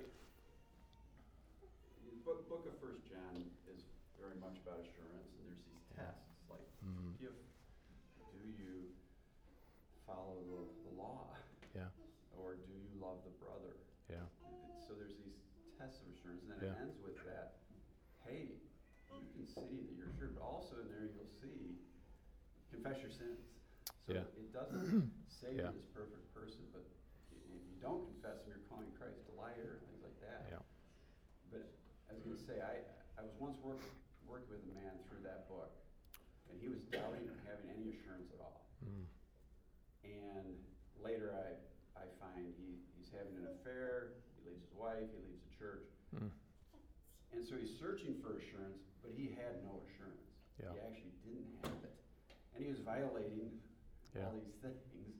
the 2.06 2.16
book, 2.24 2.48
book 2.50 2.68
of 2.68 2.80
First 2.80 3.02
John 3.10 3.44
is 3.74 3.82
very 4.20 4.36
much 4.40 4.53
about 4.64 4.80
assurance, 4.80 5.36
and 5.36 5.44
there's 5.46 5.64
these 5.68 5.84
tests, 5.92 6.40
like, 6.50 6.64
Mm. 6.84 7.20
if, 7.20 7.36
do 8.32 8.40
you 8.48 8.92
follow 10.08 10.40
the, 10.48 10.90
the 10.90 10.94
law? 10.96 11.36
Yeah. 11.76 11.92
Or 12.34 12.58
do 12.58 12.74
you 12.74 12.90
love 12.98 13.22
the 13.24 13.36
brother? 13.38 13.78
Yeah. 14.10 14.26
So 14.90 14.98
there's 14.98 15.14
these 15.22 15.38
tests 15.78 16.02
of 16.02 16.10
assurance, 16.18 16.42
and 16.42 16.50
then 16.52 16.66
Yeah. 16.66 16.74
it 16.74 16.82
ends 16.82 16.98
with 16.98 17.14
that, 17.30 17.62
hey, 18.26 18.58
you 19.14 19.30
can 19.38 19.46
see 19.46 19.86
that 19.86 19.94
you're 19.94 20.10
sure, 20.18 20.34
but 20.34 20.42
also 20.42 20.82
in 20.82 20.90
there 20.90 21.06
you'll 21.14 21.30
see, 21.30 21.78
confess 22.74 22.98
your 23.06 23.14
sins. 23.14 23.46
So 24.10 24.18
Yeah. 24.18 24.26
it 24.34 24.50
doesn't 24.52 25.14
say 25.30 25.54
Yeah. 25.62 25.70
this 25.78 25.86
perfect 25.94 26.26
person, 26.34 26.66
but 26.74 26.82
if 27.30 27.46
you 27.70 27.78
don't 27.80 28.02
confess 28.10 28.42
them, 28.42 28.50
you're 28.50 28.66
calling 28.66 28.90
Christ 28.98 29.22
a 29.30 29.36
liar, 29.38 29.78
and 29.78 29.86
things 29.94 30.02
like 30.02 30.18
that. 30.26 30.50
Yeah. 30.50 30.64
But 31.54 31.70
I 32.10 32.18
was 32.18 32.24
gonna 32.26 32.42
say, 32.42 32.66
I, 32.66 32.82
I 33.16 33.22
was 33.22 33.38
once 33.38 33.62
work, 33.62 33.80
working 34.34 34.50
with 34.50 34.66
a 34.66 34.74
man 34.74 34.98
through 35.06 35.22
that 35.22 35.46
book, 35.46 35.70
and 36.50 36.58
he 36.58 36.66
was 36.66 36.82
doubting 36.90 37.22
having 37.46 37.70
any 37.70 37.94
assurance 37.94 38.34
at 38.34 38.42
all. 38.42 38.66
Mm. 38.82 39.06
And 40.10 40.58
later 40.98 41.38
I, 41.38 41.54
I 42.02 42.10
find 42.18 42.50
he, 42.58 42.82
he's 42.98 43.14
having 43.14 43.38
an 43.38 43.46
affair, 43.54 44.18
he 44.34 44.50
leaves 44.50 44.66
his 44.66 44.74
wife, 44.74 45.06
he 45.06 45.22
leaves 45.22 45.46
the 45.46 45.54
church. 45.54 45.86
Mm. 46.18 46.34
And 47.38 47.46
so 47.46 47.54
he's 47.62 47.78
searching 47.78 48.18
for 48.26 48.42
assurance, 48.42 48.82
but 49.06 49.14
he 49.14 49.38
had 49.38 49.62
no 49.62 49.86
assurance. 49.86 50.26
Yeah. 50.58 50.74
He 50.74 50.78
actually 50.82 51.14
didn't 51.22 51.54
have 51.62 51.78
it. 51.86 51.94
And 52.58 52.66
he 52.66 52.74
was 52.74 52.82
violating 52.82 53.54
Yeah. 54.18 54.26
all 54.26 54.34
these 54.34 54.58
things. 54.66 55.14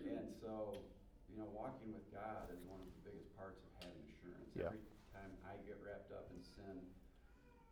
And 0.00 0.32
so, 0.40 0.80
you 1.28 1.36
know, 1.36 1.48
walking 1.52 1.92
with 1.92 2.08
God 2.08 2.48
is 2.56 2.64
one 2.64 2.80
of 2.80 2.88
the 2.88 3.12
biggest 3.12 3.28
parts 3.36 3.60
of 3.60 3.68
having 3.84 4.00
assurance. 4.08 4.48
Yeah. 4.56 4.72
Every 4.72 4.88
time 5.12 5.32
I 5.44 5.60
get 5.68 5.76
wrapped 5.84 6.08
up 6.08 6.32
in 6.32 6.40
sin, 6.40 6.80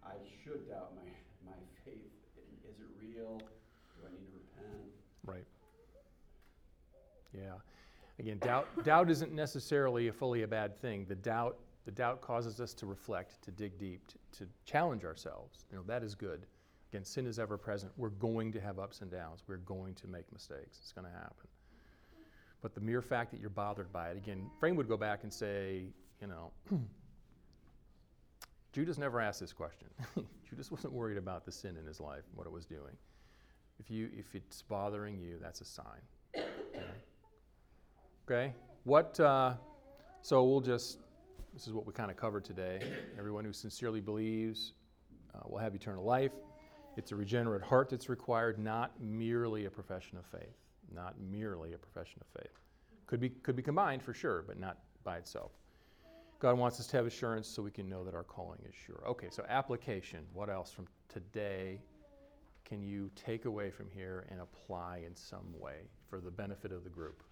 I 0.07 0.15
should 0.43 0.69
doubt 0.71 0.95
my, 0.95 1.09
my 1.45 1.59
faith. 1.85 2.15
Is 2.63 2.79
it 2.79 2.91
real? 2.95 3.43
Do 3.99 4.07
I 4.07 4.11
need 4.15 4.27
to 4.31 4.35
repent? 4.39 4.87
Right. 5.27 5.47
Yeah. 7.35 7.59
Again, 8.27 8.39
doubt, 8.39 8.85
doubt 8.85 9.09
isn't 9.09 9.33
necessarily 9.33 10.09
a 10.09 10.13
fully 10.13 10.43
a 10.43 10.49
bad 10.49 10.77
thing. 10.81 11.07
The 11.09 11.15
doubt, 11.15 11.61
the 11.85 11.93
doubt 11.93 12.21
causes 12.21 12.61
us 12.61 12.75
to 12.75 12.85
reflect, 12.85 13.41
to 13.43 13.53
dig 13.53 13.79
deep, 13.79 14.05
to, 14.09 14.41
to 14.41 14.51
challenge 14.65 15.05
ourselves. 15.05 15.65
You 15.71 15.77
know, 15.77 15.85
that 15.87 16.03
is 16.03 16.17
good. 16.17 16.45
Again, 16.91 17.05
sin 17.05 17.25
is 17.25 17.39
ever 17.39 17.57
present. 17.57 17.93
We're 17.97 18.09
going 18.09 18.51
to 18.51 18.61
have 18.61 18.81
ups 18.81 19.01
and 19.01 19.13
downs. 19.13 19.45
We're 19.47 19.59
going 19.59 19.95
to 19.95 20.09
make 20.09 20.25
mistakes. 20.33 20.81
It's 20.83 20.91
going 20.91 21.07
to 21.07 21.13
happen. 21.13 21.47
But 22.63 22.75
the 22.75 22.81
mere 22.81 23.01
fact 23.01 23.31
that 23.31 23.39
you're 23.39 23.49
bothered 23.49 23.93
by 23.93 24.11
it, 24.11 24.17
again, 24.17 24.51
Frame 24.59 24.75
would 24.75 24.89
go 24.89 24.97
back 24.97 25.23
and 25.23 25.33
say, 25.33 25.85
you 26.21 26.27
know, 26.27 26.51
Judas 28.73 28.99
never 28.99 29.21
asked 29.21 29.39
this 29.39 29.53
question. 29.53 29.87
Judas 30.51 30.73
wasn't 30.73 30.95
worried 30.95 31.19
about 31.19 31.47
the 31.47 31.53
sin 31.53 31.77
in 31.77 31.87
his 31.87 32.01
life, 32.01 32.25
what 32.35 32.45
it 32.45 32.53
was 32.53 32.67
doing. 32.67 32.97
If 33.79 33.89
you 33.89 34.11
if 34.19 34.35
it's 34.35 34.63
bothering 34.63 35.21
you, 35.21 35.39
that's 35.41 35.61
a 35.61 35.65
sign. 35.65 36.01
Okay. 36.35 36.83
Okay? 38.29 38.53
What? 38.85 39.19
Uh, 39.19 39.55
so 40.23 40.45
we'll 40.45 40.61
just. 40.61 40.99
This 41.55 41.67
is 41.67 41.73
what 41.73 41.87
we 41.87 41.93
kind 41.95 42.11
of 42.11 42.19
covered 42.19 42.45
today. 42.45 42.81
Everyone 43.19 43.43
who 43.43 43.53
sincerely 43.53 44.03
believes 44.03 44.75
uh, 45.35 45.39
will 45.47 45.59
have 45.59 45.75
eternal 45.75 46.05
life. 46.05 46.33
It's 46.99 47.13
a 47.13 47.17
regenerate 47.17 47.63
heart 47.63 47.89
that's 47.89 48.11
required, 48.11 48.59
not 48.59 48.93
merely 49.01 49.65
a 49.65 49.71
profession 49.71 50.19
of 50.19 50.27
faith. 50.27 50.55
Not 50.95 51.15
merely 51.19 51.73
a 51.73 51.79
profession 51.79 52.21
of 52.21 52.43
faith. 52.43 52.53
Could 53.07 53.21
be 53.21 53.31
could 53.31 53.57
be 53.57 53.63
combined 53.63 54.03
for 54.03 54.13
sure, 54.13 54.45
but 54.47 54.59
not 54.59 54.79
by 55.03 55.17
itself. 55.17 55.53
God 56.39 56.59
wants 56.59 56.79
us 56.79 56.87
to 56.89 56.97
have 56.99 57.07
assurance 57.07 57.49
so 57.49 57.63
we 57.63 57.71
can 57.71 57.89
know 57.89 58.05
that 58.05 58.15
our 58.15 58.23
calling 58.23 58.59
is 58.69 58.75
sure. 58.75 59.03
Okay, 59.09 59.29
so 59.31 59.45
application. 59.49 60.21
What 60.35 60.51
else 60.51 60.71
from 60.71 60.87
today 61.09 61.81
can 62.67 62.83
you 62.83 63.11
take 63.17 63.47
away 63.47 63.71
from 63.71 63.89
here 63.91 64.27
and 64.31 64.41
apply 64.41 65.03
in 65.07 65.15
some 65.17 65.55
way 65.59 65.89
for 66.11 66.21
the 66.21 66.31
benefit 66.31 66.73
of 66.73 66.85
the 66.85 66.91
group? 66.91 67.23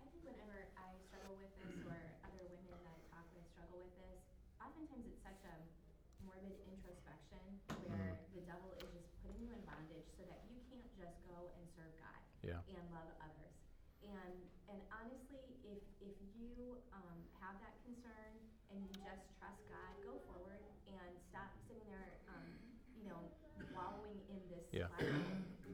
I 0.00 0.06
think 0.08 0.22
whenever 0.24 0.70
I 0.78 0.86
struggle 1.10 1.34
with 1.36 1.50
this, 1.60 1.74
or 1.84 1.98
other 2.24 2.40
women 2.46 2.70
that 2.72 2.86
I 2.86 2.94
talk 3.10 3.26
with 3.34 3.44
struggle 3.52 3.82
with 3.82 3.94
this, 4.00 4.16
oftentimes 4.62 5.02
it's 5.10 5.20
such 5.26 5.42
a 5.44 5.54
morbid 6.24 6.56
introspection 6.70 7.42
where 7.90 8.16
the 8.32 8.40
devil 8.48 8.70
is 8.80 8.86
just 8.94 9.10
putting 9.20 9.44
you 9.44 9.52
in 9.52 9.62
bondage 9.66 10.08
so 10.16 10.22
that 10.30 10.46
you 10.48 10.56
can't 10.70 10.88
just 10.96 11.18
go 11.26 11.50
and 11.58 11.64
serve 11.76 11.92
God 12.00 12.22
Yeah. 12.46 12.62
and 12.70 12.80
love 12.94 13.10
others. 13.20 13.54
And 14.04 14.36
and 14.68 14.80
honestly, 14.92 15.44
if 15.64 15.80
if 16.00 16.16
you 16.36 16.76
um, 16.92 17.18
have 17.40 17.56
that 17.60 17.76
concern 17.84 18.32
and 18.72 18.80
you 18.84 18.92
just 19.00 19.24
trust 19.40 19.60
God, 19.68 19.92
go 20.04 20.16
forward 20.28 20.60
and 20.88 21.12
stop 21.28 21.52
sitting 21.68 21.84
there, 21.88 22.20
um, 22.28 22.48
you 22.96 23.04
know, 23.08 23.20
wallowing 23.72 24.20
in 24.32 24.40
this 24.48 24.64
Yeah. 24.72 24.88
spiral, 24.92 25.24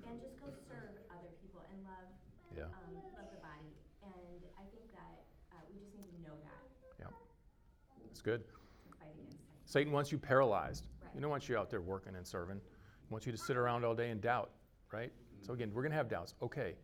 and 0.06 0.14
just 0.18 0.38
go 0.38 0.50
serve 0.66 0.94
other 1.10 1.30
people 1.42 1.62
and 1.70 1.82
love 1.86 2.10
Yeah. 2.54 2.70
um, 2.74 2.98
love 3.14 3.30
the 3.30 3.38
body. 3.42 3.74
And 4.02 4.42
I 4.58 4.66
think 4.74 4.90
that 4.94 5.26
uh, 5.54 5.62
we 5.70 5.78
just 5.78 5.94
need 5.94 6.10
to 6.14 6.20
know 6.26 6.36
that 6.42 6.66
Yeah. 6.98 7.10
That's 8.20 8.36
good. 8.36 8.44
to 8.44 8.98
fight 9.00 9.08
against 9.16 9.32
Satan. 9.32 9.64
Satan 9.64 9.92
wants 9.92 10.12
you 10.12 10.18
paralyzed. 10.18 10.84
Right. 11.02 11.10
He 11.14 11.20
don't 11.20 11.30
want 11.30 11.48
you 11.48 11.56
out 11.56 11.70
there 11.70 11.80
working 11.80 12.14
and 12.16 12.26
serving. 12.26 12.56
He 12.60 13.08
wants 13.08 13.24
you 13.24 13.32
to 13.32 13.38
sit 13.38 13.56
around 13.56 13.84
all 13.84 13.94
day 13.94 14.10
and 14.10 14.20
doubt, 14.20 14.50
right? 14.92 15.10
So 15.40 15.54
again, 15.54 15.70
we're 15.72 15.80
going 15.82 15.92
to 15.92 15.96
have 15.96 16.08
doubts. 16.08 16.34
Okay. 16.42 16.74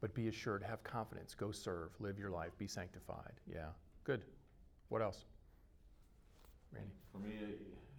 But 0.00 0.14
be 0.14 0.28
assured, 0.28 0.62
have 0.62 0.82
confidence, 0.84 1.34
go 1.34 1.50
serve, 1.50 1.90
live 2.00 2.18
your 2.18 2.30
life, 2.30 2.56
be 2.56 2.66
sanctified. 2.66 3.34
Yeah. 3.44 3.74
Good. 4.04 4.22
What 4.88 5.02
else? 5.02 5.26
Randy. 6.72 6.94
For 7.12 7.18
me, 7.18 7.34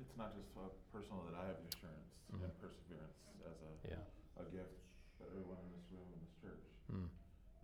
it's 0.02 0.18
not 0.18 0.34
just 0.34 0.50
uh, 0.58 0.74
personal 0.94 1.22
that 1.30 1.38
I 1.38 1.46
have 1.54 1.60
assurance 1.70 2.10
Mhm. 2.34 2.46
and 2.50 2.54
perseverance 2.62 3.20
as 3.46 3.58
a, 3.62 3.72
Yeah. 3.94 4.42
a 4.42 4.46
gift 4.50 4.74
for 5.20 5.28
everyone 5.30 5.60
in 5.70 5.70
this 5.76 5.86
room 5.92 6.08
in 6.14 6.20
this 6.24 6.34
church. 6.42 6.66
Mm. 6.90 7.10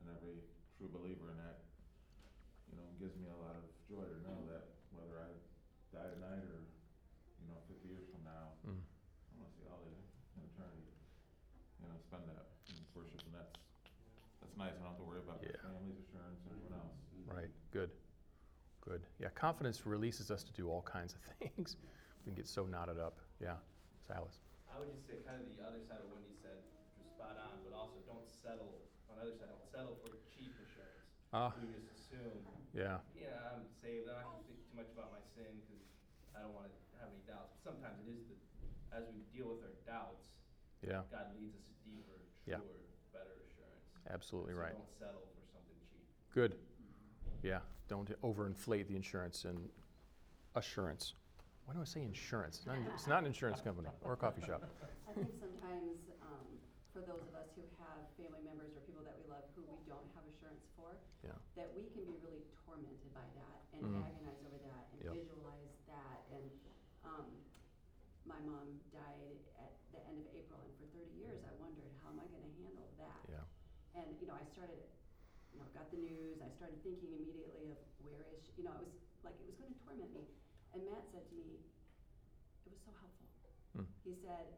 And 0.02 0.06
every 0.14 0.44
true 0.78 0.90
believer 0.94 1.32
in 1.32 1.38
that, 1.38 1.64
you 2.70 2.76
know, 2.78 2.86
gives 3.00 3.16
me 3.16 3.30
a 3.32 3.38
lot 3.40 3.56
of 3.56 3.64
joy 3.88 4.04
to 4.04 4.18
know 4.26 4.46
that 4.52 4.68
whether 4.92 5.16
I 5.22 5.32
die 5.96 6.10
tonight 6.12 6.44
or, 6.44 6.66
you 7.40 7.46
know, 7.48 7.62
50 7.70 7.88
years 7.88 8.10
from 8.12 8.26
now, 8.26 8.58
Mm. 8.68 8.82
I'm 9.32 9.38
going 9.40 9.48
to 9.48 9.56
see 9.56 9.66
all 9.72 9.80
of 9.80 9.88
you 9.88 10.02
in 10.36 10.44
eternity. 10.50 10.90
You 11.80 11.88
know, 11.88 11.98
spend 12.02 12.28
that 12.34 12.50
in 12.74 12.82
worship. 12.98 13.22
And 13.30 13.34
that's, 13.38 13.54
that's 14.42 14.58
nice. 14.58 14.74
I 14.74 14.82
don't 14.82 14.90
have 14.90 14.98
to 14.98 15.04
worry 15.06 15.22
about 15.22 15.40
Yeah. 15.46 15.54
my 15.62 15.70
family's 15.70 16.02
assurance 16.02 16.42
or 16.50 16.58
anyone 16.58 16.74
else. 16.74 16.98
Right. 17.30 17.54
Good. 17.70 17.92
Good. 18.82 19.05
Yeah. 19.20 19.30
Confidence 19.36 19.86
releases 19.86 20.32
us 20.32 20.44
to 20.44 20.52
do 20.54 20.70
all 20.70 20.82
kinds 20.84 21.16
of 21.16 21.22
things. 21.40 21.78
We 22.26 22.32
can 22.32 22.36
get 22.36 22.48
so 22.48 22.66
knotted 22.66 23.00
up. 23.00 23.20
Yeah. 23.42 23.56
Silas. 24.08 24.40
I 24.70 24.80
would 24.80 24.92
just 24.92 25.08
say 25.08 25.24
kind 25.24 25.40
of 25.40 25.48
the 25.48 25.64
other 25.64 25.80
side 25.88 26.04
of 26.04 26.10
what 26.12 26.20
he 26.28 26.36
said, 26.44 26.60
was 27.00 27.08
spot 27.16 27.40
on, 27.40 27.64
but 27.64 27.72
also 27.72 28.04
don't 28.04 28.28
settle, 28.28 28.84
on 29.08 29.16
the 29.18 29.24
other 29.32 29.36
side, 29.40 29.48
don't 29.48 29.64
settle 29.72 29.96
for 30.04 30.20
cheap 30.28 30.52
assurance. 30.60 31.08
Ah. 31.32 31.56
You 31.64 31.72
just 31.72 31.88
assume, 31.96 32.44
Yeah. 32.76 33.00
yeah, 33.16 33.56
I'm 33.56 33.64
saved, 33.82 34.12
I'm 34.12 34.20
not 34.20 34.36
gonna 34.36 34.46
think 34.52 34.60
too 34.68 34.76
much 34.76 34.92
about 34.92 35.16
my 35.16 35.24
sin, 35.32 35.48
because 35.64 35.80
I 36.36 36.44
don't 36.44 36.52
wanna 36.52 36.76
have 37.00 37.08
any 37.08 37.24
doubts. 37.24 37.56
But 37.56 37.64
sometimes 37.72 38.04
it 38.04 38.12
is 38.12 38.28
the, 38.28 38.36
as 38.92 39.08
we 39.16 39.24
deal 39.32 39.56
with 39.56 39.64
our 39.64 39.76
doubts, 39.88 40.36
Yeah. 40.84 41.08
God 41.08 41.32
leads 41.40 41.56
us 41.56 41.64
to 41.66 41.74
deeper, 41.88 42.20
Yeah. 42.44 42.60
truer, 42.60 42.84
better 43.16 43.40
assurance. 43.48 43.88
Absolutely 44.12 44.54
So 44.54 44.60
right. 44.60 44.76
don't 44.76 44.92
settle 45.00 45.24
for 45.34 45.44
something 45.56 45.80
cheap. 45.88 46.04
Good. 46.36 46.60
Yeah. 47.42 47.64
Don't 47.88 48.10
overinflate 48.26 48.88
the 48.88 48.96
insurance 48.96 49.46
and 49.46 49.70
assurance. 50.56 51.14
Why 51.66 51.74
do 51.74 51.82
I 51.82 51.86
say 51.86 52.02
insurance? 52.02 52.58
It's 52.58 52.66
not, 52.66 52.78
it's 52.94 53.08
not 53.08 53.20
an 53.22 53.28
insurance 53.30 53.62
company 53.62 53.90
or 54.02 54.14
a 54.14 54.18
coffee 54.18 54.42
shop. 54.42 54.66
I 55.10 55.14
think 55.14 55.30
sometimes, 55.38 56.02
um, 56.22 56.46
for 56.94 57.02
those 57.06 57.22
of 57.30 57.34
us 57.38 57.50
who 57.54 57.62
have 57.82 58.06
family 58.18 58.42
members 58.46 58.74
or 58.74 58.82
people 58.90 59.06
that 59.06 59.18
we 59.22 59.26
love 59.30 59.46
who 59.54 59.62
we 59.70 59.78
don't 59.86 60.06
have 60.18 60.26
assurance 60.30 60.66
for, 60.78 60.98
Yeah. 61.22 61.38
that 61.58 61.70
we 61.78 61.86
can 61.94 62.06
be 62.10 62.18
really 62.26 62.42
tormented 62.66 63.10
by 63.14 63.26
that 63.38 63.60
and 63.74 63.82
Mhm. 63.86 64.02
agonize 64.02 64.42
over 64.46 64.58
that 64.66 64.90
and 64.94 64.98
Yep. 65.04 65.14
visualize 65.14 65.74
that. 65.86 66.26
And 66.32 66.46
um, 67.06 67.28
my 68.26 68.40
mom 68.42 68.82
died 68.94 69.38
at 69.62 69.74
the 69.94 70.02
end 70.10 70.22
of 70.26 70.28
April, 70.34 70.58
and 70.62 70.74
for 70.78 70.86
30 70.98 71.12
years 71.22 71.44
I 71.46 71.54
wondered, 71.62 71.92
how 72.02 72.10
am 72.10 72.20
I 72.20 72.26
going 72.34 72.42
to 72.42 72.54
handle 72.62 72.90
that? 72.98 73.22
Yeah. 73.30 73.46
And 73.94 74.18
you 74.22 74.26
know, 74.28 74.34
I 74.34 74.46
started, 74.54 74.82
you 75.56 75.64
know, 75.64 75.72
got 75.72 75.88
the 75.88 76.04
news. 76.04 76.44
I 76.44 76.52
started 76.60 76.76
thinking 76.84 77.16
immediately 77.16 77.72
of 77.72 77.80
where 78.04 78.28
is 78.36 78.44
she? 78.44 78.60
You 78.60 78.68
know, 78.68 78.76
it 78.76 78.84
was 78.84 78.96
like 79.24 79.40
it 79.40 79.48
was 79.48 79.56
going 79.56 79.72
to 79.72 79.80
torment 79.88 80.12
me. 80.12 80.28
And 80.76 80.84
Matt 80.84 81.08
said 81.16 81.24
to 81.32 81.36
me, 81.40 81.64
it 82.68 82.70
was 82.76 82.84
so 82.84 82.92
helpful. 83.00 83.32
Hmm. 83.72 83.88
He 84.04 84.20
said, 84.20 84.52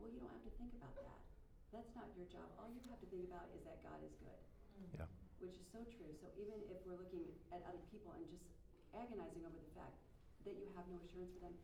well, 0.00 0.08
you 0.08 0.16
don't 0.16 0.32
have 0.32 0.48
to 0.48 0.54
think 0.56 0.72
about 0.80 0.96
that. 0.96 1.20
That's 1.76 1.92
not 1.92 2.08
your 2.16 2.24
job. 2.32 2.48
All 2.56 2.72
you 2.72 2.80
have 2.88 2.96
to 3.04 3.08
think 3.12 3.28
about 3.28 3.52
is 3.52 3.60
that 3.68 3.84
God 3.84 4.00
is 4.00 4.16
good. 4.16 4.40
Yeah. 4.96 5.04
Which 5.44 5.60
is 5.60 5.68
so 5.68 5.84
true. 5.92 6.08
So 6.24 6.32
even 6.40 6.56
if 6.72 6.80
we're 6.88 6.96
looking 6.96 7.28
at 7.52 7.60
other 7.68 7.84
people 7.92 8.16
and 8.16 8.24
just 8.32 8.48
agonizing 8.96 9.44
over 9.44 9.60
the 9.60 9.72
fact 9.76 10.00
that 10.48 10.56
you 10.56 10.72
have 10.72 10.88
no 10.88 10.96
assurance 11.04 11.36
for 11.36 11.44
them, 11.44 11.54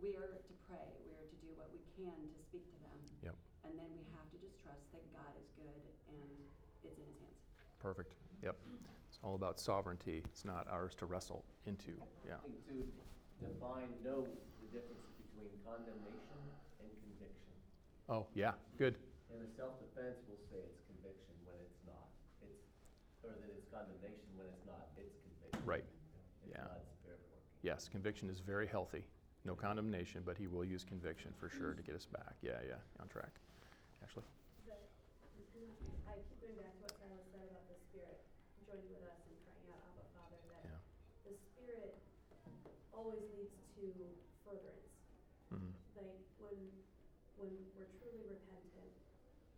we 0.00 0.16
are 0.16 0.40
to 0.40 0.54
pray, 0.66 0.88
we 1.04 1.12
are 1.14 1.28
to 1.28 1.38
do 1.44 1.52
what 1.54 1.68
we 1.70 1.84
can 1.94 2.16
to 2.16 2.40
speak 2.48 2.64
to 2.72 2.78
them. 2.80 2.96
Yep. 3.22 3.36
And 3.68 3.76
then 3.76 3.92
we 3.92 4.02
have 4.16 4.26
to 4.32 4.36
just 4.40 4.56
trust 4.64 4.82
that 4.96 5.04
God 5.12 5.30
is 5.36 5.46
good 5.54 5.84
and 6.10 6.26
it's 6.82 6.98
in 6.98 7.06
his 7.06 7.20
hands. 7.22 7.38
Perfect. 7.82 8.14
Yep. 8.42 8.54
It's 9.10 9.18
all 9.26 9.34
about 9.34 9.58
sovereignty. 9.58 10.22
It's 10.24 10.44
not 10.44 10.70
ours 10.70 10.94
to 11.02 11.06
wrestle 11.06 11.44
into. 11.66 11.98
Yeah. 12.22 12.38
I 12.38 12.46
think 12.46 12.62
to 12.70 12.78
define, 13.42 13.90
know 14.06 14.22
the 14.22 14.68
difference 14.70 15.02
between 15.18 15.50
condemnation 15.66 16.38
and 16.78 16.88
conviction. 17.02 17.52
Oh, 18.08 18.30
yeah. 18.38 18.54
Good. 18.78 18.94
And 19.34 19.42
a 19.42 19.50
self-defense, 19.58 20.22
we'll 20.30 20.38
say 20.46 20.62
it's 20.62 20.78
conviction 20.86 21.34
when 21.42 21.58
it's 21.58 21.82
not. 21.82 22.06
It's, 22.46 22.62
or 23.26 23.34
that 23.34 23.50
it's 23.50 23.66
condemnation 23.74 24.30
when 24.38 24.46
it's 24.46 24.62
not, 24.62 24.86
it's 24.94 25.18
conviction. 25.26 25.66
Right. 25.66 25.82
It's 26.46 26.54
Yeah. 26.54 26.70
God's. 26.70 26.86
Yes, 27.62 27.86
conviction 27.86 28.30
is 28.30 28.40
very 28.40 28.66
healthy. 28.66 29.06
No 29.44 29.54
condemnation, 29.54 30.22
but 30.26 30.36
he 30.38 30.46
will 30.46 30.64
use 30.64 30.82
conviction 30.82 31.30
for 31.38 31.48
sure 31.48 31.74
to 31.74 31.82
get 31.82 31.94
us 31.94 32.06
back. 32.06 32.34
Yeah, 32.42 32.58
yeah. 32.66 32.78
On 33.00 33.06
track. 33.06 33.30
Ashley? 34.02 34.22
I 36.10 36.18
keep 36.28 36.42
going 36.42 36.58
back 36.58 36.74
to 36.74 36.82
what 36.84 36.92
Silas 36.98 37.24
said 37.30 37.46
about 37.48 37.64
the 37.70 37.78
Spirit 37.88 38.18
joining 38.66 38.90
with 38.92 39.06
us 39.06 39.16
and 39.24 39.36
crying 39.46 39.70
out, 39.72 39.80
Abba, 39.94 40.04
Father, 40.12 40.38
that 40.52 40.60
Yeah. 40.66 40.80
the 41.24 41.32
Spirit 41.38 41.96
always 43.02 43.26
leads 43.34 43.58
to 43.74 43.82
furtherance. 44.46 44.94
Mhm. 45.50 45.74
Like, 45.98 46.14
when, 46.38 46.54
when 47.34 47.50
we're 47.74 47.90
truly 47.98 48.22
repentant 48.30 48.94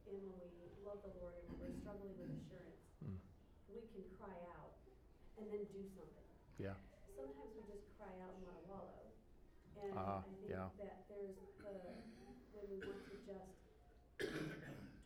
and 0.08 0.16
when 0.32 0.48
we 0.56 0.72
love 0.80 1.04
the 1.04 1.12
Lord 1.20 1.36
and 1.44 1.52
we're 1.60 1.76
struggling 1.76 2.16
with 2.16 2.32
assurance, 2.40 2.80
Mm. 3.04 3.20
we 3.68 3.84
can 3.92 4.04
cry 4.16 4.38
out 4.56 4.72
and 5.36 5.44
then 5.52 5.64
do 5.76 5.84
something. 5.92 6.28
Yeah. 6.56 6.76
Sometimes 7.16 7.52
we 7.52 7.62
just 7.68 7.84
cry 8.00 8.16
out 8.24 8.32
and 8.32 8.42
want 8.48 8.56
to 8.64 8.66
wallow. 8.72 9.04
And 9.76 9.92
Ah, 9.92 10.18
I 10.18 10.22
think 10.24 10.48
yeah. 10.48 10.68
that 10.80 11.04
there's 11.12 11.36
the, 11.60 11.76
when 12.56 12.64
we 12.72 12.78
want 12.80 13.04
to 13.04 13.16
just 13.28 13.52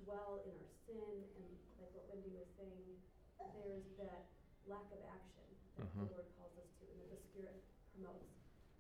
dwell 0.05 0.47
in 0.47 0.55
our 0.63 0.71
sin 0.87 1.27
and 1.35 1.49
like 1.81 1.91
what 1.97 2.07
Wendy 2.09 2.31
was 2.39 2.47
saying, 2.55 3.03
there's 3.59 3.89
that 3.99 4.31
lack 4.69 4.87
of 4.95 5.01
action 5.11 5.49
that 5.77 5.89
Mhm. 5.91 6.07
the 6.07 6.15
Lord 6.15 6.29
calls 6.39 6.55
us 6.59 6.69
to 6.79 6.85
and 6.87 7.01
that 7.03 7.11
the 7.11 7.21
Spirit 7.33 7.59
promotes. 7.93 8.28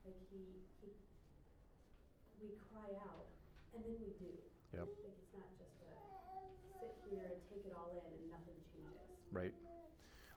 Like 0.08 0.24
he, 0.32 0.40
he, 0.80 0.88
we 2.40 2.56
cry 2.72 2.96
out 3.04 3.28
and 3.76 3.84
then 3.84 3.92
we 4.00 4.16
do. 4.16 4.32
Yep. 4.72 4.88
Like 5.04 5.16
it's 5.20 5.32
not 5.36 5.48
just 5.60 5.76
a 5.84 5.92
sit 6.80 6.96
here 7.12 7.28
and 7.28 7.40
take 7.52 7.68
it 7.68 7.76
all 7.76 7.92
in 7.92 8.00
and 8.08 8.32
nothing 8.32 8.56
changes. 8.72 9.20
Right. 9.32 9.52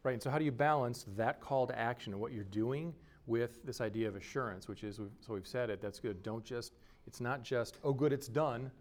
Right. 0.04 0.14
And 0.14 0.22
so, 0.22 0.30
how 0.30 0.38
do 0.40 0.46
you 0.46 0.52
balance 0.52 1.06
that 1.16 1.40
call 1.40 1.68
to 1.68 1.78
action 1.78 2.12
and 2.14 2.22
what 2.22 2.34
you're 2.34 2.44
doing 2.46 2.94
with 3.28 3.64
this 3.64 3.82
idea 3.82 4.08
of 4.08 4.16
assurance, 4.16 4.68
which 4.68 4.84
is, 4.84 5.00
we've- 5.00 5.12
so 5.20 5.34
we've 5.34 5.48
said 5.48 5.70
it, 5.70 5.80
that's 5.80 6.00
good. 6.00 6.24
Don't 6.24 6.44
just, 6.44 6.74
it's 7.08 7.22
not 7.22 7.44
just, 7.44 7.78
oh, 7.84 7.94
good, 7.94 8.12
it's 8.12 8.28
done. 8.28 8.72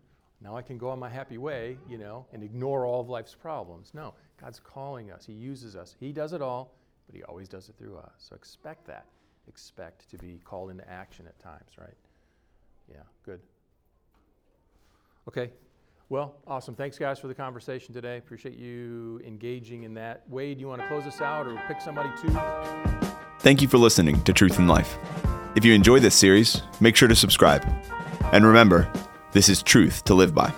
Now 0.41 0.57
I 0.57 0.63
can 0.63 0.79
go 0.79 0.89
on 0.89 0.99
my 0.99 1.11
happy 1.11 1.37
way, 1.37 1.77
you 1.87 1.99
know, 1.99 2.27
and 2.33 2.43
ignore 2.43 2.87
all 2.87 3.01
of 3.03 3.11
life's 3.11 3.35
problems. 3.35 3.93
No, 3.93 4.15
God's 4.41 4.59
calling 4.59 5.11
us. 5.13 5.27
He 5.27 5.35
uses 5.35 5.77
us. 5.77 5.95
He 6.01 6.11
does 6.13 6.33
it 6.33 6.41
all, 6.41 6.75
but 7.07 7.15
He 7.15 7.23
always 7.25 7.49
does 7.49 7.69
it 7.69 7.75
through 7.79 7.99
us. 7.99 8.13
So, 8.17 8.35
expect 8.35 8.87
that. 8.87 9.05
Expect 9.51 10.09
to 10.09 10.17
be 10.17 10.39
called 10.45 10.71
into 10.71 10.89
action 10.89 11.27
at 11.27 11.37
times, 11.41 11.73
right? 11.77 11.97
Yeah, 12.89 13.03
good. 13.25 13.41
Okay, 15.27 15.51
well, 16.09 16.37
awesome. 16.47 16.77
Thanks, 16.77 16.97
guys, 16.99 17.19
for 17.19 17.27
the 17.27 17.35
conversation 17.35 17.93
today. 17.93 18.19
Appreciate 18.19 18.57
you 18.57 19.21
engaging 19.27 19.83
in 19.83 19.95
that. 19.95 20.23
Wade, 20.29 20.59
do 20.59 20.61
you 20.61 20.69
want 20.69 20.83
to 20.83 20.87
close 20.87 21.05
us 21.05 21.21
out 21.21 21.49
or 21.49 21.61
pick 21.67 21.81
somebody 21.81 22.11
too? 22.23 22.31
Thank 23.41 23.61
you 23.61 23.67
for 23.67 23.79
listening 23.79 24.23
to 24.23 24.33
Truth 24.33 24.61
in 24.61 24.69
Life. 24.69 24.97
If 25.57 25.65
you 25.65 25.75
enjoy 25.75 25.99
this 25.99 26.15
series, 26.15 26.63
make 26.81 26.95
sure 26.95 27.09
to 27.09 27.17
subscribe. 27.17 27.67
And 28.33 28.47
remember, 28.47 28.89
this 29.33 29.49
is 29.49 29.65
truth 29.65 30.05
to 30.05 30.15
live 30.15 30.33
by. 30.33 30.53